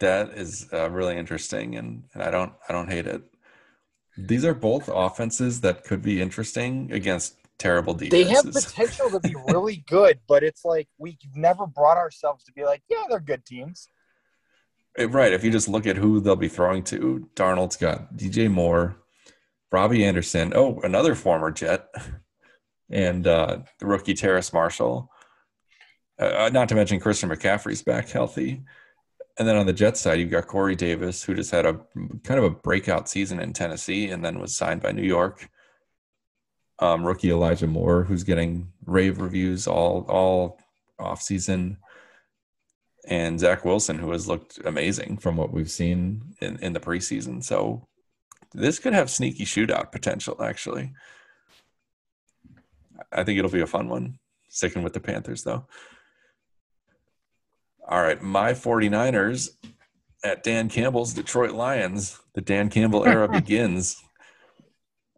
That 0.00 0.30
is 0.30 0.68
uh, 0.72 0.90
really 0.90 1.16
interesting, 1.16 1.76
and, 1.76 2.04
and 2.12 2.22
I 2.22 2.30
don't 2.30 2.52
I 2.68 2.72
don't 2.72 2.90
hate 2.90 3.06
it. 3.06 3.22
These 4.16 4.44
are 4.44 4.54
both 4.54 4.88
offenses 4.92 5.62
that 5.62 5.84
could 5.84 6.02
be 6.02 6.20
interesting 6.20 6.92
against 6.92 7.36
terrible 7.58 7.94
defenses. 7.94 8.26
They 8.26 8.34
have 8.34 8.52
potential 8.52 9.10
to 9.10 9.20
be 9.20 9.34
really 9.48 9.84
good, 9.88 10.20
but 10.28 10.42
it's 10.42 10.64
like 10.64 10.88
we've 10.98 11.16
never 11.34 11.66
brought 11.66 11.96
ourselves 11.96 12.44
to 12.44 12.52
be 12.52 12.64
like, 12.64 12.82
yeah, 12.88 13.04
they're 13.08 13.20
good 13.20 13.44
teams. 13.44 13.88
Right. 14.98 15.32
If 15.32 15.42
you 15.42 15.50
just 15.50 15.68
look 15.68 15.86
at 15.86 15.96
who 15.96 16.20
they'll 16.20 16.36
be 16.36 16.48
throwing 16.48 16.84
to, 16.84 17.28
Darnold's 17.34 17.76
got 17.76 18.16
DJ 18.16 18.50
Moore, 18.50 18.96
Robbie 19.72 20.04
Anderson, 20.04 20.52
oh, 20.54 20.80
another 20.84 21.14
former 21.14 21.50
Jet, 21.50 21.88
and 22.90 23.26
uh, 23.26 23.58
the 23.80 23.86
rookie 23.86 24.14
Terrace 24.14 24.52
Marshall. 24.52 25.10
Uh, 26.18 26.50
not 26.52 26.68
to 26.68 26.74
mention 26.74 27.00
Christian 27.00 27.28
McCaffrey's 27.28 27.82
back 27.82 28.08
healthy. 28.08 28.62
And 29.36 29.48
then 29.48 29.56
on 29.56 29.66
the 29.66 29.72
Jets 29.72 30.00
side, 30.00 30.20
you've 30.20 30.30
got 30.30 30.46
Corey 30.46 30.76
Davis, 30.76 31.24
who 31.24 31.34
just 31.34 31.50
had 31.50 31.66
a 31.66 31.80
kind 32.22 32.38
of 32.38 32.44
a 32.44 32.50
breakout 32.50 33.08
season 33.08 33.40
in 33.40 33.52
Tennessee 33.52 34.10
and 34.10 34.24
then 34.24 34.38
was 34.38 34.54
signed 34.54 34.80
by 34.80 34.92
New 34.92 35.02
York. 35.02 35.48
Um, 36.78 37.04
rookie 37.04 37.30
Elijah 37.30 37.66
Moore, 37.66 38.04
who's 38.04 38.24
getting 38.24 38.72
rave 38.84 39.20
reviews 39.20 39.66
all 39.66 40.04
all 40.08 40.60
off 40.98 41.22
season, 41.22 41.78
and 43.06 43.38
Zach 43.38 43.64
Wilson, 43.64 43.98
who 43.98 44.10
has 44.10 44.28
looked 44.28 44.58
amazing 44.64 45.18
from 45.18 45.36
what 45.36 45.52
we've 45.52 45.70
seen 45.70 46.34
in, 46.40 46.58
in 46.60 46.72
the 46.72 46.80
preseason. 46.80 47.42
So 47.42 47.86
this 48.52 48.78
could 48.78 48.92
have 48.92 49.10
sneaky 49.10 49.44
shootout 49.44 49.92
potential, 49.92 50.42
actually. 50.42 50.92
I 53.12 53.24
think 53.24 53.38
it'll 53.38 53.50
be 53.50 53.60
a 53.60 53.66
fun 53.66 53.88
one. 53.88 54.18
Sticking 54.48 54.82
with 54.82 54.92
the 54.92 55.00
Panthers, 55.00 55.42
though. 55.42 55.66
All 57.86 58.02
right, 58.02 58.20
my 58.22 58.52
49ers 58.52 59.50
at 60.24 60.42
Dan 60.42 60.68
Campbell's 60.68 61.12
Detroit 61.12 61.52
Lions. 61.52 62.18
The 62.34 62.40
Dan 62.40 62.70
Campbell 62.70 63.04
era 63.06 63.28
begins. 63.32 64.02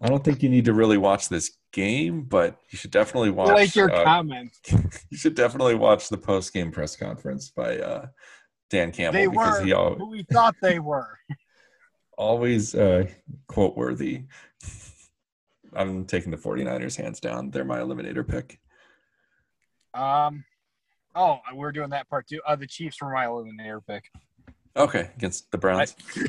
I 0.01 0.09
don't 0.09 0.25
think 0.25 0.43
you 0.43 0.49
need 0.49 0.64
to 0.67 0.75
really 0.75 0.99
watch 0.99 1.29
this 1.29 1.57
game, 1.73 2.23
but 2.23 2.59
you 2.71 2.77
should 2.77 2.91
definitely 2.91 3.31
watch. 3.31 3.49
like 3.49 3.75
your 3.77 3.91
uh, 3.91 4.05
comment. 4.05 4.51
you 5.11 5.17
should 5.17 5.35
definitely 5.35 5.75
watch 5.75 6.09
the 6.09 6.19
post 6.19 6.53
game 6.53 6.71
press 6.73 6.97
conference 6.97 7.51
by 7.51 7.79
uh, 7.79 8.07
Dan 8.69 8.93
Campbell 8.93 9.21
They 9.21 9.27
because 9.29 9.61
were 9.61 9.64
he 9.64 9.73
always, 9.73 9.99
who 9.99 10.11
we 10.11 10.23
thought 10.25 10.55
they 10.61 10.79
were. 10.81 11.19
always 12.19 12.75
uh, 12.75 13.07
quote 13.47 13.77
worthy. 13.77 14.25
I'm 15.73 16.05
taking 16.05 16.31
the 16.31 16.37
49ers 16.37 16.97
hands 16.97 17.21
down. 17.21 17.51
They're 17.51 17.64
my 17.64 17.79
eliminator 17.79 18.27
pick. 18.27 18.59
Um, 19.95 20.45
oh, 21.17 21.39
we're 21.55 21.73
doing 21.73 21.91
that 21.91 22.09
part 22.09 22.29
too. 22.29 22.41
Uh, 22.47 22.55
the 22.57 22.67
Chiefs 22.67 23.01
were 23.03 23.11
my 23.12 23.25
eliminator 23.27 23.81
pick. 23.87 24.05
Okay, 24.77 25.11
against 25.17 25.51
the 25.51 25.59
Browns. 25.59 25.97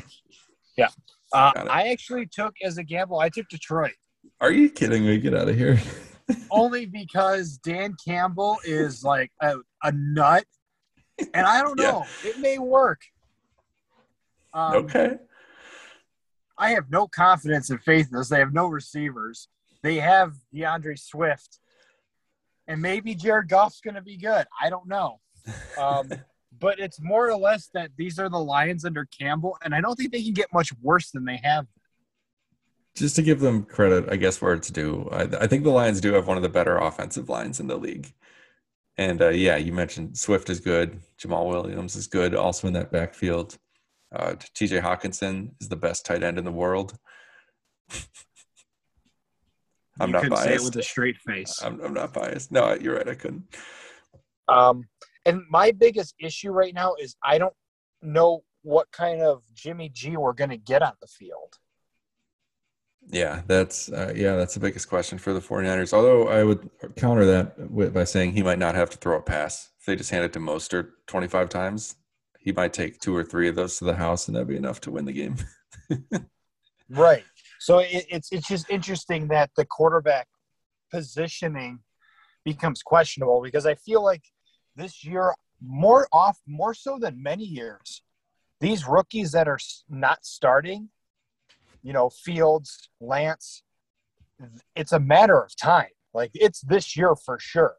Yeah. 0.76 0.90
Uh, 1.32 1.50
I 1.68 1.88
actually 1.88 2.26
took 2.26 2.54
as 2.62 2.78
a 2.78 2.84
gamble. 2.84 3.18
I 3.18 3.28
took 3.30 3.48
Detroit 3.48 3.94
Are 4.40 4.52
you 4.52 4.70
kidding 4.70 5.04
me? 5.04 5.18
Get 5.18 5.34
out 5.34 5.48
of 5.48 5.56
here. 5.56 5.80
only 6.52 6.86
because 6.86 7.58
Dan 7.58 7.96
Campbell 8.06 8.58
is 8.64 9.02
like 9.02 9.32
a, 9.42 9.56
a 9.82 9.90
nut, 9.92 10.44
and 11.34 11.44
I 11.44 11.62
don't 11.62 11.80
Yeah. 11.80 11.90
know. 11.90 12.04
It 12.24 12.38
may 12.38 12.58
work. 12.58 13.00
Um, 14.54 14.84
okay. 14.84 15.16
I 16.56 16.70
have 16.70 16.88
no 16.90 17.08
confidence 17.08 17.70
and 17.70 17.82
faith 17.82 18.06
in 18.12 18.16
this. 18.16 18.28
They 18.28 18.38
have 18.38 18.52
no 18.52 18.68
receivers. 18.68 19.48
They 19.82 19.96
have 19.96 20.34
DeAndre 20.54 20.96
Swift, 20.96 21.58
and 22.68 22.80
maybe 22.80 23.14
Jared 23.14 23.48
Goff's 23.48 23.80
going 23.80 23.94
to 23.94 24.02
be 24.02 24.16
good. 24.16 24.46
I 24.62 24.70
don't 24.70 24.86
know. 24.86 25.20
Um, 25.80 26.10
but 26.60 26.78
it's 26.78 27.00
more 27.00 27.28
or 27.28 27.36
less 27.36 27.70
that 27.74 27.90
these 27.96 28.18
are 28.18 28.28
the 28.28 28.38
Lions 28.38 28.84
under 28.84 29.06
Campbell, 29.06 29.56
and 29.64 29.74
I 29.74 29.80
don't 29.80 29.96
think 29.96 30.12
they 30.12 30.22
can 30.22 30.34
get 30.34 30.52
much 30.52 30.72
worse 30.80 31.10
than 31.10 31.24
they 31.24 31.40
have. 31.42 31.66
Just 32.94 33.16
to 33.16 33.22
give 33.22 33.40
them 33.40 33.64
credit, 33.64 34.06
I 34.10 34.16
guess 34.16 34.42
where 34.42 34.54
it's 34.54 34.70
due. 34.70 35.08
I, 35.10 35.22
I 35.22 35.46
think 35.46 35.64
the 35.64 35.70
Lions 35.70 36.00
do 36.00 36.12
have 36.12 36.26
one 36.26 36.36
of 36.36 36.42
the 36.42 36.48
better 36.48 36.76
offensive 36.76 37.28
lines 37.28 37.60
in 37.60 37.68
the 37.68 37.76
league. 37.76 38.12
And 38.96 39.22
uh, 39.22 39.28
yeah, 39.28 39.56
you 39.56 39.72
mentioned 39.72 40.18
Swift 40.18 40.50
is 40.50 40.58
good. 40.58 41.00
Jamaal 41.20 41.48
Williams 41.48 41.94
is 41.94 42.08
good, 42.08 42.34
also 42.34 42.66
in 42.66 42.74
that 42.74 42.90
backfield. 42.90 43.56
Uh, 44.14 44.34
TJ 44.54 44.82
Hockenson 44.82 45.52
is 45.60 45.68
the 45.68 45.76
best 45.76 46.04
tight 46.04 46.24
end 46.24 46.38
in 46.38 46.44
the 46.44 46.52
world. 46.52 46.98
I'm 50.00 50.08
you 50.08 50.12
not 50.14 50.22
couldn't 50.22 50.38
say 50.38 50.44
it 50.44 50.48
biased. 50.48 50.64
with 50.64 50.76
a 50.76 50.82
straight 50.82 51.16
face. 51.18 51.60
I'm, 51.62 51.80
I'm 51.80 51.94
not 51.94 52.12
biased. 52.12 52.52
No, 52.52 52.74
you're 52.74 52.96
right. 52.96 53.08
I 53.08 53.14
couldn't. 53.14 53.44
Um, 54.48 54.84
and 55.26 55.42
my 55.50 55.72
biggest 55.72 56.14
issue 56.18 56.50
right 56.50 56.74
now 56.74 56.94
is 57.00 57.16
I 57.22 57.38
don't 57.38 57.54
know 58.02 58.42
what 58.62 58.90
kind 58.92 59.20
of 59.22 59.42
Jimmy 59.54 59.88
G 59.88 60.16
we're 60.16 60.32
going 60.32 60.50
to 60.50 60.56
get 60.56 60.82
on 60.82 60.92
the 61.00 61.06
field. 61.06 61.58
Yeah, 63.10 63.42
that's 63.46 63.90
uh, 63.90 64.12
yeah, 64.14 64.36
that's 64.36 64.54
the 64.54 64.60
biggest 64.60 64.88
question 64.88 65.18
for 65.18 65.32
the 65.32 65.40
49ers. 65.40 65.92
Although 65.92 66.28
I 66.28 66.44
would 66.44 66.68
counter 66.96 67.24
that 67.24 67.70
with, 67.70 67.94
by 67.94 68.04
saying 68.04 68.32
he 68.32 68.42
might 68.42 68.58
not 68.58 68.74
have 68.74 68.90
to 68.90 68.98
throw 68.98 69.16
a 69.16 69.22
pass. 69.22 69.70
If 69.80 69.86
they 69.86 69.96
just 69.96 70.10
hand 70.10 70.24
it 70.24 70.32
to 70.34 70.40
Mostert 70.40 70.90
25 71.06 71.48
times, 71.48 71.96
he 72.38 72.52
might 72.52 72.74
take 72.74 73.00
two 73.00 73.16
or 73.16 73.24
three 73.24 73.48
of 73.48 73.54
those 73.54 73.78
to 73.78 73.84
the 73.84 73.94
house, 73.94 74.28
and 74.28 74.36
that'd 74.36 74.48
be 74.48 74.56
enough 74.56 74.80
to 74.82 74.90
win 74.90 75.06
the 75.06 75.12
game. 75.12 75.36
Right. 76.90 77.24
So 77.58 77.78
it, 77.78 78.06
it's 78.08 78.32
it's 78.32 78.46
just 78.48 78.70
interesting 78.70 79.28
that 79.28 79.50
the 79.56 79.64
quarterback 79.64 80.28
positioning 80.90 81.80
becomes 82.44 82.82
questionable 82.82 83.42
because 83.42 83.66
I 83.66 83.74
feel 83.74 84.02
like 84.02 84.22
this 84.76 85.04
year 85.04 85.34
more 85.60 86.08
off 86.12 86.38
more 86.46 86.72
so 86.72 86.98
than 86.98 87.22
many 87.22 87.44
years, 87.44 88.02
these 88.60 88.86
rookies 88.86 89.32
that 89.32 89.48
are 89.48 89.58
not 89.88 90.24
starting, 90.24 90.88
you 91.82 91.92
know, 91.92 92.08
Fields, 92.10 92.88
Lance, 93.00 93.62
it's 94.76 94.92
a 94.92 95.00
matter 95.00 95.42
of 95.42 95.54
time. 95.56 95.88
Like 96.14 96.30
it's 96.34 96.60
this 96.60 96.96
year 96.96 97.14
for 97.16 97.38
sure. 97.38 97.74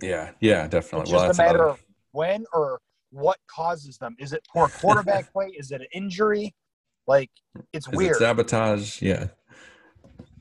Yeah, 0.00 0.30
yeah, 0.40 0.66
definitely. 0.66 1.02
It's 1.02 1.12
well, 1.12 1.28
just 1.28 1.38
a 1.38 1.42
matter 1.42 1.58
another- 1.58 1.70
of 1.70 1.84
when 2.12 2.44
or 2.52 2.80
what 3.10 3.38
causes 3.46 3.98
them. 3.98 4.16
Is 4.18 4.32
it 4.32 4.46
poor 4.52 4.68
quarterback 4.68 5.32
play? 5.32 5.46
Is 5.56 5.70
it 5.70 5.80
an 5.80 5.86
injury? 5.92 6.54
Like 7.06 7.30
it's 7.72 7.86
is 7.86 7.92
it 7.92 7.96
weird. 7.96 8.16
sabotage. 8.16 9.00
Yeah, 9.02 9.28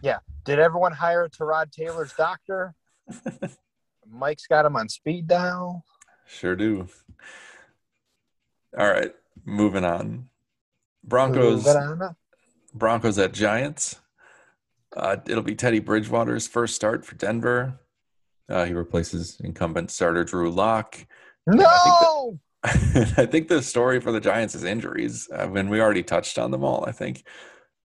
Yeah. 0.01 0.19
Did 0.45 0.59
everyone 0.59 0.91
hire 0.91 1.27
Tyrod 1.29 1.71
Taylor's 1.71 2.13
doctor? 2.13 2.73
Mike's 4.09 4.47
got 4.47 4.65
him 4.65 4.75
on 4.75 4.89
speed 4.89 5.27
dial. 5.27 5.83
sure 6.27 6.55
do. 6.55 6.87
All 8.77 8.89
right, 8.89 9.13
moving 9.45 9.85
on. 9.85 10.29
Broncos. 11.03 11.65
Moving 11.65 12.09
Broncos 12.73 13.17
at 13.19 13.33
Giants. 13.33 13.99
Uh, 14.95 15.17
it'll 15.27 15.43
be 15.43 15.55
Teddy 15.55 15.79
Bridgewater's 15.79 16.47
first 16.47 16.75
start 16.75 17.05
for 17.05 17.15
Denver. 17.15 17.79
Uh, 18.49 18.65
he 18.65 18.73
replaces 18.73 19.39
incumbent 19.39 19.91
starter 19.91 20.23
Drew 20.23 20.51
Lock. 20.51 20.97
on. 21.47 21.57
No! 21.57 22.39
I 23.17 23.25
think 23.25 23.47
the 23.47 23.61
story 23.61 23.99
for 23.99 24.11
the 24.11 24.19
Giants 24.19 24.55
is 24.55 24.63
injuries. 24.63 25.29
I 25.35 25.47
mean, 25.47 25.69
we 25.69 25.81
already 25.81 26.03
touched 26.03 26.39
on 26.39 26.51
them 26.51 26.63
all, 26.63 26.85
I 26.87 26.91
think. 26.91 27.25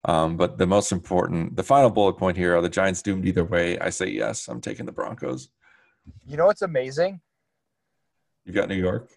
Um, 0.05 0.37
but 0.37 0.59
the 0.59 0.66
most 0.66 0.93
important, 0.93 1.57
the 1.57 1.62
final 1.62 1.91
bullet 1.91 2.14
point 2.14 2.37
here 2.37 2.57
are 2.57 2.61
the 2.61 2.69
Giants 2.69 3.03
doomed 3.03 3.27
either 3.27 3.45
way. 3.45 3.79
I 3.79 3.91
say 3.91 4.09
yes. 4.09 4.49
I'm 4.49 4.61
taking 4.61 4.87
the 4.87 4.93
Broncos. 4.93 5.49
You 6.27 6.37
know 6.37 6.47
what's 6.47 6.62
amazing? 6.62 7.21
You 8.45 8.53
got 8.53 8.69
New 8.69 8.77
York? 8.77 9.11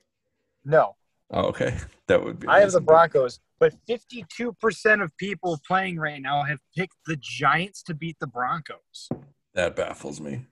No, 0.65 0.95
Oh, 1.31 1.45
okay. 1.47 1.77
That 2.07 2.25
would 2.25 2.39
be. 2.39 2.47
I 2.49 2.59
have 2.59 2.73
the. 2.73 2.81
Broncos, 2.81 3.39
but 3.57 3.73
52% 3.87 5.01
of 5.01 5.15
people 5.15 5.57
playing 5.65 5.97
right 5.97 6.21
now 6.21 6.43
have 6.43 6.59
picked 6.75 6.97
the 7.05 7.15
Giants 7.21 7.83
to 7.83 7.93
beat 7.93 8.17
the 8.19 8.27
Broncos. 8.27 9.07
That 9.53 9.77
baffles 9.77 10.19
me. 10.19 10.47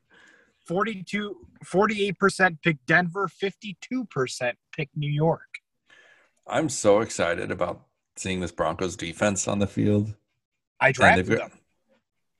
42, 0.69 1.35
48% 1.65 2.61
picked 2.61 2.85
Denver, 2.85 3.27
52% 3.27 4.53
picked 4.71 4.95
New 4.95 5.09
York. 5.09 5.41
I'm 6.47 6.69
so 6.69 7.01
excited 7.01 7.49
about 7.49 7.87
seeing 8.15 8.39
this 8.39 8.51
Broncos 8.51 8.95
defense 8.95 9.47
on 9.47 9.57
the 9.57 9.65
field. 9.65 10.13
I 10.79 10.91
drafted 10.91 11.25
them. 11.25 11.49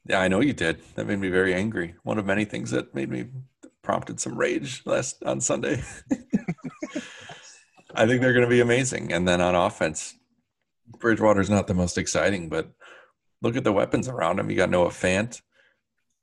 Yeah, 0.05 0.19
I 0.19 0.27
know 0.27 0.41
you 0.41 0.53
did. 0.53 0.79
That 0.93 1.07
made 1.07 1.17
me 1.17 1.29
very 1.29 1.55
angry. 1.55 1.95
One 2.03 2.19
of 2.19 2.27
many 2.27 2.45
things 2.45 2.69
that 2.69 2.93
made 2.93 3.09
me 3.09 3.29
prompted 3.81 4.19
some 4.19 4.37
rage 4.37 4.83
last 4.85 5.23
on 5.23 5.41
Sunday. 5.41 5.81
I 7.95 8.05
think 8.05 8.21
they're 8.21 8.33
going 8.33 8.45
to 8.45 8.47
be 8.47 8.61
amazing. 8.61 9.11
And 9.11 9.27
then 9.27 9.41
on 9.41 9.55
offense, 9.55 10.13
Bridgewater's 10.99 11.49
not 11.49 11.65
the 11.65 11.73
most 11.73 11.97
exciting, 11.97 12.47
but 12.47 12.69
look 13.41 13.55
at 13.55 13.63
the 13.63 13.73
weapons 13.73 14.07
around 14.07 14.39
him. 14.39 14.51
You 14.51 14.55
got 14.55 14.69
Noah 14.69 14.89
Fant, 14.89 15.41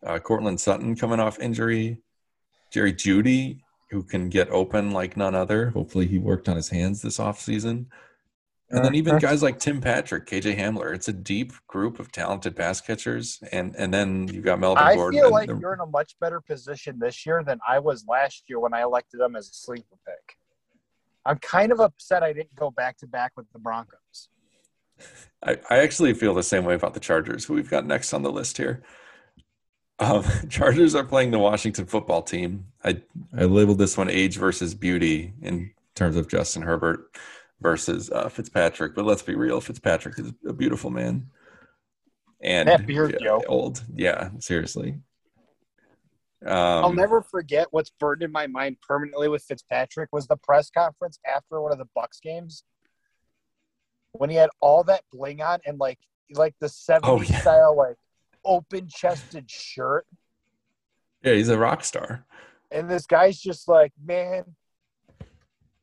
uh, 0.05 0.19
Courtland 0.19 0.61
Sutton 0.61 0.97
coming 0.97 1.21
off 1.21 1.39
injury, 1.39 1.99
Jerry 2.73 2.93
Jeudy, 2.93 3.61
who 3.91 4.03
can 4.03 4.29
get 4.29 4.51
open 4.51 4.91
like 4.91 5.17
none 5.17 5.35
other. 5.35 5.71
Hopefully, 5.71 6.07
he 6.07 6.19
worked 6.19 6.49
on 6.49 6.57
his 6.57 6.69
hands 6.69 7.03
this 7.03 7.19
offseason. 7.19 7.87
And 8.69 8.85
then 8.85 8.97
even 8.97 9.19
guys 9.19 9.45
like 9.45 9.61
Tim 9.61 9.81
Patrick, 9.81 10.27
KJ 10.27 10.59
Hamler. 10.59 10.93
It's 10.93 11.07
a 11.07 11.13
deep 11.13 11.53
group 11.69 12.01
of 12.01 12.11
talented 12.11 12.57
pass 12.57 12.81
catchers. 12.81 13.41
And 13.53 13.77
and 13.77 13.95
then 13.95 14.27
you've 14.27 14.45
got 14.45 14.59
Melvin 14.59 14.83
Gordon. 14.83 14.93
I 14.93 14.97
Gordon. 14.97 15.21
feel 15.21 15.31
like 15.31 15.49
the- 15.49 15.59
you're 15.59 15.75
in 15.75 15.81
a 15.81 15.87
much 15.87 16.19
better 16.21 16.41
position 16.41 16.99
this 16.99 17.25
year 17.25 17.45
than 17.47 17.61
I 17.67 17.79
was 17.79 18.05
last 18.09 18.49
year 18.49 18.59
when 18.59 18.75
I 18.75 18.83
elected 18.83 19.21
them 19.21 19.37
as 19.37 19.49
a 19.49 19.55
sleeper 19.55 19.97
pick. 20.05 20.37
I'm 21.25 21.39
kind 21.39 21.71
of 21.71 21.81
upset 21.81 22.25
I 22.25 22.33
didn't 22.33 22.57
go 22.57 22.71
back 22.73 22.97
to 22.99 23.07
back 23.07 23.33
with 23.37 23.47
the 23.53 23.59
Broncos. 23.61 24.31
I, 25.45 25.59
I 25.71 25.79
actually 25.79 26.15
feel 26.15 26.35
the 26.35 26.43
same 26.43 26.65
way 26.65 26.75
about 26.75 26.95
the 26.95 27.01
Chargers, 27.01 27.45
who 27.45 27.55
we've 27.55 27.71
got 27.71 27.87
next 27.87 28.13
on 28.13 28.23
the 28.23 28.33
list 28.33 28.57
here. 28.57 28.83
Um, 29.99 30.25
Chargers 30.49 30.95
are 30.95 31.05
playing 31.05 31.31
the 31.31 31.39
Washington 31.39 31.87
football 31.87 32.23
team. 32.23 32.67
I, 32.85 33.01
I 33.37 33.45
labeled 33.45 33.79
this 33.79 33.97
one 33.97 34.11
age 34.11 34.37
versus 34.37 34.75
beauty 34.75 35.33
in 35.43 35.71
terms 35.95 36.17
of 36.17 36.29
Justin 36.29 36.63
Herbert 36.63 37.17
versus 37.61 38.11
uh, 38.11 38.29
Fitzpatrick. 38.29 38.95
But 38.95 39.05
let's 39.07 39.23
be 39.23 39.35
real, 39.35 39.61
Fitzpatrick 39.61 40.19
is 40.19 40.33
a 40.47 40.53
beautiful 40.53 40.91
man. 40.91 41.29
And 42.43 42.69
That 42.69 42.87
beard, 42.87 43.17
yeah, 43.19 43.27
yo. 43.27 43.43
old. 43.49 43.83
Yeah, 43.95 44.31
seriously. 44.41 45.01
Um, 46.45 46.53
I'll 46.53 46.93
never 46.93 47.23
forget 47.23 47.69
what's 47.71 47.91
burned 47.99 48.23
in 48.23 48.31
my 48.31 48.47
mind 48.47 48.77
permanently 48.87 49.29
with 49.29 49.43
Fitzpatrick 49.43 50.11
was 50.13 50.27
the 50.27 50.37
press 50.37 50.71
conference 50.71 51.19
after 51.27 51.63
one 51.63 51.73
of 51.73 51.79
the 51.79 51.89
Bucks 51.95 52.21
games 52.21 52.63
when 54.13 54.29
he 54.29 54.37
had 54.37 54.51
all 54.61 54.85
that 54.85 55.03
bling 55.13 55.41
on 55.43 55.61
and 55.67 55.79
like 55.79 55.99
like 56.35 56.55
the 56.61 56.67
70s 56.67 57.01
Oh, 57.05 57.23
yeah. 57.23 57.41
style 57.41 57.75
like 57.77 57.97
open 58.47 58.89
chested 58.89 59.51
shirt 59.51 60.07
yeah, 61.23 61.35
he's 61.35 61.49
a 61.49 61.59
rock 61.59 61.85
star. 61.85 62.25
and 62.71 62.89
this 62.89 63.07
guy's 63.07 63.39
just 63.39 63.69
like 63.69 63.93
man 64.05 64.45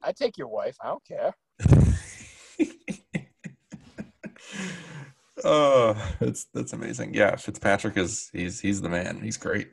I 0.02 0.12
take 0.12 0.38
your 0.38 0.48
wife 0.48 0.78
I 0.82 0.88
don't 0.88 1.06
care 1.06 1.34
oh, 5.44 6.16
that's 6.20 6.46
that's 6.54 6.74
amazing. 6.74 7.14
Yeah, 7.14 7.36
Fitzpatrick 7.36 7.98
is 7.98 8.30
he's 8.34 8.60
he's 8.60 8.82
the 8.82 8.90
man. 8.90 9.22
He's 9.22 9.38
great, 9.38 9.70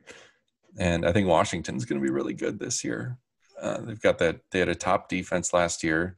and 0.78 1.06
I 1.06 1.12
think 1.12 1.28
Washington's 1.28 1.84
going 1.84 2.00
to 2.00 2.04
be 2.04 2.12
really 2.12 2.34
good 2.34 2.58
this 2.58 2.84
year. 2.84 3.18
Uh, 3.60 3.80
they've 3.82 4.00
got 4.00 4.18
that. 4.18 4.40
They 4.50 4.58
had 4.58 4.68
a 4.68 4.74
top 4.74 5.08
defense 5.08 5.52
last 5.52 5.82
year. 5.82 6.16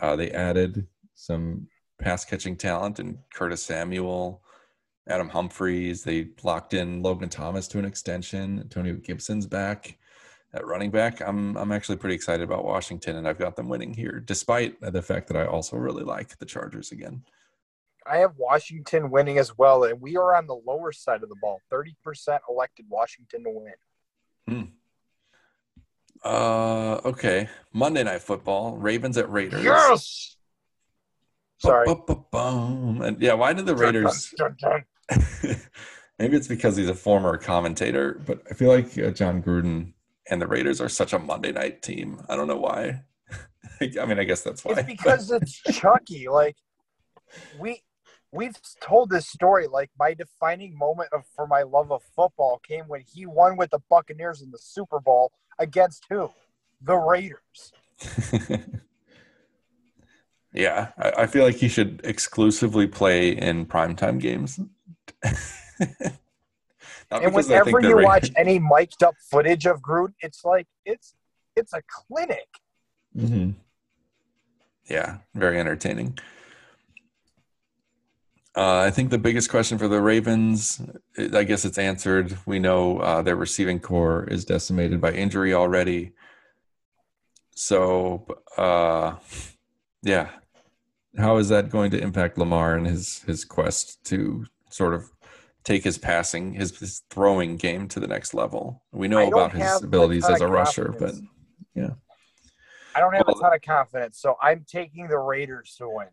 Uh, 0.00 0.16
they 0.16 0.30
added 0.30 0.86
some 1.14 1.68
pass 2.00 2.24
catching 2.24 2.56
talent 2.56 2.98
and 3.00 3.18
Curtis 3.34 3.64
Samuel, 3.64 4.42
Adam 5.08 5.28
Humphries. 5.28 6.04
They 6.04 6.28
locked 6.42 6.74
in 6.74 7.02
Logan 7.02 7.28
Thomas 7.28 7.68
to 7.68 7.78
an 7.78 7.84
extension. 7.84 8.60
Antonio 8.60 8.94
Gibson's 8.94 9.46
back 9.46 9.98
at 10.52 10.66
running 10.66 10.90
back. 10.90 11.20
I'm 11.20 11.56
I'm 11.56 11.72
actually 11.72 11.96
pretty 11.96 12.14
excited 12.14 12.42
about 12.42 12.64
Washington, 12.64 13.16
and 13.16 13.26
I've 13.26 13.38
got 13.38 13.56
them 13.56 13.68
winning 13.68 13.94
here, 13.94 14.20
despite 14.24 14.80
the 14.80 15.02
fact 15.02 15.28
that 15.28 15.36
I 15.36 15.46
also 15.46 15.76
really 15.76 16.04
like 16.04 16.38
the 16.38 16.46
Chargers 16.46 16.92
again. 16.92 17.22
I 18.06 18.18
have 18.18 18.32
Washington 18.38 19.10
winning 19.10 19.38
as 19.38 19.56
well 19.58 19.84
and 19.84 20.00
we 20.00 20.16
are 20.16 20.34
on 20.34 20.46
the 20.46 20.54
lower 20.66 20.92
side 20.92 21.22
of 21.22 21.28
the 21.28 21.34
ball 21.42 21.60
30% 21.70 21.94
elected 22.48 22.86
Washington 22.88 23.44
to 23.44 23.50
win 23.50 23.72
Hmm. 24.48 24.62
Uh, 26.24 27.00
okay. 27.04 27.48
Monday 27.72 28.02
Night 28.02 28.22
Football. 28.22 28.76
Ravens 28.76 29.18
at 29.18 29.30
Raiders. 29.30 29.62
yes 29.62 30.36
Sorry. 31.58 31.86
Ba-ba-ba-bum. 31.86 33.02
And 33.02 33.20
yeah, 33.20 33.34
why 33.34 33.52
did 33.52 33.66
the 33.66 33.74
Raiders? 33.74 34.32
Dun, 34.36 34.56
dun, 34.58 34.70
dun. 34.70 34.84
Maybe 36.18 36.36
it's 36.36 36.48
because 36.48 36.76
he's 36.76 36.88
a 36.88 36.94
former 36.94 37.36
commentator, 37.36 38.20
but 38.26 38.42
I 38.50 38.54
feel 38.54 38.68
like 38.68 38.98
uh, 38.98 39.10
Jon 39.10 39.42
Gruden 39.42 39.92
and 40.28 40.42
the 40.42 40.46
Raiders 40.46 40.80
are 40.80 40.88
such 40.88 41.12
a 41.12 41.18
Monday 41.18 41.52
night 41.52 41.82
team. 41.82 42.20
I 42.28 42.36
don't 42.36 42.48
know 42.48 42.56
why. 42.58 43.02
I 43.80 44.04
mean, 44.06 44.18
I 44.18 44.24
guess 44.24 44.42
that's 44.42 44.64
why. 44.64 44.72
It's 44.72 44.82
because 44.82 45.30
it's 45.30 45.60
Chucky. 45.72 46.28
Like 46.28 46.56
we 47.58 47.82
we've 48.32 48.56
told 48.80 49.10
this 49.10 49.28
story. 49.28 49.66
Like 49.66 49.90
my 49.98 50.14
defining 50.14 50.76
moment 50.76 51.10
of 51.12 51.24
for 51.36 51.46
my 51.46 51.62
love 51.62 51.92
of 51.92 52.02
football 52.02 52.60
came 52.66 52.84
when 52.88 53.02
he 53.06 53.26
won 53.26 53.56
with 53.56 53.70
the 53.70 53.80
Buccaneers 53.88 54.42
in 54.42 54.50
the 54.50 54.58
Super 54.58 55.00
Bowl 55.00 55.32
against 55.58 56.04
who? 56.10 56.30
The 56.82 56.96
Raiders. 56.96 57.72
yeah, 60.52 60.88
I, 60.98 61.10
I 61.22 61.26
feel 61.26 61.44
like 61.44 61.56
he 61.56 61.68
should 61.68 62.00
exclusively 62.04 62.86
play 62.86 63.30
in 63.30 63.66
primetime 63.66 64.20
games. 64.20 64.60
Not 67.10 67.22
and 67.22 67.32
because 67.32 67.50
I 67.50 67.60
think 67.60 67.78
whenever 67.78 67.88
you 67.88 67.96
Ra- 67.96 68.04
watch 68.04 68.30
any 68.36 68.58
mic'd 68.58 69.02
up 69.02 69.14
footage 69.30 69.66
of 69.66 69.80
Gruden, 69.80 70.12
it's 70.20 70.44
like 70.44 70.66
it's 70.84 71.14
it's 71.56 71.72
a 71.72 71.82
clinic. 71.88 72.46
Mhm. 73.16 73.54
Yeah, 74.88 75.18
very 75.34 75.58
entertaining. 75.58 76.18
Uh, 78.56 78.80
I 78.80 78.90
think 78.90 79.10
the 79.10 79.18
biggest 79.18 79.50
question 79.50 79.78
for 79.78 79.86
the 79.86 80.00
Ravens, 80.00 80.80
I 81.16 81.44
guess 81.44 81.64
it's 81.64 81.78
answered. 81.78 82.36
We 82.44 82.58
know 82.58 82.98
uh, 82.98 83.22
their 83.22 83.36
receiving 83.36 83.78
corps 83.78 84.24
is 84.24 84.44
decimated 84.44 85.00
by 85.00 85.12
injury 85.12 85.54
already. 85.54 86.12
So, 87.54 88.26
uh, 88.56 89.16
yeah, 90.02 90.30
how 91.16 91.36
is 91.36 91.48
that 91.50 91.70
going 91.70 91.90
to 91.92 92.00
impact 92.00 92.36
Lamar 92.38 92.74
and 92.74 92.86
his 92.86 93.20
his 93.22 93.44
quest 93.44 94.04
to 94.06 94.46
sort 94.70 94.94
of 94.94 95.10
take 95.64 95.84
his 95.84 95.98
passing, 95.98 96.54
his, 96.54 96.76
his 96.78 97.02
throwing 97.10 97.56
game 97.56 97.88
to 97.88 98.00
the 98.00 98.06
next 98.06 98.34
level? 98.34 98.82
We 98.92 99.08
know 99.08 99.26
about 99.28 99.52
his 99.52 99.82
a 99.82 99.84
abilities 99.84 100.28
as 100.28 100.40
a 100.40 100.46
rusher, 100.46 100.94
but 100.98 101.14
yeah. 101.74 101.90
I 102.94 103.00
don't 103.00 103.14
have 103.14 103.26
Well- 103.26 103.38
a 103.38 103.40
ton 103.40 103.54
of 103.54 103.62
confidence, 103.62 104.18
so 104.18 104.36
I'm 104.42 104.64
taking 104.68 105.08
the 105.08 105.18
Raiders 105.18 105.74
to 105.78 105.88
win. 105.88 106.08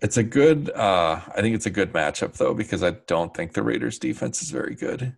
It's 0.00 0.16
a 0.16 0.22
good. 0.22 0.70
Uh, 0.70 1.20
I 1.34 1.40
think 1.40 1.56
it's 1.56 1.66
a 1.66 1.70
good 1.70 1.92
matchup 1.92 2.34
though 2.34 2.54
because 2.54 2.84
I 2.84 2.90
don't 2.90 3.34
think 3.34 3.52
the 3.52 3.64
Raiders' 3.64 3.98
defense 3.98 4.40
is 4.42 4.50
very 4.50 4.76
good. 4.76 5.16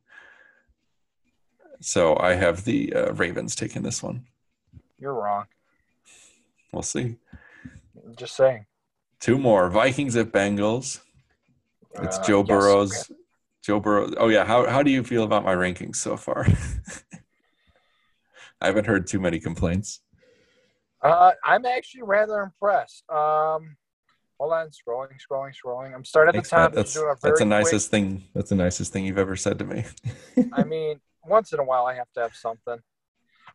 So 1.83 2.17
I 2.19 2.35
have 2.35 2.65
the 2.65 2.93
uh, 2.95 3.13
Ravens 3.13 3.55
taking 3.55 3.83
this 3.83 4.03
one. 4.03 4.25
You're 4.99 5.15
wrong. 5.15 5.45
We'll 6.73 6.83
see. 6.83 7.17
Just 8.17 8.37
saying. 8.37 8.67
Two 9.19 9.39
more 9.39 9.69
Vikings 9.69 10.17
at 10.17 10.33
Bengals. 10.33 11.01
It's 11.95 12.19
Uh, 12.19 12.23
Joe 12.25 12.39
yes. 12.41 12.49
Burrow's. 12.49 13.11
Joe 13.63 13.81
Burrow. 13.81 14.11
Oh 14.17 14.29
yeah. 14.29 14.45
How 14.45 14.67
how 14.69 14.83
do 14.83 14.91
you 14.91 15.03
feel 15.05 15.25
about 15.25 15.45
my 15.45 15.55
rankings 15.55 15.97
so 15.97 16.17
far? 16.17 16.47
I 18.61 18.67
haven't 18.67 18.87
heard 18.87 19.07
too 19.07 19.21
many 19.21 19.39
complaints. 19.41 20.01
Uh, 21.03 21.33
I'm 21.45 21.65
actually 21.65 22.03
rather 22.03 22.41
impressed. 22.41 23.05
Um, 23.11 23.77
hold 24.39 24.53
on, 24.53 24.69
scrolling, 24.69 25.09
scrolling, 25.19 25.53
scrolling. 25.55 25.95
I'm 25.95 26.05
starting 26.05 26.37
at 26.37 26.45
the 26.45 26.49
top. 26.51 26.73
That's 26.73 26.95
a 26.97 27.01
that's 27.01 27.21
the 27.21 27.29
very 27.29 27.37
quick- 27.39 27.49
nicest 27.49 27.91
thing. 27.91 28.25
That's 28.35 28.51
the 28.51 28.57
nicest 28.57 28.93
thing 28.93 29.05
you've 29.07 29.19
ever 29.19 29.37
said 29.37 29.59
to 29.61 29.65
me. 29.65 29.85
I 30.53 30.65
mean, 30.65 31.01
once 31.25 31.53
in 31.53 31.59
a 31.59 31.65
while, 31.65 31.87
I 31.87 31.95
have 31.95 32.11
to 32.15 32.21
have 32.21 32.35
something. 32.35 32.79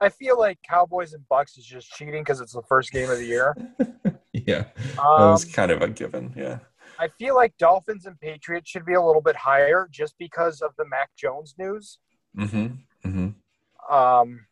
I 0.01 0.09
feel 0.09 0.37
like 0.37 0.59
Cowboys 0.67 1.13
and 1.13 1.25
Bucks 1.29 1.57
is 1.57 1.65
just 1.65 1.89
cheating 1.91 2.21
because 2.21 2.41
it's 2.41 2.51
the 2.53 2.63
first 2.63 2.91
game 2.91 3.09
of 3.09 3.17
the 3.17 3.25
year. 3.25 3.55
yeah, 4.33 4.65
that 4.75 4.99
Um, 4.99 5.31
was 5.31 5.45
kind 5.45 5.71
of 5.71 5.81
a 5.81 5.87
given. 5.87 6.33
Yeah. 6.35 6.59
I 6.99 7.07
feel 7.07 7.35
like 7.35 7.57
Dolphins 7.57 8.05
and 8.05 8.19
Patriots 8.19 8.69
should 8.69 8.85
be 8.85 8.93
a 8.93 9.01
little 9.01 9.21
bit 9.21 9.35
higher 9.35 9.87
just 9.91 10.17
because 10.17 10.61
of 10.61 10.71
the 10.77 10.85
Mac 10.85 11.09
Jones 11.15 11.55
news. 11.57 11.99
Mm-hmm. 12.37 13.07
Mm-hmm. 13.07 13.93
Um, 13.93 14.45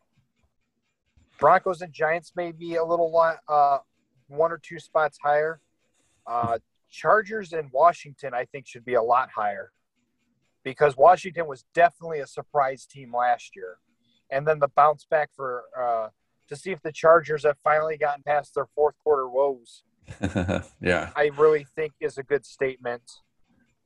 Broncos 1.38 1.80
and 1.82 1.92
Giants 1.92 2.32
may 2.36 2.52
be 2.52 2.76
a 2.76 2.84
little 2.84 3.10
lot, 3.10 3.38
uh, 3.48 3.78
one 4.28 4.52
or 4.52 4.58
two 4.58 4.78
spots 4.78 5.18
higher. 5.22 5.60
Uh, 6.26 6.58
Chargers 6.90 7.52
and 7.52 7.70
Washington, 7.72 8.34
I 8.34 8.44
think, 8.44 8.66
should 8.66 8.84
be 8.84 8.94
a 8.94 9.02
lot 9.02 9.30
higher 9.34 9.72
because 10.62 10.96
Washington 10.96 11.46
was 11.46 11.64
definitely 11.74 12.20
a 12.20 12.26
surprise 12.26 12.86
team 12.86 13.14
last 13.14 13.56
year, 13.56 13.78
and 14.30 14.46
then 14.46 14.58
the 14.58 14.68
bounce 14.68 15.04
back 15.04 15.30
for 15.34 15.64
uh, 15.78 16.08
to 16.48 16.56
see 16.56 16.70
if 16.70 16.80
the 16.82 16.92
Chargers 16.92 17.44
have 17.44 17.58
finally 17.62 17.96
gotten 17.96 18.22
past 18.22 18.54
their 18.54 18.66
fourth 18.74 18.94
quarter 19.02 19.28
woes. 19.28 19.82
yeah. 20.80 21.10
I 21.16 21.30
really 21.36 21.66
think 21.76 21.92
is 22.00 22.18
a 22.18 22.22
good 22.22 22.44
statement. 22.44 23.02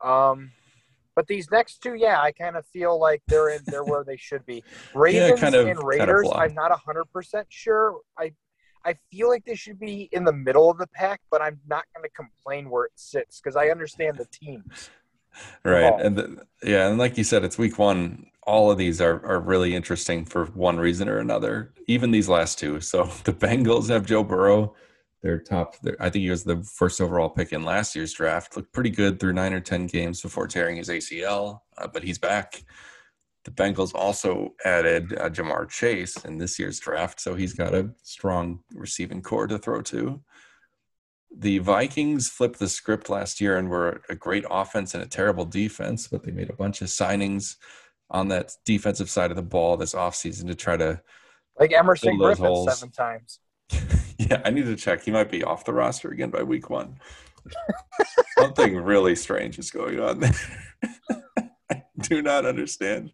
Um, 0.03 0.53
but 1.15 1.27
these 1.27 1.51
next 1.51 1.83
two, 1.83 1.95
yeah, 1.95 2.21
I 2.21 2.31
kind 2.33 2.57
of 2.57 2.65
feel 2.67 2.99
like 2.99 3.23
they're 3.27 3.49
in 3.51 3.63
they're 3.67 3.85
where 3.85 4.05
they 4.05 4.17
should 4.17 4.47
be. 4.47 4.63
Ravens 4.95 5.41
kind 5.41 5.55
of- 5.55 5.67
and 5.67 5.77
kind 5.77 5.79
of 5.79 5.85
Raiders. 5.85 6.29
I'm 6.35 6.55
not 6.55 6.71
hundred 6.79 7.07
percent 7.07 7.47
sure. 7.51 7.99
I 8.17 8.33
I 8.85 8.95
feel 9.11 9.29
like 9.29 9.45
they 9.45 9.57
should 9.57 9.79
be 9.81 10.09
in 10.13 10.25
the 10.25 10.33
middle 10.33 10.71
of 10.71 10.79
the 10.79 10.87
pack, 10.87 11.21
but 11.31 11.43
I'm 11.43 11.59
not 11.69 11.85
going 11.95 12.05
to 12.05 12.11
complain 12.15 12.71
where 12.71 12.85
it 12.85 12.93
sits 12.95 13.41
because 13.41 13.57
I 13.57 13.69
understand 13.69 14.17
the 14.17 14.27
teams. 14.27 14.91
Right. 15.63 15.93
And 16.01 16.17
the, 16.17 16.47
yeah, 16.65 16.89
and 16.89 16.99
like 16.99 17.17
you 17.17 17.23
said, 17.23 17.45
it's 17.45 17.59
week 17.59 17.79
one. 17.79 18.27
All 18.43 18.73
of 18.73 18.79
these 18.79 19.01
are, 19.01 19.25
are 19.25 19.39
really 19.39 19.73
interesting 19.75 20.25
for 20.25 20.47
one 20.47 20.79
reason 20.79 21.09
or 21.09 21.19
another. 21.19 21.75
Even 21.87 22.11
these 22.11 22.29
last 22.29 22.59
two. 22.59 22.81
So 22.81 23.05
the 23.23 23.33
Bengals 23.33 23.89
have 23.89 24.05
Joe 24.05 24.25
Burrow. 24.25 24.75
They're 25.23 25.39
top. 25.39 25.77
They're, 25.83 25.97
I 26.01 26.11
think 26.11 26.23
he 26.23 26.31
was 26.31 26.45
the 26.45 26.63
first 26.63 27.01
overall 27.01 27.29
pick 27.29 27.53
in 27.53 27.65
last 27.65 27.97
year's 27.97 28.13
draft. 28.13 28.57
Looked 28.57 28.73
pretty 28.73 28.91
good 28.91 29.19
through 29.19 29.33
nine 29.33 29.53
or 29.53 29.61
ten 29.61 29.87
games 29.87 30.23
before 30.23 30.47
tearing 30.47 30.77
his 30.77 30.89
ACL, 30.89 31.61
uh, 31.77 31.89
but 31.89 32.03
he's 32.05 32.19
back. 32.19 32.63
The 33.45 33.51
Bengals 33.51 33.95
also 33.95 34.55
added 34.65 35.15
uh, 35.15 35.31
Ja'Marr 35.31 35.69
Chase 35.69 36.17
in 36.25 36.39
this 36.39 36.59
year's 36.59 36.79
draft, 36.79 37.21
so 37.21 37.35
he's 37.35 37.55
got 37.55 37.75
a 37.75 37.91
strong 38.03 38.61
receiving 38.75 39.23
corps 39.23 39.47
to 39.47 39.59
throw 39.59 39.81
to. 39.83 40.21
The 41.37 41.59
Vikings 41.59 42.29
flipped 42.29 42.59
the 42.59 42.69
script 42.69 43.11
last 43.11 43.41
year 43.41 43.59
and 43.59 43.69
were 43.69 44.03
a 44.09 44.15
great 44.15 44.45
offense 44.51 44.95
and 44.95 45.03
a 45.03 45.07
terrible 45.07 45.45
defense, 45.45 46.09
but 46.09 46.23
they 46.23 46.31
made 46.31 46.51
a 46.51 46.57
bunch 46.57 46.81
of 46.81 46.89
signings 46.89 47.57
on 48.11 48.29
that 48.29 48.53
defensive 48.65 49.11
side 49.11 49.31
of 49.31 49.37
the 49.37 49.43
ball 49.43 49.77
this 49.77 49.95
offseason 49.95 50.47
to 50.47 50.55
try 50.55 50.77
to. 50.77 51.01
Like 51.59 51.73
Everson 51.73 52.19
Griffen 52.19 52.71
seven 52.71 52.91
times. 52.91 53.41
yeah, 54.19 54.41
I 54.45 54.51
need 54.51 54.67
to 54.67 54.77
check. 54.77 55.03
He 55.03 55.11
might 55.11 55.31
be 55.31 55.45
off 55.45 55.65
the 55.65 55.73
roster 55.73 56.11
again 56.11 56.31
by 56.31 56.43
week 56.43 56.71
one. 56.71 56.99
Something 58.39 58.77
really 58.77 59.17
strange 59.17 59.59
is 59.59 59.71
going 59.71 60.01
on 60.01 60.21
there. 60.21 60.35
I 61.71 61.83
do 62.01 62.23
not 62.23 62.47
understand. 62.47 63.13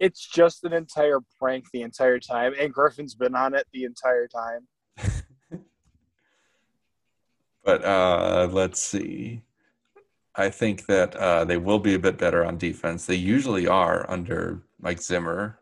It's 0.00 0.26
just 0.26 0.64
an 0.64 0.72
entire 0.72 1.20
prank 1.38 1.66
the 1.72 1.82
entire 1.82 2.18
time, 2.18 2.54
and 2.58 2.72
Griffen's 2.72 3.14
been 3.14 3.34
on 3.34 3.54
it 3.54 3.66
the 3.72 3.84
entire 3.84 4.26
time. 4.26 4.66
But 7.64 7.84
uh, 7.84 8.48
let's 8.50 8.80
see. 8.80 9.42
I 10.34 10.50
think 10.50 10.86
that 10.86 11.14
uh, 11.14 11.44
they 11.44 11.56
will 11.56 11.78
be 11.78 11.94
a 11.94 12.00
bit 12.00 12.18
better 12.18 12.44
on 12.44 12.58
defense. 12.58 13.06
They 13.06 13.14
usually 13.14 13.68
are 13.68 14.10
under 14.10 14.62
Mike 14.80 15.00
Zimmer. 15.00 15.59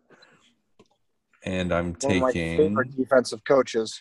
And 1.45 1.73
I'm 1.73 1.91
of 1.91 2.03
my 2.03 2.33
taking 2.33 2.59
favorite 2.59 2.97
defensive 2.97 3.45
coaches. 3.45 4.01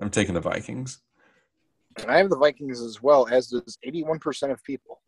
I'm 0.00 0.10
taking 0.10 0.34
the 0.34 0.40
Vikings. 0.40 1.00
And 1.98 2.10
I 2.10 2.18
have 2.18 2.30
the 2.30 2.36
Vikings 2.36 2.80
as 2.80 3.02
well, 3.02 3.26
as 3.28 3.48
does 3.48 3.78
81% 3.86 4.52
of 4.52 4.62
people. 4.62 5.00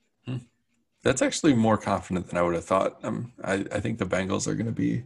That's 1.02 1.22
actually 1.22 1.54
more 1.54 1.78
confident 1.78 2.28
than 2.28 2.38
I 2.38 2.42
would 2.42 2.54
have 2.54 2.64
thought. 2.64 3.02
Um, 3.02 3.32
I, 3.42 3.64
I 3.72 3.80
think 3.80 3.98
the 3.98 4.04
Bengals 4.04 4.46
are 4.46 4.54
going 4.54 4.66
to 4.66 4.72
be 4.72 5.04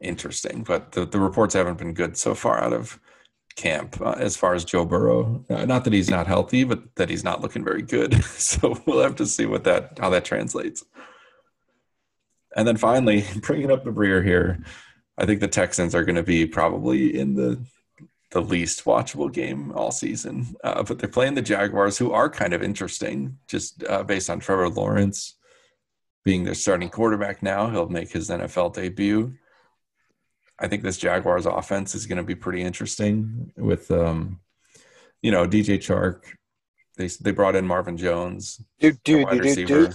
interesting, 0.00 0.62
but 0.62 0.92
the, 0.92 1.04
the 1.06 1.18
reports 1.18 1.54
haven't 1.54 1.78
been 1.78 1.94
good 1.94 2.16
so 2.16 2.34
far 2.34 2.62
out 2.62 2.72
of 2.72 3.00
camp 3.56 4.00
uh, 4.00 4.12
as 4.12 4.36
far 4.36 4.54
as 4.54 4.64
Joe 4.64 4.84
Burrow. 4.84 5.44
Uh, 5.50 5.64
not 5.64 5.84
that 5.84 5.92
he's 5.92 6.10
not 6.10 6.26
healthy, 6.26 6.64
but 6.64 6.94
that 6.96 7.10
he's 7.10 7.24
not 7.24 7.40
looking 7.40 7.64
very 7.64 7.82
good. 7.82 8.24
so 8.24 8.80
we'll 8.86 9.02
have 9.02 9.16
to 9.16 9.26
see 9.26 9.46
what 9.46 9.64
that 9.64 9.98
how 10.00 10.10
that 10.10 10.24
translates. 10.24 10.84
And 12.56 12.66
then 12.68 12.76
finally, 12.76 13.24
bringing 13.42 13.70
up 13.70 13.84
the 13.84 13.90
rear 13.90 14.22
here, 14.22 14.62
I 15.22 15.26
think 15.26 15.40
the 15.40 15.48
Texans 15.48 15.94
are 15.94 16.04
going 16.04 16.16
to 16.16 16.22
be 16.22 16.46
probably 16.46 17.16
in 17.18 17.34
the 17.34 17.64
the 18.32 18.40
least 18.40 18.84
watchable 18.86 19.30
game 19.32 19.72
all 19.72 19.90
season. 19.90 20.56
Uh, 20.64 20.82
but 20.82 20.98
they're 20.98 21.08
playing 21.08 21.34
the 21.34 21.42
Jaguars, 21.42 21.98
who 21.98 22.12
are 22.12 22.30
kind 22.30 22.54
of 22.54 22.62
interesting, 22.62 23.38
just 23.46 23.84
uh, 23.84 24.02
based 24.02 24.30
on 24.30 24.40
Trevor 24.40 24.68
Lawrence 24.70 25.36
being 26.24 26.44
their 26.44 26.54
starting 26.54 26.88
quarterback 26.88 27.42
now. 27.42 27.68
He'll 27.70 27.88
make 27.88 28.10
his 28.10 28.30
NFL 28.30 28.74
debut. 28.74 29.34
I 30.58 30.68
think 30.68 30.82
this 30.82 30.96
Jaguars 30.96 31.46
offense 31.46 31.94
is 31.94 32.06
going 32.06 32.18
to 32.18 32.22
be 32.22 32.34
pretty 32.34 32.62
interesting 32.62 33.52
with, 33.56 33.90
um, 33.90 34.40
you 35.20 35.30
know, 35.30 35.46
DJ 35.46 35.76
Chark. 35.78 36.22
They 36.96 37.08
they 37.20 37.32
brought 37.32 37.56
in 37.56 37.66
Marvin 37.66 37.96
Jones, 37.96 38.60
Dude, 38.80 39.02
dude, 39.02 39.24
wide 39.24 39.32
dude, 39.32 39.42
dude, 39.42 39.70
receiver. 39.70 39.86
dude. 39.86 39.94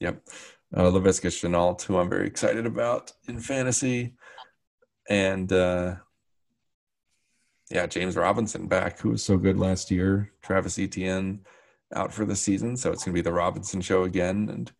Yep. 0.00 0.22
Uh, 0.74 0.82
Laviska 0.82 1.28
Shenault, 1.30 1.82
who 1.82 1.96
I'm 1.96 2.10
very 2.10 2.26
excited 2.26 2.66
about 2.66 3.12
in 3.26 3.40
fantasy. 3.40 4.14
And 5.08 5.52
uh, 5.52 5.96
yeah, 7.70 7.86
James 7.86 8.16
Robinson 8.16 8.66
back, 8.66 9.00
who 9.00 9.10
was 9.10 9.22
so 9.22 9.36
good 9.36 9.58
last 9.58 9.90
year. 9.90 10.32
Travis 10.42 10.78
Etienne. 10.78 11.40
out 11.94 12.12
for 12.12 12.24
the 12.24 12.36
season, 12.36 12.76
so 12.76 12.92
it's 12.92 13.04
going 13.04 13.14
to 13.14 13.18
be 13.18 13.22
the 13.22 13.32
Robinson 13.32 13.80
show 13.80 14.04
again. 14.04 14.48
And 14.50 14.72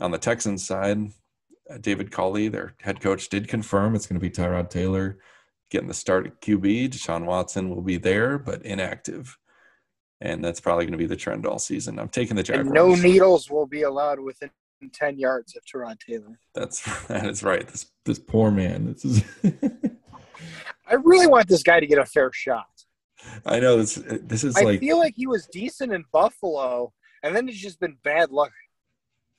on 0.00 0.10
the 0.10 0.18
Texans 0.18 0.66
side, 0.66 1.08
uh, 1.70 1.78
David 1.78 2.10
Culley, 2.10 2.48
their 2.48 2.74
head 2.80 3.00
coach, 3.00 3.28
did 3.28 3.48
confirm 3.48 3.94
it's 3.94 4.06
going 4.06 4.20
to 4.20 4.20
be 4.20 4.30
Tyrod 4.30 4.70
Taylor 4.70 5.18
getting 5.72 5.88
the 5.88 5.94
start 5.94 6.26
at 6.26 6.40
QB. 6.40 6.90
Deshaun 6.90 7.24
Watson 7.24 7.70
will 7.70 7.82
be 7.82 7.96
there, 7.96 8.38
but 8.38 8.64
inactive. 8.64 9.36
And 10.20 10.44
that's 10.44 10.60
probably 10.60 10.84
going 10.84 10.92
to 10.92 10.98
be 10.98 11.06
the 11.06 11.16
trend 11.16 11.46
all 11.46 11.58
season. 11.58 11.98
I'm 11.98 12.10
taking 12.10 12.36
the 12.36 12.42
Jaguars. 12.44 12.66
And 12.66 12.74
no 12.74 12.94
needles 12.94 13.50
will 13.50 13.66
be 13.66 13.82
allowed 13.82 14.20
within 14.20 14.50
10 14.92 15.18
yards 15.18 15.56
of 15.56 15.64
Tyrod 15.64 15.98
Taylor. 15.98 16.38
That's 16.54 16.82
that 17.06 17.26
is 17.26 17.42
right. 17.42 17.66
This 17.66 17.90
this 18.04 18.18
poor 18.18 18.50
man. 18.50 18.92
This 18.92 19.04
is. 19.04 19.24
I 20.92 20.96
really 20.96 21.26
want 21.26 21.48
this 21.48 21.62
guy 21.62 21.80
to 21.80 21.86
get 21.86 21.98
a 21.98 22.04
fair 22.04 22.30
shot. 22.32 22.66
I 23.46 23.60
know 23.60 23.78
this. 23.78 23.94
This 23.94 24.44
is 24.44 24.56
I 24.56 24.62
like 24.62 24.76
I 24.76 24.78
feel 24.78 24.98
like 24.98 25.14
he 25.16 25.26
was 25.26 25.46
decent 25.46 25.92
in 25.92 26.04
Buffalo, 26.12 26.92
and 27.22 27.34
then 27.34 27.48
it's 27.48 27.58
just 27.58 27.80
been 27.80 27.96
bad 28.04 28.30
luck. 28.30 28.52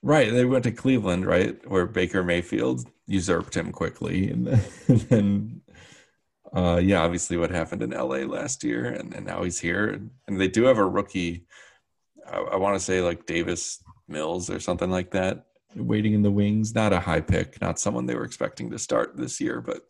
right. 0.02 0.32
They 0.32 0.46
went 0.46 0.64
to 0.64 0.72
Cleveland, 0.72 1.26
right, 1.26 1.60
where 1.70 1.86
Baker 1.86 2.24
Mayfield 2.24 2.90
usurped 3.06 3.56
him 3.56 3.72
quickly, 3.72 4.32
and 4.32 4.48
then, 4.48 4.62
and 4.88 5.00
then 5.02 5.62
uh, 6.56 6.80
yeah, 6.84 7.02
obviously 7.02 7.38
what 7.38 7.52
happened 7.52 7.84
in 7.84 7.92
LA 7.92 8.26
last 8.26 8.64
year, 8.64 8.86
and, 8.86 9.14
and 9.14 9.26
now 9.26 9.44
he's 9.44 9.60
here, 9.60 9.90
and, 9.90 10.10
and 10.28 10.42
they 10.42 10.48
do 10.48 10.64
have 10.64 10.80
a 10.80 10.88
rookie. 10.88 11.46
I, 12.26 12.38
I 12.38 12.56
want 12.56 12.76
to 12.76 12.84
say 12.84 13.02
like 13.02 13.28
Davis 13.28 13.84
Mills 14.08 14.50
or 14.50 14.60
something 14.60 14.90
like 14.90 15.12
that, 15.12 15.46
waiting 15.76 16.14
in 16.14 16.24
the 16.24 16.32
wings. 16.32 16.74
Not 16.74 16.94
a 16.94 17.00
high 17.00 17.22
pick, 17.22 17.62
not 17.62 17.80
someone 17.80 18.08
they 18.08 18.16
were 18.16 18.26
expecting 18.26 18.72
to 18.72 18.80
start 18.80 19.18
this 19.18 19.40
year, 19.40 19.62
but 19.62 19.82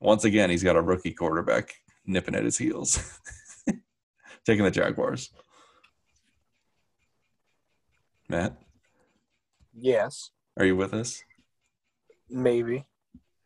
once 0.00 0.24
again, 0.24 0.50
he's 0.50 0.62
got 0.62 0.76
a 0.76 0.82
rookie 0.82 1.12
quarterback 1.12 1.74
nipping 2.06 2.34
at 2.34 2.44
his 2.44 2.58
heels, 2.58 3.18
taking 4.46 4.64
the 4.64 4.70
Jaguars. 4.70 5.30
Matt, 8.28 8.56
Yes, 9.78 10.30
are 10.56 10.64
you 10.64 10.74
with 10.76 10.94
us? 10.94 11.22
maybe. 12.28 12.84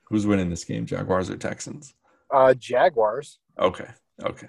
Who's 0.05 0.27
winning 0.27 0.49
this 0.51 0.65
game, 0.65 0.87
Jaguars 0.87 1.29
or 1.31 1.37
Texans? 1.37 1.95
Uh, 2.33 2.55
Jaguars. 2.55 3.39
Okay, 3.59 3.89
okay. 4.23 4.49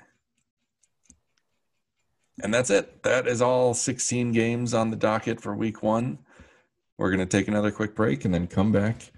And 2.42 2.54
that's 2.54 2.70
it. 2.70 3.04
That 3.04 3.28
is 3.28 3.42
all 3.42 3.74
16 3.74 4.32
games 4.32 4.74
on 4.74 4.90
the 4.90 4.96
docket 4.96 5.40
for 5.42 5.56
week 5.56 5.84
one. 5.84 6.18
We're 6.98 7.10
going 7.12 7.20
to 7.20 7.26
take 7.38 7.48
another 7.48 7.72
quick 7.72 7.94
break 7.94 8.26
and 8.26 8.34
then 8.34 8.48
come 8.48 8.72
back 8.72 9.12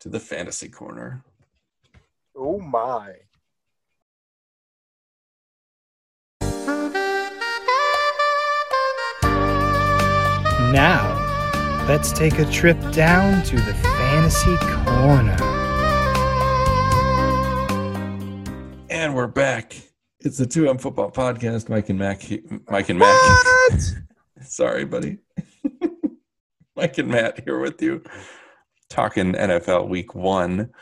to 0.00 0.08
the 0.08 0.18
fantasy 0.18 0.68
corner. 0.68 1.22
Oh 2.36 2.58
my. 2.58 3.14
Now, 10.72 11.84
let's 11.86 12.10
take 12.10 12.40
a 12.40 12.44
trip 12.50 12.76
down 12.90 13.44
to 13.44 13.56
the 13.56 13.74
fantasy 13.74 14.56
corner. 14.56 15.36
And 18.90 19.14
we're 19.14 19.28
back. 19.28 19.76
It's 20.18 20.38
the 20.38 20.46
2M 20.46 20.80
Football 20.80 21.12
Podcast. 21.12 21.68
Mike 21.68 21.88
and 21.90 21.98
Mac. 22.00 22.22
Mike 22.68 22.88
and 22.88 22.98
Mac. 22.98 23.80
Sorry, 24.42 24.84
buddy. 24.84 25.18
Mike 26.76 26.98
and 26.98 27.08
Matt 27.08 27.44
here 27.44 27.60
with 27.60 27.80
you, 27.80 28.02
talking 28.88 29.34
NFL 29.34 29.88
Week 29.88 30.16
One. 30.16 30.72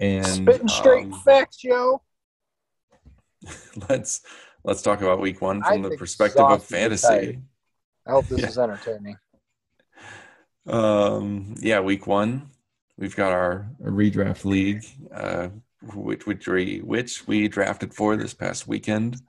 And 0.00 0.24
Spitting 0.26 0.68
straight 0.68 1.04
um, 1.04 1.20
facts, 1.20 1.58
Joe. 1.58 2.00
let's 3.88 4.22
let's 4.64 4.80
talk 4.82 5.02
about 5.02 5.20
Week 5.20 5.40
One 5.42 5.62
from 5.62 5.72
I'm 5.72 5.82
the 5.82 5.96
perspective 5.96 6.40
of 6.40 6.64
fantasy. 6.64 7.06
tired. 7.06 7.42
I 8.06 8.10
hope 8.12 8.26
this 8.28 8.40
Yeah. 8.40 8.48
is 8.48 8.58
entertaining. 8.58 9.16
Um, 10.66 11.54
yeah, 11.60 11.80
week 11.80 12.06
one, 12.06 12.48
we've 12.98 13.16
got 13.16 13.32
our 13.32 13.70
redraft 13.82 14.44
league, 14.44 14.84
uh, 15.14 15.48
which 15.94 16.26
which 16.26 16.46
we 16.48 16.78
which 16.78 17.26
we 17.26 17.48
drafted 17.48 17.94
for 17.94 18.16
this 18.16 18.34
past 18.34 18.66
weekend. 18.66 19.20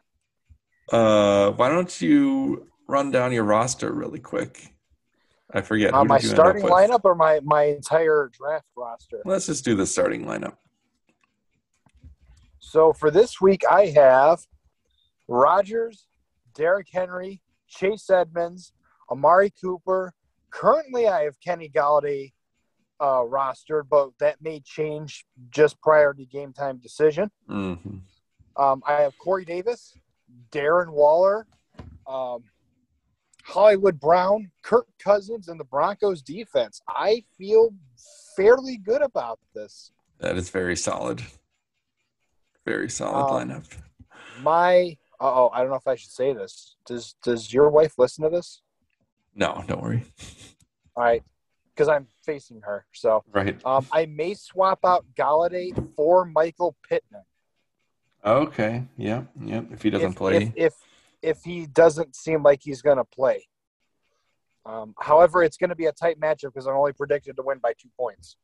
Uh, 0.92 1.52
why 1.52 1.70
don't 1.70 2.02
you 2.02 2.68
run 2.88 3.12
down 3.12 3.32
your 3.32 3.44
roster 3.44 3.92
really 3.94 4.20
quick? 4.20 4.74
I 5.54 5.62
forget. 5.62 5.94
Uh, 5.94 6.04
my 6.04 6.18
did 6.18 6.24
you 6.26 6.30
end 6.32 6.40
up 6.40 6.46
starting 6.46 6.64
lineup 6.64 7.02
or 7.04 7.16
my, 7.16 7.40
my 7.44 7.64
entire 7.64 8.30
draft 8.32 8.68
roster? 8.76 9.22
Let's 9.26 9.48
just 9.48 9.66
do 9.66 9.76
the 9.76 9.86
starting 9.86 10.26
lineup. 10.26 10.56
So 12.60 12.94
for 12.94 13.12
this 13.12 13.42
week, 13.42 13.64
I 13.70 13.88
have 13.88 14.40
Rodgers, 15.28 16.08
Derrick 16.56 16.88
Henry, 16.92 17.42
Chase 17.68 18.10
Edmonds, 18.10 18.74
Amari 19.10 19.52
Cooper. 19.62 20.14
Currently, 20.52 21.08
I 21.08 21.24
have 21.24 21.40
Kenny 21.42 21.70
Golladay 21.70 22.32
uh, 23.00 23.24
rostered, 23.24 23.84
but 23.90 24.12
that 24.20 24.42
may 24.42 24.62
change 24.62 25.26
just 25.50 25.82
prior 25.82 26.14
to 26.14 26.26
game 26.26 26.54
time 26.54 26.78
decision. 26.78 27.32
hmm 27.48 27.74
Um, 28.58 28.84
I 28.86 29.02
have 29.02 29.18
Corey 29.18 29.44
Davis, 29.44 29.98
Darren 30.52 30.92
Waller, 30.92 31.48
um, 32.08 32.44
Hollywood 33.44 34.00
Brown, 34.00 34.52
Kirk 34.62 34.88
Cousins, 35.00 35.48
and 35.48 35.60
the 35.60 35.64
Broncos 35.66 36.22
defense. 36.22 36.82
I 36.88 37.24
feel 37.38 37.74
fairly 38.36 38.78
good 38.78 39.02
about 39.02 39.40
this. 39.54 39.92
That 40.20 40.38
is 40.38 40.50
very 40.50 40.76
solid. 40.76 41.22
Very 42.66 42.90
solid 42.90 43.32
Um, 43.32 43.50
lineup. 43.50 43.78
My 44.42 44.98
oh, 45.20 45.50
I 45.54 45.62
don't 45.62 45.70
know 45.70 45.76
if 45.76 45.88
I 45.88 45.96
should 45.96 46.12
say 46.12 46.34
this. 46.34 46.76
Does 46.86 47.16
does 47.24 47.54
your 47.54 47.70
wife 47.70 47.98
listen 47.98 48.24
to 48.24 48.30
this? 48.30 48.62
No, 49.36 49.64
don't 49.68 49.82
worry. 49.82 50.04
All 50.96 51.04
right, 51.04 51.24
because 51.74 51.88
I'm 51.88 52.08
facing 52.24 52.62
her. 52.62 52.86
So 52.92 53.24
Right. 53.32 53.60
um, 53.66 53.88
I 53.92 54.06
may 54.06 54.34
swap 54.34 54.80
out 54.86 55.06
Golladay 55.16 55.74
for 55.96 56.26
Michael 56.26 56.76
Pittman. 56.88 57.24
Okay. 58.24 58.84
Yep. 58.98 59.28
Yep. 59.42 59.66
If 59.72 59.82
he 59.82 59.90
doesn't 59.90 60.12
if, 60.12 60.16
play, 60.16 60.38
If, 60.38 60.52
if 60.56 60.74
if 61.22 61.44
he 61.44 61.66
doesn't 61.68 62.16
seem 62.16 62.44
like 62.44 62.62
he's 62.64 62.82
going 62.82 62.98
to 62.98 63.04
play. 63.04 63.48
Um, 64.66 64.94
however, 65.00 65.44
it's 65.44 65.58
going 65.58 65.70
to 65.70 65.76
be 65.76 65.88
a 65.88 65.92
tight 65.92 66.20
matchup 66.20 66.54
because 66.54 66.68
I'm 66.68 66.76
only 66.76 66.94
predicted 66.94 67.36
to 67.38 67.44
win 67.44 67.60
by 67.60 67.74
two 67.82 67.90
points. 67.98 68.38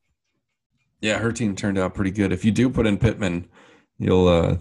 Yeah, 1.02 1.20
her 1.20 1.32
team 1.32 1.56
turned 1.56 1.78
out 1.78 1.94
pretty 1.94 2.12
good. 2.12 2.32
If 2.32 2.44
you 2.44 2.52
do 2.52 2.70
put 2.70 2.88
in 2.88 2.98
Pittman, 2.98 3.48
you'll 4.00 4.28
uh, 4.28 4.58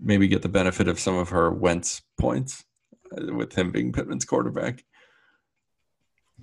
maybe 0.00 0.26
get 0.26 0.42
the 0.42 0.48
benefit 0.48 0.88
of 0.88 0.98
some 0.98 1.16
of 1.16 1.28
her 1.28 1.50
Wentz 1.50 2.02
points 2.18 2.64
uh, 3.16 3.32
with 3.32 3.54
him 3.54 3.70
being 3.70 3.92
Pittman's 3.92 4.24
quarterback. 4.24 4.82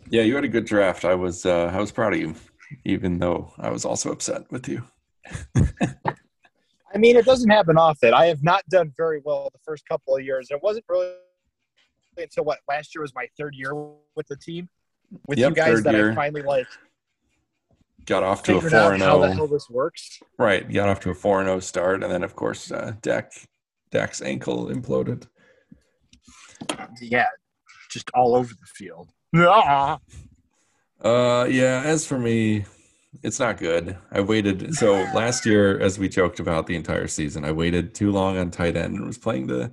Yeah, 0.10 0.22
you 0.22 0.36
had 0.36 0.46
a 0.46 0.50
good 0.50 0.66
draft. 0.66 1.04
I 1.04 1.16
was 1.16 1.46
uh, 1.46 1.66
I 1.74 1.80
was 1.80 1.92
proud 1.92 2.14
of 2.14 2.20
you, 2.20 2.36
even 2.86 3.20
though 3.20 3.52
I 3.58 3.70
was 3.70 3.84
also 3.84 4.12
upset 4.12 4.50
with 4.52 4.70
you. 4.70 4.84
I 6.94 6.98
mean, 6.98 7.16
it 7.16 7.26
doesn't 7.26 7.50
happen 7.50 7.78
often. 7.78 8.14
I 8.14 8.26
have 8.28 8.44
not 8.44 8.68
done 8.70 8.92
very 8.98 9.22
well 9.24 9.50
the 9.54 9.60
first 9.64 9.88
couple 9.88 10.16
of 10.16 10.24
years. 10.24 10.50
It 10.52 10.60
wasn't 10.64 10.86
really 10.90 11.12
until 12.18 12.44
what 12.44 12.60
last 12.68 12.94
year 12.96 13.02
was 13.02 13.14
my 13.16 13.28
third 13.38 13.56
year 13.56 13.74
with 14.16 14.28
the 14.28 14.36
team 14.36 14.68
with 15.28 15.40
Yep, 15.40 15.50
you 15.50 15.56
guys 15.56 15.84
that 15.84 15.94
year. 15.94 16.12
I 16.12 16.16
finally 16.16 16.42
like 16.42 16.68
Got 18.06 18.24
off 18.24 18.42
to 18.44 18.58
a 18.58 18.62
four 18.62 18.94
and 18.94 19.04
how 19.04 19.20
the 19.20 19.28
zero. 19.28 19.36
hell 19.36 19.48
this 19.48 19.70
works. 19.70 20.20
Right, 20.40 20.72
got 20.72 20.90
off 20.90 21.00
to 21.02 21.12
a 21.12 21.14
four 21.14 21.40
and 21.42 21.48
zero 21.48 21.60
start, 21.60 22.04
and 22.04 22.12
then 22.12 22.24
of 22.24 22.36
course 22.36 22.72
uh, 22.72 22.94
Dak 23.02 23.32
Dak's 23.92 24.22
ankle 24.22 24.68
imploded. 24.68 25.28
Yeah, 27.02 27.28
just 27.92 28.10
all 28.14 28.36
over 28.36 28.52
the 28.54 28.66
field. 28.66 29.12
Ah. 29.36 30.00
Uh, 31.02 31.46
yeah. 31.50 31.84
As 31.86 32.06
for 32.06 32.18
me, 32.18 32.66
it's 33.24 33.40
not 33.40 33.58
good. 33.58 33.98
I 34.12 34.22
waited. 34.22 34.74
So 34.76 34.94
last 35.14 35.46
year, 35.46 35.80
as 35.80 36.00
we 36.00 36.10
joked 36.10 36.40
about 36.40 36.68
the 36.68 36.76
entire 36.76 37.08
season, 37.08 37.44
I 37.46 37.52
waited 37.52 37.94
too 37.94 38.12
long 38.12 38.38
on 38.38 38.52
tight 38.52 38.78
end 38.78 38.96
and 38.96 39.06
was 39.06 39.18
playing 39.18 39.48
the 39.48 39.72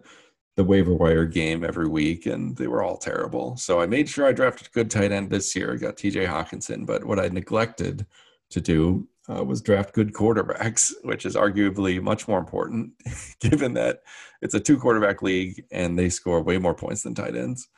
the 0.56 0.64
waiver 0.64 0.94
wire 0.94 1.26
game 1.26 1.62
every 1.64 1.86
week, 1.86 2.24
and 2.24 2.56
they 2.56 2.66
were 2.66 2.82
all 2.82 2.96
terrible. 2.96 3.56
So 3.58 3.78
I 3.80 3.86
made 3.86 4.08
sure 4.08 4.26
I 4.26 4.32
drafted 4.32 4.68
a 4.68 4.70
good 4.70 4.90
tight 4.90 5.12
end 5.12 5.28
this 5.28 5.54
year. 5.54 5.74
I 5.74 5.76
got 5.76 5.98
T.J. 5.98 6.24
Hockenson, 6.24 6.86
but 6.86 7.04
what 7.04 7.20
I 7.20 7.28
neglected 7.28 8.06
to 8.50 8.60
do 8.62 9.06
uh, 9.28 9.44
was 9.44 9.60
draft 9.60 9.92
good 9.92 10.14
quarterbacks, 10.14 10.92
which 11.02 11.26
is 11.26 11.36
arguably 11.36 12.00
much 12.00 12.26
more 12.26 12.38
important, 12.38 12.92
given 13.40 13.74
that 13.74 14.00
it's 14.40 14.54
a 14.54 14.60
two 14.60 14.78
quarterback 14.78 15.20
league 15.20 15.62
and 15.70 15.98
they 15.98 16.08
score 16.08 16.42
way 16.42 16.56
more 16.56 16.74
points 16.74 17.02
than 17.02 17.14
tight 17.14 17.36
ends. 17.36 17.68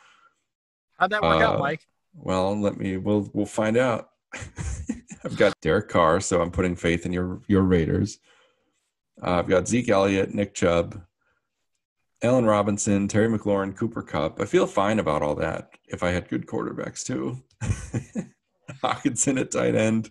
How'd 0.99 1.11
that 1.11 1.23
work 1.23 1.41
Uh, 1.43 1.47
out, 1.47 1.59
Mike? 1.59 1.85
Well, 2.15 2.61
let 2.61 2.77
me. 2.77 2.97
We'll 2.97 3.29
we'll 3.35 3.47
find 3.47 3.77
out. 3.77 4.11
I've 5.29 5.37
got 5.37 5.61
Derek 5.61 5.91
Carr, 5.91 6.21
so 6.21 6.41
I'm 6.41 6.51
putting 6.51 6.75
faith 6.75 7.05
in 7.05 7.13
your 7.13 7.43
your 7.49 7.63
Raiders. 7.63 8.19
Uh, 9.23 9.33
I've 9.33 9.49
got 9.49 9.69
Zeke 9.69 9.91
Elliott, 9.91 10.33
Nick 10.33 10.55
Chubb, 10.55 11.03
Allen 12.23 12.47
Robinson, 12.47 13.09
Terry 13.09 13.29
McLaurin, 13.29 13.77
Cooper 13.77 14.01
Kupp. 14.01 14.41
I 14.41 14.47
feel 14.47 14.67
fine 14.67 14.99
about 14.99 15.21
all 15.21 15.35
that 15.35 15.73
if 15.87 16.03
I 16.03 16.13
had 16.13 16.31
good 16.31 16.47
quarterbacks 16.47 17.05
too. 17.05 17.43
Hockenson 18.83 19.39
at 19.39 19.51
tight 19.51 19.75
end. 19.75 20.09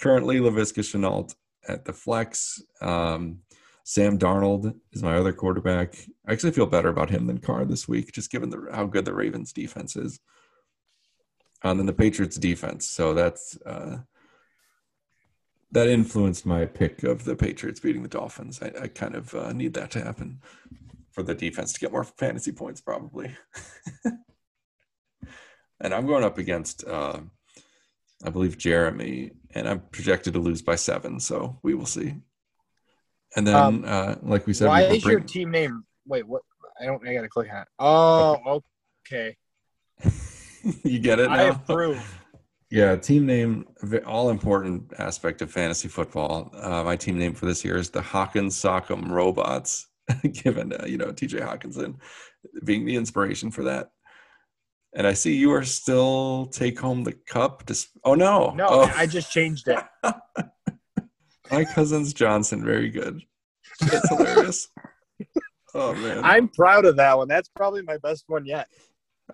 Currently, 0.00 0.38
Laviska 0.38 0.84
Shenault 0.84 1.34
at 1.66 1.84
the 1.84 1.92
flex. 1.92 2.62
Um, 2.80 3.40
Sam 3.82 4.20
Darnold 4.20 4.72
is 4.92 5.02
my 5.02 5.16
other 5.16 5.32
quarterback. 5.32 5.96
I 6.28 6.32
actually 6.32 6.52
feel 6.52 6.66
better 6.66 6.90
about 6.90 7.10
him 7.10 7.26
than 7.26 7.38
Carr 7.38 7.64
this 7.64 7.88
week, 7.88 8.12
just 8.12 8.30
given 8.30 8.50
the, 8.50 8.68
how 8.72 8.86
good 8.86 9.04
the 9.04 9.14
Ravens 9.14 9.52
defense 9.52 9.96
is. 9.96 10.20
And 11.64 11.78
then 11.78 11.86
the 11.86 11.92
Patriots 11.92 12.36
defense. 12.36 12.86
So 12.86 13.14
that's 13.14 13.58
uh, 13.66 13.98
that 15.74 15.88
influenced 15.88 16.46
my 16.46 16.64
pick 16.64 17.02
of 17.02 17.24
the 17.24 17.34
Patriots 17.34 17.80
beating 17.80 18.02
the 18.02 18.08
Dolphins. 18.08 18.62
I, 18.62 18.72
I 18.82 18.86
kind 18.88 19.16
of 19.16 19.34
uh, 19.34 19.52
need 19.52 19.74
that 19.74 19.90
to 19.92 20.04
happen 20.04 20.40
for 21.10 21.24
the 21.24 21.34
defense 21.34 21.72
to 21.72 21.80
get 21.80 21.90
more 21.90 22.04
fantasy 22.04 22.52
points, 22.52 22.80
probably. 22.80 23.36
and 25.80 25.92
I'm 25.92 26.06
going 26.06 26.22
up 26.22 26.38
against, 26.38 26.86
uh, 26.86 27.18
I 28.24 28.30
believe, 28.30 28.56
Jeremy, 28.56 29.32
and 29.52 29.68
I'm 29.68 29.80
projected 29.90 30.34
to 30.34 30.38
lose 30.40 30.62
by 30.62 30.76
seven. 30.76 31.18
So 31.18 31.58
we 31.64 31.74
will 31.74 31.86
see. 31.86 32.14
And 33.36 33.44
then, 33.44 33.56
Um, 33.56 33.84
uh, 33.84 34.14
like 34.22 34.46
we 34.46 34.54
said, 34.54 34.68
Why 34.68 34.88
we 34.88 34.96
is 34.96 35.04
your 35.04 35.20
team 35.20 35.50
name? 35.50 35.84
Wait, 36.06 36.26
what? 36.26 36.42
I 36.80 36.86
don't. 36.86 37.06
I 37.06 37.14
gotta 37.14 37.28
click 37.28 37.48
on 37.52 37.62
it. 37.62 37.68
Oh, 37.80 38.62
okay. 39.06 39.36
you 40.84 41.00
get 41.00 41.18
it 41.18 41.30
I 41.30 41.48
now? 41.48 41.50
approve. 41.50 42.23
Yeah, 42.74 42.96
team 42.96 43.24
name, 43.24 43.66
all 44.04 44.30
important 44.30 44.94
aspect 44.98 45.42
of 45.42 45.50
fantasy 45.52 45.86
football. 45.86 46.50
Uh, 46.60 46.82
my 46.82 46.96
team 46.96 47.16
name 47.16 47.32
for 47.32 47.46
this 47.46 47.64
year 47.64 47.76
is 47.76 47.88
the 47.88 48.02
Hawkins 48.02 48.60
Sock'em 48.60 49.10
Robots, 49.10 49.86
given, 50.32 50.72
uh, 50.72 50.84
you 50.84 50.98
know, 50.98 51.12
TJ 51.12 51.40
Hockenson 51.40 51.94
being 52.64 52.84
the 52.84 52.96
inspiration 52.96 53.52
for 53.52 53.62
that. 53.62 53.92
And 54.92 55.06
I 55.06 55.12
see 55.12 55.36
you 55.36 55.52
are 55.52 55.62
still 55.62 56.46
take 56.46 56.80
home 56.80 57.04
the 57.04 57.12
cup. 57.12 57.64
Dis- 57.64 57.90
oh, 58.02 58.16
no. 58.16 58.50
No, 58.56 58.66
Oh, 58.68 58.92
I 58.96 59.06
just 59.06 59.30
changed 59.30 59.68
it. 59.68 59.78
my 61.52 61.64
cousin's 61.64 62.12
Johnson. 62.12 62.64
Very 62.64 62.90
good. 62.90 63.22
That's 63.82 64.08
hilarious. 64.08 64.66
oh, 65.76 65.94
man. 65.94 66.24
I'm 66.24 66.48
proud 66.48 66.86
of 66.86 66.96
that 66.96 67.16
one. 67.16 67.28
That's 67.28 67.48
probably 67.50 67.82
my 67.82 67.98
best 67.98 68.24
one 68.26 68.44
yet. 68.44 68.66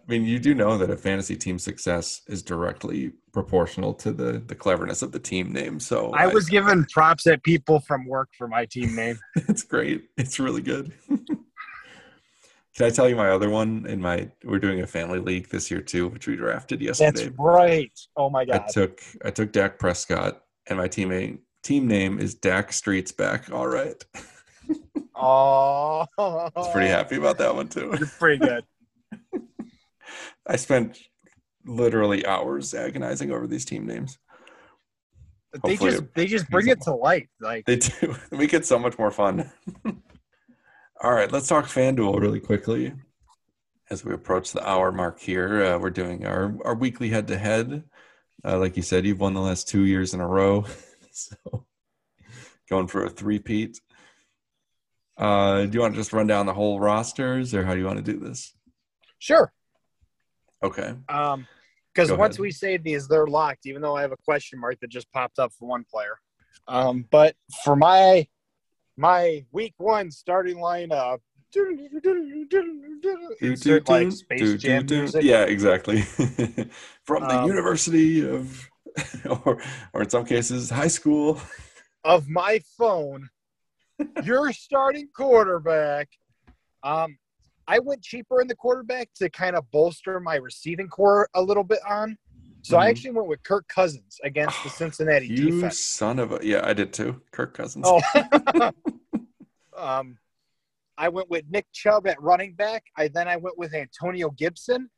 Mean, 0.07 0.25
you 0.25 0.39
do 0.39 0.55
know 0.55 0.79
that 0.79 0.91
a 0.91 0.97
fantasy 0.97 1.37
team 1.37 1.59
success 1.59 2.23
is 2.27 2.43
directly 2.43 3.13
proportional 3.33 3.95
to 3.95 4.13
the, 4.13 4.43
the 4.47 4.55
cleverness 4.55 5.03
of 5.03 5.13
the 5.13 5.19
team 5.19 5.53
name. 5.53 5.81
So 5.81 6.13
I 6.13 6.27
was 6.27 6.49
giving 6.49 6.85
props 6.85 7.27
at 7.27 7.43
people 7.43 7.81
from 7.81 8.07
work 8.07 8.29
for 8.37 8.49
my 8.49 8.67
team 8.67 8.95
name. 8.95 9.19
It's 9.49 9.63
great. 9.63 10.05
It's 10.17 10.39
really 10.39 10.63
good. 10.63 10.93
Can 11.09 12.87
I 12.87 12.91
tell 12.91 13.09
you 13.09 13.17
my 13.17 13.31
other 13.31 13.51
one? 13.51 13.85
In 13.87 14.01
my, 14.01 14.31
we're 14.45 14.61
doing 14.61 14.81
a 14.81 14.87
family 14.87 15.19
league 15.19 15.49
this 15.49 15.71
year 15.71 15.81
too, 15.81 16.09
which 16.09 16.27
we 16.27 16.37
drafted 16.37 16.81
yesterday. 16.81 17.25
That's 17.25 17.39
right. 17.39 17.93
Oh 18.17 18.31
my 18.31 18.45
god. 18.45 18.65
I 18.67 18.71
took 18.71 19.03
I 19.25 19.31
took 19.31 19.53
Dak 19.53 19.79
Prescott, 19.79 20.43
and 20.69 20.79
my 20.79 20.89
teammate 20.89 21.41
team 21.63 21.89
name 21.89 22.19
is 22.19 22.35
Dak 22.35 22.73
Streets 22.73 23.13
back. 23.13 23.51
All 23.53 23.67
right, 23.67 24.03
Oh, 25.23 26.07
I 26.17 26.51
was 26.57 26.73
pretty 26.73 26.89
happy 26.89 27.17
about 27.17 27.37
that 27.39 27.55
one 27.55 27.69
too. 27.69 27.95
You're 27.99 28.09
pretty 28.19 28.39
good. 28.39 28.65
I 30.47 30.57
spent 30.57 30.99
literally 31.65 32.25
hours 32.27 32.75
agonizing 32.75 33.31
over 33.31 33.47
these 33.47 33.65
team 33.65 33.87
names. 33.87 34.19
They 35.65 35.77
just 35.77 36.03
it 36.03 36.15
they 36.15 36.27
just 36.27 36.49
bring 36.49 36.69
it 36.69 36.81
to 36.83 36.95
life. 36.95 37.27
Like 37.41 37.67
They 37.67 37.77
do 37.77 38.15
make 38.31 38.55
it 38.55 38.67
so 38.67 38.79
much 38.79 38.99
more 38.99 39.11
fun. 39.11 39.51
All 41.03 41.13
right, 41.13 41.33
let's 41.33 41.49
talk 41.49 41.65
FanDuel 41.65 42.21
really 42.21 42.41
quickly. 42.41 42.93
As 43.91 44.05
we 44.05 44.13
approach 44.13 44.53
the 44.53 44.67
hour 44.69 44.93
mark 44.93 45.19
here, 45.19 45.65
uh, 45.65 45.79
we're 45.79 45.91
doing 45.91 46.25
our, 46.27 46.55
our 46.65 46.75
weekly 46.75 47.09
head 47.09 47.27
to 47.29 47.39
head. 47.39 47.83
Like 48.45 48.77
you 48.77 48.83
said, 48.83 49.05
you've 49.05 49.19
won 49.19 49.35
the 49.35 49.41
last 49.41 49.67
two 49.69 49.85
years 49.85 50.15
in 50.15 50.21
a 50.21 50.27
row. 50.27 50.67
so 51.11 51.67
going 52.69 52.87
for 52.87 53.05
a 53.05 53.11
three-peat. 53.11 53.81
Uh, 55.17 55.67
do 55.67 55.71
you 55.73 55.81
want 55.81 55.95
to 55.95 56.01
just 56.01 56.13
run 56.13 56.27
down 56.27 56.47
the 56.47 56.55
whole 56.55 56.79
rosters 56.79 57.53
or 57.53 57.65
how 57.65 57.75
do 57.75 57.81
you 57.81 57.87
want 57.87 58.05
to 58.05 58.13
do 58.13 58.21
this? 58.21 58.55
sure. 59.19 59.53
Okay. 60.63 60.95
Um, 61.09 61.47
because 61.93 62.13
once 62.13 62.37
ahead. 62.37 62.41
we 62.41 62.51
say 62.53 62.77
these, 62.77 63.09
they're 63.09 63.27
locked. 63.27 63.67
Even 63.67 63.83
though 63.83 63.97
I 63.97 64.03
have 64.03 64.13
a 64.13 64.17
question 64.25 64.61
mark 64.61 64.79
that 64.81 64.91
just 64.91 65.11
popped 65.13 65.39
up 65.39 65.53
for 65.59 65.67
one 65.69 65.85
player. 65.91 66.21
Um, 66.69 67.05
but 67.11 67.35
for 67.65 67.75
my 67.75 68.29
my 68.97 69.45
week 69.51 69.75
one 69.79 70.11
starting 70.11 70.57
lineup, 70.59 71.19
insert 73.41 73.89
like 73.89 74.13
Space 74.13 74.55
Jam 74.63 74.87
music. 74.87 75.23
Yeah, 75.25 75.43
exactly. 75.45 76.03
From 77.05 77.23
the 77.25 77.41
Um, 77.41 77.49
University 77.49 78.27
of, 78.29 78.69
or, 79.45 79.61
or 79.93 80.03
in 80.03 80.11
some 80.11 80.25
cases, 80.25 80.71
high 80.71 80.89
school. 80.89 81.41
of 82.05 82.29
my 82.29 82.61
phone, 82.79 83.29
your 84.25 84.53
starting 84.53 85.09
quarterback. 85.15 86.09
Um, 86.83 87.19
I 87.71 87.79
went 87.79 88.03
cheaper 88.03 88.41
in 88.41 88.49
the 88.49 88.57
quarterback 88.57 89.11
to 89.15 89.31
kind 89.31 89.55
of 89.55 89.71
bolster 89.71 90.19
my 90.19 90.35
receiving 90.35 90.89
corps 90.89 91.29
a 91.35 91.41
little 91.43 91.63
bit 91.63 91.79
on. 91.89 92.19
So 92.63 92.77
I 92.77 92.87
Mhm. 92.87 92.91
actually 92.91 93.11
went 93.13 93.29
with 93.29 93.43
Kirk 93.45 93.69
Cousins 93.69 94.19
against 94.25 94.61
the 94.65 94.71
Cincinnati 94.71 95.29
You 95.29 95.53
defense. 95.53 95.79
son 95.79 96.19
of 96.19 96.33
a 96.33 96.41
yeah, 96.43 96.67
I 96.67 96.73
did 96.73 96.93
too. 96.93 97.23
Kirk 97.31 97.55
Cousins. 97.55 97.87
Oh, 97.89 98.01
um, 99.77 100.19
I 100.99 101.09
went 101.11 101.31
with 101.31 101.45
Nick 101.49 101.67
Chubb 101.73 102.09
at 102.09 102.21
running 102.21 102.55
back. 102.55 102.85
I 102.97 103.07
then 103.07 103.29
I 103.29 103.37
went 103.37 103.57
with 103.57 103.73
Antonio 103.73 104.31
Gibson. 104.31 104.91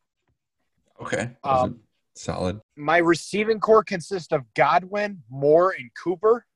okay, 0.99 1.37
um, 1.45 1.81
solid. 2.15 2.59
My 2.77 2.97
receiving 2.97 3.61
corps 3.61 3.85
consists 3.85 4.33
of 4.33 4.43
Godwin, 4.55 5.23
Moore, 5.29 5.75
and 5.79 5.91
Cooper. 6.03 6.47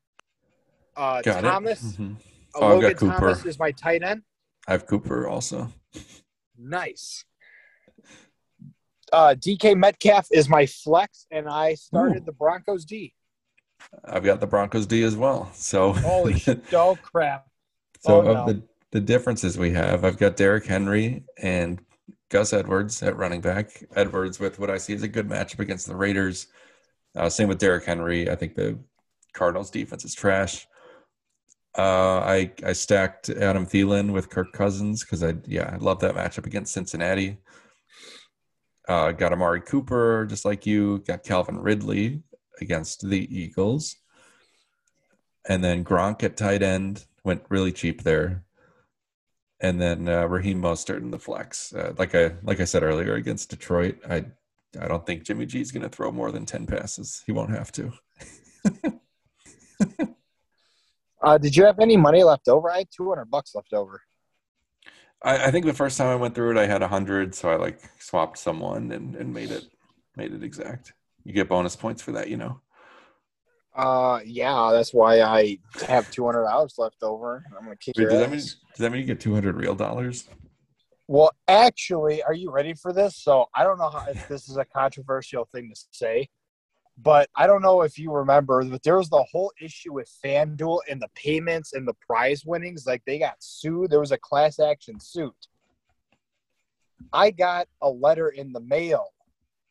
Uh, 0.96 1.20
Got 1.20 1.42
Thomas, 1.42 1.82
it. 1.82 2.00
Mhm. 2.00 2.16
uh, 2.16 2.58
Oh, 2.58 2.68
Logan 2.68 2.80
got 2.92 2.96
Cooper. 2.96 3.12
Thomas 3.20 3.44
is 3.44 3.58
my 3.58 3.70
tight 3.72 4.02
end. 4.02 4.22
I 4.66 4.72
have 4.72 4.86
Cooper 4.86 5.28
also. 5.28 5.72
Nice. 6.58 7.24
Uh, 9.12 9.34
DK 9.38 9.76
Metcalf 9.76 10.26
is 10.32 10.48
my 10.48 10.66
flex, 10.66 11.26
and 11.30 11.48
I 11.48 11.74
started 11.74 12.22
Ooh. 12.22 12.26
the 12.26 12.32
Broncos 12.32 12.84
D. 12.84 13.14
I've 14.04 14.24
got 14.24 14.40
the 14.40 14.46
Broncos 14.46 14.86
D 14.86 15.02
as 15.04 15.16
well. 15.16 15.50
So 15.54 15.92
Holy 15.92 16.38
shit! 16.38 16.62
Oh 16.72 16.98
crap! 17.00 17.46
So 18.00 18.16
Oh, 18.16 18.20
of 18.20 18.46
no. 18.46 18.52
the 18.52 18.62
the 18.92 19.00
differences 19.00 19.58
we 19.58 19.70
have, 19.72 20.04
I've 20.04 20.16
got 20.16 20.36
Derrick 20.36 20.64
Henry 20.66 21.24
and 21.38 21.80
Gus 22.30 22.52
Edwards 22.52 23.02
at 23.02 23.16
running 23.16 23.40
back. 23.40 23.84
Edwards 23.94 24.40
with 24.40 24.58
what 24.58 24.70
I 24.70 24.78
see 24.78 24.94
is 24.94 25.02
a 25.02 25.08
good 25.08 25.28
matchup 25.28 25.60
against 25.60 25.86
the 25.86 25.94
Raiders. 25.94 26.46
Uh, 27.14 27.28
same 27.28 27.48
with 27.48 27.58
Derrick 27.58 27.84
Henry. 27.84 28.28
I 28.30 28.34
think 28.34 28.54
the 28.54 28.78
Cardinals 29.34 29.70
defense 29.70 30.04
is 30.04 30.14
trash. 30.14 30.66
Uh, 31.76 32.20
I 32.24 32.52
I 32.64 32.72
stacked 32.72 33.28
Adam 33.28 33.66
Thielen 33.66 34.12
with 34.12 34.30
Kirk 34.30 34.52
Cousins 34.52 35.04
because 35.04 35.22
I 35.22 35.34
yeah 35.46 35.70
I 35.72 35.76
love 35.76 36.00
that 36.00 36.14
matchup 36.14 36.46
against 36.46 36.72
Cincinnati. 36.72 37.38
Uh, 38.88 39.12
got 39.12 39.32
Amari 39.32 39.60
Cooper 39.60 40.26
just 40.26 40.44
like 40.44 40.64
you. 40.64 40.98
Got 41.00 41.24
Calvin 41.24 41.58
Ridley 41.58 42.22
against 42.60 43.06
the 43.06 43.28
Eagles, 43.36 43.96
and 45.48 45.62
then 45.62 45.84
Gronk 45.84 46.22
at 46.22 46.36
tight 46.38 46.62
end 46.62 47.04
went 47.24 47.42
really 47.50 47.72
cheap 47.72 48.02
there. 48.04 48.44
And 49.60 49.80
then 49.80 50.08
uh, 50.08 50.26
Raheem 50.26 50.60
Mostert 50.62 50.98
in 50.98 51.10
the 51.10 51.18
flex, 51.18 51.74
uh, 51.74 51.94
like 51.98 52.14
I 52.14 52.36
like 52.42 52.60
I 52.60 52.64
said 52.64 52.82
earlier 52.84 53.14
against 53.14 53.50
Detroit. 53.50 53.98
I 54.08 54.24
I 54.80 54.88
don't 54.88 55.04
think 55.04 55.24
Jimmy 55.24 55.44
G 55.44 55.60
is 55.60 55.72
going 55.72 55.82
to 55.82 55.88
throw 55.90 56.10
more 56.10 56.32
than 56.32 56.46
ten 56.46 56.66
passes. 56.66 57.22
He 57.26 57.32
won't 57.32 57.50
have 57.50 57.72
to. 57.72 57.92
Uh, 61.22 61.38
did 61.38 61.56
you 61.56 61.64
have 61.64 61.78
any 61.78 61.96
money 61.96 62.22
left 62.22 62.48
over? 62.48 62.70
I 62.70 62.78
had 62.78 62.88
two 62.94 63.08
hundred 63.08 63.30
bucks 63.30 63.54
left 63.54 63.72
over. 63.72 64.02
I, 65.22 65.46
I 65.46 65.50
think 65.50 65.64
the 65.64 65.74
first 65.74 65.96
time 65.96 66.08
I 66.08 66.14
went 66.16 66.34
through 66.34 66.52
it, 66.52 66.56
I 66.58 66.66
had 66.66 66.82
a 66.82 66.88
hundred, 66.88 67.34
so 67.34 67.48
I 67.48 67.56
like 67.56 67.80
swapped 67.98 68.38
someone 68.38 68.92
and, 68.92 69.16
and 69.16 69.32
made 69.32 69.50
it 69.50 69.64
made 70.14 70.32
it 70.32 70.42
exact. 70.42 70.92
You 71.24 71.32
get 71.32 71.48
bonus 71.48 71.74
points 71.74 72.02
for 72.02 72.12
that, 72.12 72.28
you 72.28 72.36
know. 72.36 72.60
Uh, 73.74 74.20
yeah, 74.24 74.70
that's 74.72 74.94
why 74.94 75.20
I 75.20 75.58
have 75.86 76.10
two 76.10 76.24
hundred 76.24 76.44
dollars 76.44 76.74
left 76.78 77.02
over. 77.02 77.44
I'm 77.56 77.64
gonna 77.64 77.76
kick 77.76 77.96
Wait, 77.96 78.02
your 78.02 78.10
does 78.10 78.20
that 78.20 78.30
mean 78.30 78.40
does 78.40 78.78
that 78.78 78.90
mean 78.90 79.00
you 79.00 79.06
get 79.06 79.20
two 79.20 79.34
hundred 79.34 79.56
real 79.56 79.74
dollars? 79.74 80.28
Well, 81.08 81.30
actually, 81.46 82.22
are 82.22 82.34
you 82.34 82.50
ready 82.50 82.74
for 82.74 82.92
this? 82.92 83.16
So 83.16 83.46
I 83.54 83.62
don't 83.62 83.78
know 83.78 83.90
how, 83.90 84.06
if 84.08 84.26
this 84.28 84.48
is 84.48 84.56
a 84.56 84.64
controversial 84.64 85.48
thing 85.52 85.70
to 85.72 85.80
say, 85.92 86.28
but 86.98 87.28
I 87.36 87.46
don't 87.46 87.62
know 87.62 87.82
if 87.82 87.98
you 87.98 88.10
remember, 88.10 88.64
but 88.64 88.82
there 88.82 88.96
was 88.96 89.10
the 89.10 89.24
whole 89.30 89.52
issue 89.60 89.92
with 89.92 90.10
FanDuel 90.24 90.80
and 90.90 91.00
the 91.00 91.10
payments 91.14 91.74
and 91.74 91.86
the 91.86 91.94
prize 92.06 92.44
winnings. 92.46 92.86
Like 92.86 93.02
they 93.06 93.18
got 93.18 93.36
sued. 93.38 93.90
There 93.90 94.00
was 94.00 94.12
a 94.12 94.18
class 94.18 94.58
action 94.58 94.98
suit. 94.98 95.34
I 97.12 97.30
got 97.30 97.68
a 97.82 97.88
letter 97.88 98.28
in 98.30 98.52
the 98.52 98.60
mail 98.60 99.08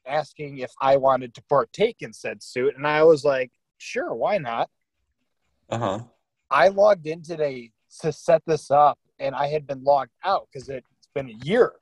asking 0.05 0.59
if 0.59 0.71
I 0.79 0.97
wanted 0.97 1.33
to 1.33 1.43
partake 1.49 1.97
in 2.01 2.13
said 2.13 2.43
suit, 2.43 2.75
and 2.77 2.85
I 2.85 3.03
was 3.03 3.25
like, 3.25 3.51
sure, 3.77 4.13
why 4.13 4.37
not? 4.37 4.69
Uh 5.69 5.77
huh. 5.79 5.99
I 6.51 6.67
logged 6.67 7.07
in 7.07 7.23
today 7.23 7.71
to 8.01 8.11
set 8.11 8.43
this 8.45 8.69
up, 8.69 8.99
and 9.19 9.33
I 9.33 9.47
had 9.47 9.65
been 9.65 9.83
logged 9.83 10.11
out 10.23 10.47
because 10.51 10.69
it's 10.69 10.85
been 11.15 11.29
a 11.29 11.45
year 11.45 11.73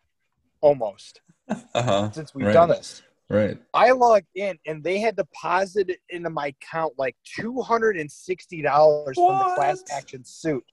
almost 0.61 1.19
Uh 1.49 1.83
huh. 1.83 2.11
since 2.11 2.33
we've 2.33 2.45
Right. 2.45 2.53
done 2.53 2.69
this. 2.69 3.01
Right. 3.29 3.57
I 3.73 3.91
logged 3.91 4.27
in, 4.35 4.57
and 4.65 4.83
they 4.83 4.99
had 4.99 5.15
deposited 5.15 5.97
into 6.09 6.29
my 6.29 6.47
account 6.47 6.93
like 6.97 7.15
two 7.23 7.61
hundred 7.61 7.97
and 7.97 8.11
sixty 8.11 8.61
dollars 8.61 9.15
from 9.17 9.39
the 9.39 9.53
class 9.55 9.83
action 9.91 10.23
suit. 10.23 10.63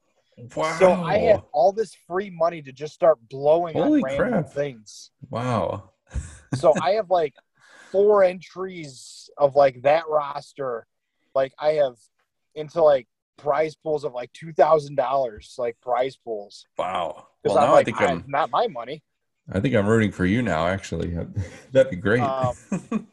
Wow. 0.56 0.76
So 0.78 0.92
I 0.92 1.18
had 1.18 1.42
all 1.52 1.72
this 1.72 1.94
free 2.06 2.30
money 2.30 2.62
to 2.62 2.72
just 2.72 2.94
start 2.94 3.18
blowing 3.28 3.74
Holy 3.74 4.00
on 4.02 4.04
random 4.04 4.42
crap. 4.42 4.52
things. 4.52 5.10
Wow. 5.30 5.90
So 6.54 6.74
I 6.82 6.92
have 6.92 7.10
like 7.10 7.34
four 7.92 8.24
entries 8.24 9.30
of 9.38 9.54
like 9.54 9.82
that 9.82 10.04
roster. 10.08 10.86
Like 11.34 11.52
I 11.58 11.70
have 11.74 11.96
into 12.54 12.82
like 12.82 13.06
prize 13.36 13.74
pools 13.76 14.04
of 14.04 14.12
like 14.12 14.32
two 14.32 14.52
thousand 14.52 14.96
dollars, 14.96 15.54
like 15.56 15.76
prize 15.80 16.16
pools. 16.16 16.66
Wow. 16.76 17.28
Because 17.42 17.54
Well, 17.56 17.64
I'm 17.64 17.70
now 17.70 17.74
like, 17.74 17.82
I 17.82 17.84
think 17.84 18.00
I'm. 18.00 18.24
not 18.26 18.50
my 18.50 18.66
money. 18.66 19.02
I 19.52 19.60
think 19.60 19.74
I'm 19.74 19.86
rooting 19.86 20.12
for 20.12 20.24
you 20.26 20.42
now. 20.42 20.66
Actually, 20.66 21.16
that'd 21.72 21.90
be 21.90 21.96
great. 21.96 22.20
Um, 22.20 22.54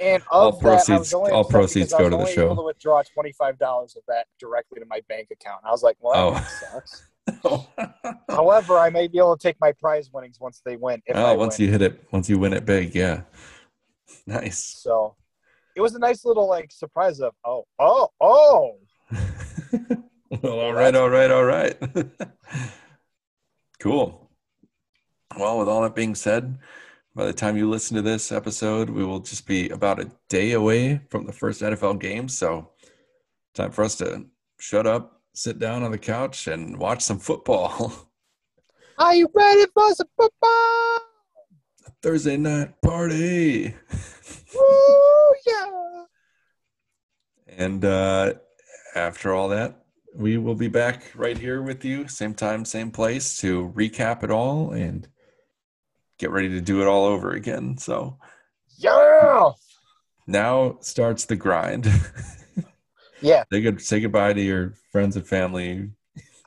And 0.00 0.20
All 0.32 0.48
of 0.48 0.58
that, 0.60 0.66
I 0.68 0.98
was 0.98 1.12
proceeds- 1.12 1.12
all 1.14 1.44
proceeds 1.44 1.92
go 1.92 2.10
to 2.10 2.16
the 2.16 2.26
show. 2.26 2.46
Able 2.46 2.56
to 2.56 2.62
withdraw 2.62 3.02
twenty 3.14 3.30
five 3.30 3.56
dollars 3.56 3.94
of 3.94 4.02
that 4.08 4.26
directly 4.40 4.80
to 4.80 4.86
my 4.86 5.00
bank 5.08 5.28
account. 5.30 5.60
I 5.64 5.70
was 5.70 5.84
like, 5.84 5.96
well, 6.00 6.32
that 6.32 6.50
Oh. 6.72 6.80
sucks. 7.44 8.08
However, 8.28 8.78
I 8.78 8.90
may 8.90 9.06
be 9.06 9.18
able 9.18 9.36
to 9.36 9.40
take 9.42 9.56
my 9.60 9.70
prize 9.70 10.10
winnings 10.12 10.40
once 10.40 10.60
they 10.64 10.74
win. 10.76 11.00
If 11.06 11.14
oh, 11.14 11.24
I 11.24 11.36
once 11.36 11.56
win. 11.58 11.66
you 11.66 11.72
hit 11.72 11.82
it, 11.82 12.04
once 12.10 12.28
you 12.28 12.36
win 12.36 12.52
it 12.52 12.64
big, 12.64 12.96
yeah. 12.96 13.22
Nice. 14.26 14.58
So 14.64 15.14
it 15.76 15.80
was 15.80 15.94
a 15.94 16.00
nice 16.00 16.24
little 16.24 16.48
like 16.48 16.72
surprise 16.72 17.20
of 17.20 17.34
oh 17.44 17.64
oh 17.78 18.08
oh 18.20 18.78
well, 20.42 20.58
all 20.58 20.72
right, 20.72 20.96
all 20.96 21.10
right, 21.10 21.30
all 21.30 21.44
right. 21.44 21.76
cool. 23.78 24.21
Well, 25.38 25.58
with 25.58 25.68
all 25.68 25.82
that 25.82 25.94
being 25.94 26.14
said, 26.14 26.58
by 27.14 27.24
the 27.24 27.32
time 27.32 27.56
you 27.56 27.68
listen 27.68 27.96
to 27.96 28.02
this 28.02 28.32
episode, 28.32 28.90
we 28.90 29.04
will 29.04 29.20
just 29.20 29.46
be 29.46 29.68
about 29.70 30.00
a 30.00 30.10
day 30.28 30.52
away 30.52 31.00
from 31.08 31.26
the 31.26 31.32
first 31.32 31.62
NFL 31.62 32.00
game. 32.00 32.28
So, 32.28 32.70
time 33.54 33.70
for 33.70 33.84
us 33.84 33.96
to 33.96 34.26
shut 34.58 34.86
up, 34.86 35.20
sit 35.34 35.58
down 35.58 35.82
on 35.82 35.90
the 35.90 35.98
couch, 35.98 36.46
and 36.48 36.78
watch 36.78 37.02
some 37.02 37.18
football. 37.18 38.10
Are 38.98 39.14
you 39.14 39.28
ready 39.34 39.64
for 39.72 39.94
some 39.94 40.08
football? 40.16 40.98
Thursday 42.02 42.36
night 42.36 42.80
party. 42.82 43.74
Woo, 44.54 45.34
yeah. 45.46 46.04
And 47.48 47.84
uh, 47.84 48.34
after 48.94 49.34
all 49.34 49.48
that, 49.48 49.82
we 50.14 50.36
will 50.36 50.54
be 50.54 50.68
back 50.68 51.04
right 51.14 51.38
here 51.38 51.62
with 51.62 51.84
you, 51.84 52.06
same 52.08 52.34
time, 52.34 52.64
same 52.64 52.90
place, 52.90 53.38
to 53.40 53.72
recap 53.74 54.22
it 54.22 54.30
all 54.30 54.72
and 54.72 55.08
get 56.22 56.30
ready 56.30 56.48
to 56.50 56.60
do 56.60 56.80
it 56.80 56.86
all 56.86 57.04
over 57.04 57.32
again. 57.32 57.76
So 57.76 58.16
Yeah. 58.78 59.50
now 60.28 60.78
starts 60.80 61.24
the 61.26 61.36
grind. 61.36 61.86
Yeah. 63.24 63.44
say, 63.52 63.60
good, 63.60 63.80
say 63.80 64.00
goodbye 64.00 64.32
to 64.32 64.40
your 64.40 64.74
friends 64.90 65.14
and 65.14 65.24
family. 65.24 65.90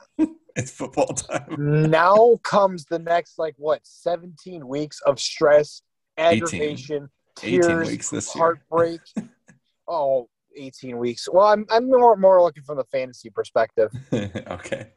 it's 0.58 0.72
football 0.72 1.14
time. 1.14 1.90
Now 1.90 2.36
comes 2.44 2.84
the 2.84 3.00
next 3.00 3.40
like 3.40 3.54
what 3.58 3.80
17 3.84 4.68
weeks 4.68 5.00
of 5.06 5.18
stress, 5.18 5.84
aggravation, 6.18 7.10
18 7.44 7.62
tears, 7.62 7.88
weeks 7.88 8.10
this 8.10 8.36
year. 8.36 8.44
heartbreak. 8.44 9.00
oh, 9.88 10.28
18 10.58 10.98
weeks. 10.98 11.30
Well, 11.32 11.46
I'm 11.46 11.66
I'm 11.70 11.88
more 11.88 12.18
more 12.18 12.42
looking 12.42 12.64
from 12.64 12.76
the 12.76 12.84
fantasy 12.92 13.30
perspective. 13.30 13.90
okay. 14.12 14.88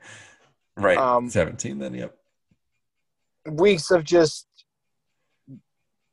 Right. 0.77 0.99
Um, 0.99 1.31
17 1.31 1.79
then, 1.79 1.95
yep. 1.95 2.17
Weeks 3.47 3.93
of 3.93 4.03
just 4.03 4.48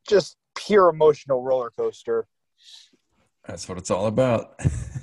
just 0.07 0.37
pure 0.55 0.89
emotional 0.89 1.41
roller 1.41 1.71
coaster. 1.77 2.27
That's 3.47 3.69
what 3.69 3.77
it's 3.77 3.91
all 3.91 4.07
about. 4.07 4.59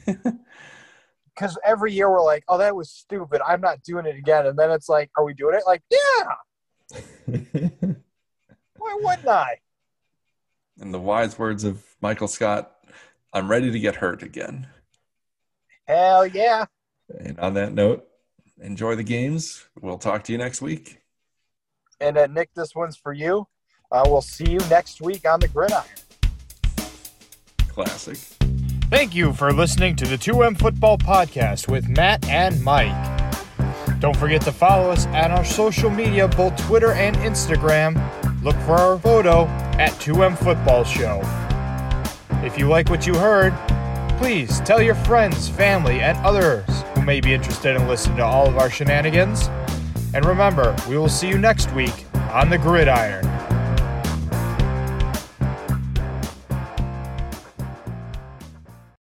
because 1.35 1.59
every 1.65 1.93
year 1.93 2.11
we're 2.11 2.25
like, 2.25 2.45
oh, 2.49 2.59
that 2.59 2.75
was 2.75 2.91
stupid. 2.91 3.41
I'm 3.47 3.61
not 3.61 3.83
doing 3.83 4.07
it 4.07 4.17
again. 4.17 4.47
And 4.47 4.59
then 4.59 4.71
it's 4.71 4.89
like, 4.89 5.11
are 5.17 5.25
we 5.25 5.35
doing 5.35 5.55
it? 5.55 5.63
Like, 5.67 5.83
yeah. 5.91 6.99
Why 8.77 8.99
wouldn't 9.01 9.29
I? 9.29 9.59
In 10.81 10.91
the 10.91 11.01
wise 11.01 11.39
words 11.39 11.65
of 11.65 11.85
Michael 12.01 12.29
Scott, 12.29 12.73
I'm 13.33 13.51
ready 13.51 13.71
to 13.71 13.79
get 13.79 13.97
hurt 13.97 14.23
again. 14.23 14.67
Hell 15.87 16.27
yeah. 16.27 16.67
And 17.19 17.39
on 17.39 17.55
that 17.55 17.73
note, 17.73 18.07
enjoy 18.61 18.97
the 18.97 19.03
games. 19.03 19.65
We'll 19.81 19.99
talk 19.99 20.25
to 20.25 20.33
you 20.33 20.39
next 20.39 20.61
week. 20.61 20.99
And 22.01 22.19
uh, 22.19 22.27
Nick, 22.27 22.51
this 22.55 22.75
one's 22.75 22.97
for 22.97 23.13
you. 23.13 23.47
Uh, 23.93 24.03
we'll 24.07 24.23
see 24.23 24.51
you 24.51 24.59
next 24.71 25.03
week 25.03 25.29
on 25.29 25.39
the 25.39 25.49
gridiron. 25.49 25.85
Classic. 27.69 28.17
Thank 28.91 29.15
you 29.15 29.33
for 29.35 29.53
listening 29.53 29.97
to 29.97 30.07
the 30.07 30.17
2M 30.17 30.59
Football 30.59 30.97
Podcast 30.99 31.69
with 31.69 31.89
Matt 31.89 32.27
and 32.29 32.63
Mike. 32.63 33.21
Don't 34.01 34.17
forget 34.17 34.43
to 34.43 34.53
follow 34.53 34.91
us 34.91 35.07
on 35.07 35.31
our 35.31 35.45
social 35.45 35.91
media, 35.91 36.27
both 36.27 36.57
Twitter 36.67 36.93
and 36.93 37.17
Instagram. 37.17 37.95
Look 38.43 38.57
for 38.57 38.73
our 38.73 38.99
photo 38.99 39.45
at 39.79 39.93
2M 39.93 40.37
Football 40.39 40.85
Show. 40.85 41.21
If 42.45 42.59
you 42.59 42.69
like 42.69 42.89
what 42.89 43.07
you 43.07 43.15
heard, 43.15 43.55
please 44.19 44.61
tell 44.61 44.83
your 44.83 44.95
friends, 44.95 45.49
family, 45.49 46.01
and 46.01 46.19
others 46.19 46.65
who 46.95 47.03
may 47.03 47.21
be 47.21 47.33
interested 47.33 47.77
in 47.77 47.87
listening 47.89 48.17
to 48.17 48.25
all 48.25 48.49
of 48.49 48.57
our 48.57 48.71
shenanigans. 48.71 49.49
And 50.15 50.25
remember, 50.25 50.75
we 50.89 50.99
will 50.99 51.09
see 51.09 51.29
you 51.29 51.39
next 51.39 51.73
week 51.73 52.05
on 52.33 52.51
the 52.51 52.59
gridiron. 52.59 53.25